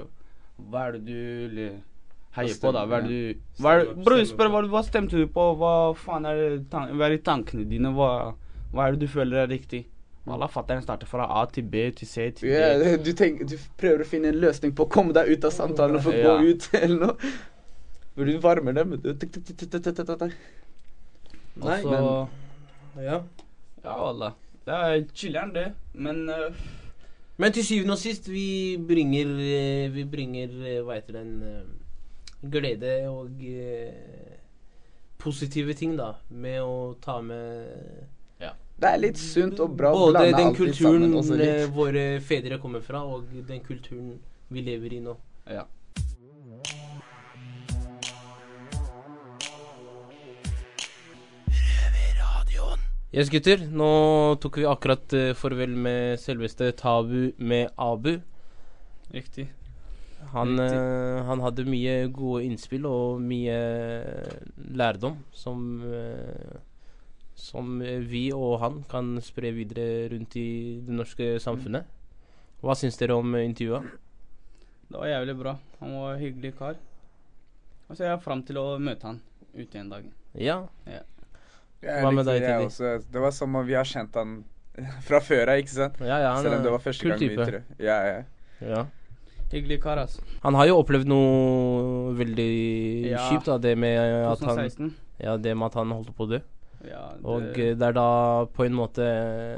Hva 0.70 0.86
er 0.88 0.92
det 0.92 1.04
du 1.06 1.60
heier 2.36 2.56
på, 2.60 2.72
da? 2.72 2.84
Hva 2.86 2.98
er 2.98 3.02
det 3.06 3.10
du 3.10 3.62
hva 3.62 3.72
er, 3.76 3.84
Bror, 4.04 4.24
spør 4.28 4.50
hva, 4.52 4.62
hva 4.72 4.82
stemte 4.84 5.16
du 5.20 5.26
på? 5.26 5.46
Hva 5.60 5.72
faen 5.96 6.26
er 6.28 6.36
det 6.36 6.68
hva 6.70 7.06
er 7.08 7.16
i 7.16 7.22
tankene 7.24 7.64
dine? 7.68 7.92
Hva, 7.96 8.34
hva 8.72 8.86
er 8.86 8.96
det 8.96 9.00
du 9.06 9.08
føler 9.08 9.44
er 9.44 9.48
riktig? 9.52 9.86
Alla 10.30 10.46
fatter'n 10.46 10.82
starter 10.84 11.08
fra 11.10 11.24
A 11.40 11.46
til 11.50 11.64
B 11.66 11.88
til 11.96 12.06
C 12.06 12.28
til 12.30 12.48
D. 12.48 12.52
Yeah, 12.52 12.98
du, 13.02 13.10
tenker, 13.18 13.48
du 13.50 13.56
prøver 13.80 14.04
å 14.04 14.06
finne 14.06 14.28
en 14.30 14.38
løsning 14.38 14.74
på 14.76 14.84
å 14.86 14.90
komme 14.92 15.12
deg 15.16 15.26
ut 15.32 15.44
av 15.48 15.50
samtalen 15.56 15.96
og 15.98 16.04
få 16.04 16.12
Ja. 16.14 16.36
gå 16.38 16.52
ut 16.52 16.68
eller 16.82 17.00
noe. 17.06 17.32
Hvor 18.14 18.28
du 18.28 18.36
varmer 18.38 18.72
dem. 18.76 18.94
Nei, 21.56 21.80
Altså, 21.82 22.28
Ja. 23.00 23.20
Ja, 23.84 23.96
walla. 23.96 24.34
Det 24.66 24.76
er 24.76 25.04
chiller'n, 25.16 25.54
det. 25.54 25.66
Men 25.92 26.28
uh, 26.28 26.60
Men 27.40 27.52
til 27.56 27.64
syvende 27.64 27.96
og 27.96 27.98
sist, 28.02 28.28
vi 28.28 28.76
bringer 28.88 29.30
eh, 29.40 29.94
Vi 29.94 30.04
bringer 30.04 30.52
eh, 30.60 30.82
Hva 30.84 30.98
heter 30.98 31.16
den 31.16 31.32
Glede 32.40 32.92
og 33.08 33.40
uh, 33.40 34.36
positive 35.20 35.74
ting, 35.76 35.96
da. 35.96 36.14
Med 36.28 36.60
å 36.62 36.94
ta 37.00 37.18
med 37.24 37.68
Det 38.80 38.88
er 38.88 39.00
litt 39.00 39.18
sunt 39.20 39.60
og 39.60 39.74
bra 39.76 39.90
å 39.92 40.06
både 40.06 40.12
blande 40.14 40.36
den 40.38 40.46
alt 40.52 40.56
kulturen 40.56 41.18
sammen 41.20 41.74
våre 41.76 42.04
fedre 42.24 42.56
kommer 42.62 42.80
fra, 42.80 43.02
og 43.04 43.28
den 43.48 43.60
kulturen 43.60 44.14
vi 44.48 44.64
lever 44.64 44.96
i 44.96 45.02
nå. 45.04 45.18
ja. 45.52 45.66
Yes, 53.10 53.26
gutter. 53.26 53.64
Nå 53.66 53.86
tok 54.38 54.60
vi 54.60 54.66
akkurat 54.70 55.12
uh, 55.18 55.32
farvel 55.34 55.72
med 55.74 56.20
selveste 56.22 56.68
Tabu 56.78 57.32
med 57.42 57.72
Abu. 57.74 58.20
Riktig. 59.10 59.48
Han, 60.30 60.52
Riktig. 60.54 60.76
Uh, 60.78 61.24
han 61.26 61.42
hadde 61.42 61.64
mye 61.66 61.96
gode 62.14 62.44
innspill 62.46 62.86
og 62.86 63.18
mye 63.24 63.56
lærdom 64.78 65.18
som 65.34 65.82
uh, 65.82 66.60
Som 67.34 67.80
eh, 67.82 67.98
vi 68.04 68.28
og 68.36 68.58
han 68.60 68.82
kan 68.84 69.14
spre 69.24 69.50
videre 69.56 70.10
rundt 70.12 70.34
i 70.36 70.78
det 70.84 70.92
norske 70.92 71.28
samfunnet. 71.40 71.88
Hva 72.60 72.76
syns 72.76 73.00
dere 73.00 73.16
om 73.16 73.32
eh, 73.34 73.46
intervjuet? 73.48 73.86
Det 74.90 74.98
var 74.98 75.08
jævlig 75.08 75.36
bra. 75.38 75.54
Han 75.80 75.94
var 75.96 76.12
en 76.12 76.20
hyggelig 76.20 76.52
kar. 76.58 76.76
Og 77.88 77.96
så 77.96 78.04
er 78.04 78.12
jeg 78.12 78.22
fram 78.26 78.44
til 78.44 78.60
å 78.60 78.66
møte 78.78 79.08
han 79.08 79.22
ute 79.56 79.80
en 79.80 79.88
dag. 79.88 80.04
Ja. 80.36 80.60
Ja. 80.84 81.00
Jeg 81.82 82.04
Hva 82.04 82.10
med 82.12 82.26
deg, 82.28 82.44
også. 82.66 82.98
Det 83.10 83.20
var 83.22 83.30
som 83.32 83.54
om 83.56 83.66
vi 83.66 83.74
har 83.78 83.84
kjent 83.88 84.14
han 84.14 84.44
fra 85.08 85.20
før 85.24 85.48
av, 85.54 85.60
ikke 85.62 85.72
sant? 85.74 86.00
ja, 86.00 86.18
ja 86.20 86.34
han 86.34 86.44
Selv 86.44 86.58
om 86.58 86.62
det 86.66 86.72
var 86.74 86.82
første 86.84 87.08
gang 87.08 87.18
vi 87.22 87.36
tror. 87.36 87.62
Ja, 87.80 87.98
ja. 88.06 88.22
Ja. 88.60 88.82
Hyggelig 89.50 89.80
kar, 89.82 89.98
altså. 89.98 90.22
Han 90.44 90.54
har 90.54 90.68
jo 90.68 90.76
opplevd 90.78 91.08
noe 91.10 92.12
veldig 92.18 92.50
Ja. 93.10 93.24
kjipt, 93.30 93.48
da. 93.48 93.56
Det 93.58 93.76
med 93.78 93.98
at 93.98 94.44
han 94.46 94.92
Ja, 95.18 95.36
det 95.36 95.56
med 95.56 95.66
at 95.66 95.74
han 95.80 95.90
holdt 95.90 96.12
på 96.16 96.26
å 96.28 96.30
dø. 96.36 96.40
Ja, 96.86 97.10
det, 97.12 97.24
Og 97.24 97.42
det 97.56 97.82
er 97.82 97.92
da 97.92 98.44
på 98.56 98.64
en 98.64 98.72
måte 98.72 99.04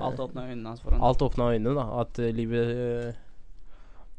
alt 0.03 0.19
åpna 0.19 0.47
øynene 0.49 0.73
hans 0.73 0.81
for 0.83 0.91
han. 0.91 1.03
Alt 1.03 1.21
åpna 1.23 1.53
øynene, 1.55 1.75
da. 1.77 1.85
At 2.01 2.19
livet 2.19 2.73
eh, 2.73 3.13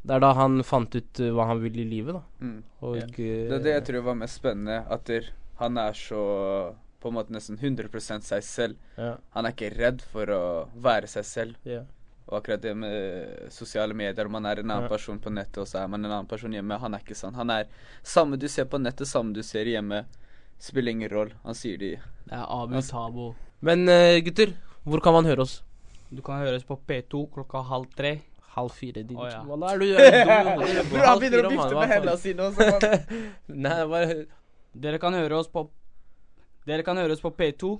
Det 0.04 0.14
er 0.16 0.20
da 0.20 0.32
han 0.36 0.62
fant 0.62 0.94
ut 0.94 1.20
eh, 1.20 1.32
hva 1.32 1.46
han 1.50 1.60
vil 1.60 1.80
i 1.80 1.84
livet, 1.88 2.14
da. 2.14 2.22
Mm. 2.40 2.62
Og 2.82 2.96
Ja. 2.96 3.04
eh, 3.04 3.48
Det 3.50 3.52
er 3.58 3.64
det 3.66 3.74
jeg 3.74 3.84
tror 3.90 4.02
var 4.04 4.14
mest 4.14 4.40
spennende. 4.40 4.84
At 4.88 5.04
der, 5.04 5.28
han 5.58 5.76
er 5.78 5.92
så 5.92 6.74
på 7.04 7.12
en 7.12 7.18
måte 7.18 7.34
nesten 7.34 7.58
100 7.60 8.22
seg 8.24 8.42
selv. 8.46 8.80
ja, 8.96 9.16
Han 9.36 9.46
er 9.46 9.52
ikke 9.52 9.72
redd 9.76 10.02
for 10.12 10.32
å 10.32 10.42
være 10.74 11.10
seg 11.10 11.28
selv. 11.28 11.60
ja. 11.68 11.84
Og 12.24 12.38
akkurat 12.38 12.62
det 12.62 12.72
med 12.72 13.50
sosiale 13.52 13.92
medier, 13.92 14.28
man 14.32 14.46
er 14.46 14.62
en 14.62 14.70
annen 14.70 14.84
Ja. 14.84 14.88
person 14.88 15.18
på 15.20 15.30
nettet, 15.30 15.58
og 15.58 15.66
så 15.68 15.82
er 15.82 15.88
man 15.88 16.04
en 16.04 16.10
annen 16.10 16.26
person 16.26 16.50
hjemme. 16.50 16.78
Han 16.80 16.94
er 16.94 17.00
ikke 17.00 17.14
sånn. 17.14 17.34
Han 17.34 17.50
er 17.50 17.66
samme 18.02 18.38
du 18.38 18.48
ser 18.48 18.64
på 18.64 18.80
nettet, 18.80 19.06
samme 19.06 19.34
du 19.34 19.42
ser 19.42 19.66
hjemme. 19.66 20.06
Spiller 20.58 20.92
ingen 20.92 21.10
rolle. 21.10 21.32
Han 21.44 21.54
sier 21.54 21.76
de 21.76 21.90
Det 21.96 22.32
er 22.32 22.46
Abu 22.48 22.80
Tabo. 22.80 23.34
Men 23.60 23.86
uh, 23.88 24.18
gutter, 24.24 24.54
hvor 24.84 25.02
kan 25.02 25.12
man 25.12 25.26
høre 25.26 25.42
oss? 25.42 25.62
Du 26.10 26.22
kan 26.22 26.40
høres 26.40 26.64
på 26.64 26.78
P2 26.88 27.26
klokka 27.34 27.62
halv 27.62 27.92
tre. 27.94 28.22
Halv 28.54 28.70
fire, 28.70 29.02
din 29.02 29.18
oh, 29.18 29.26
ja. 29.28 29.42
Hva 29.42 29.72
er 29.72 29.78
du? 29.78 29.86
Bror, 30.88 31.04
han 31.04 31.18
begynner 31.20 31.44
å 31.44 31.50
vifte 31.50 31.74
med 31.74 31.88
hendene 31.92 32.16
sine 32.22 32.48
også. 32.48 32.90
Nei, 33.66 33.78
bare 33.90 34.26
Dere 34.74 34.98
kan 34.98 35.12
høre 35.12 35.36
oss 35.42 35.48
på 35.50 35.68
Dere 36.64 36.80
kan 36.80 36.96
høre 36.96 37.12
oss 37.12 37.20
på 37.20 37.28
P2 37.28 37.74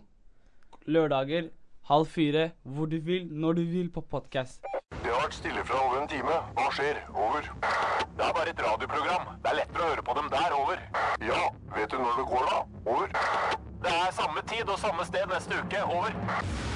lørdager 0.93 1.47
halv 1.89 2.07
fire, 2.07 2.51
hvor 2.63 2.85
du 2.87 2.99
vil, 3.01 3.31
når 3.33 3.53
du 3.53 3.63
vil, 3.65 3.87
på 3.93 4.01
podkast. 4.01 4.61
Det 4.93 5.09
har 5.09 5.23
vært 5.23 5.37
stille 5.39 5.65
fra 5.65 5.79
over 5.87 6.03
en 6.03 6.09
time. 6.09 6.35
Hva 6.59 6.67
skjer? 6.77 7.01
Over. 7.15 7.49
Det 8.19 8.27
er 8.27 8.37
bare 8.37 8.53
et 8.53 8.61
radioprogram. 8.67 9.33
Det 9.41 9.53
er 9.53 9.59
lettere 9.63 9.87
å 9.87 9.89
høre 9.95 10.05
på 10.05 10.19
dem 10.21 10.29
der. 10.37 10.57
Over. 10.59 10.85
Ja, 11.31 11.41
vet 11.79 11.97
du 11.97 11.99
når 12.03 12.21
det 12.21 12.29
går 12.35 12.47
da? 12.51 12.61
Over. 12.85 13.17
Det 13.89 13.97
er 14.05 14.15
samme 14.21 14.45
tid 14.53 14.69
og 14.69 14.79
samme 14.85 15.09
sted 15.09 15.33
neste 15.33 15.65
uke. 15.65 15.85
Over. 15.89 16.74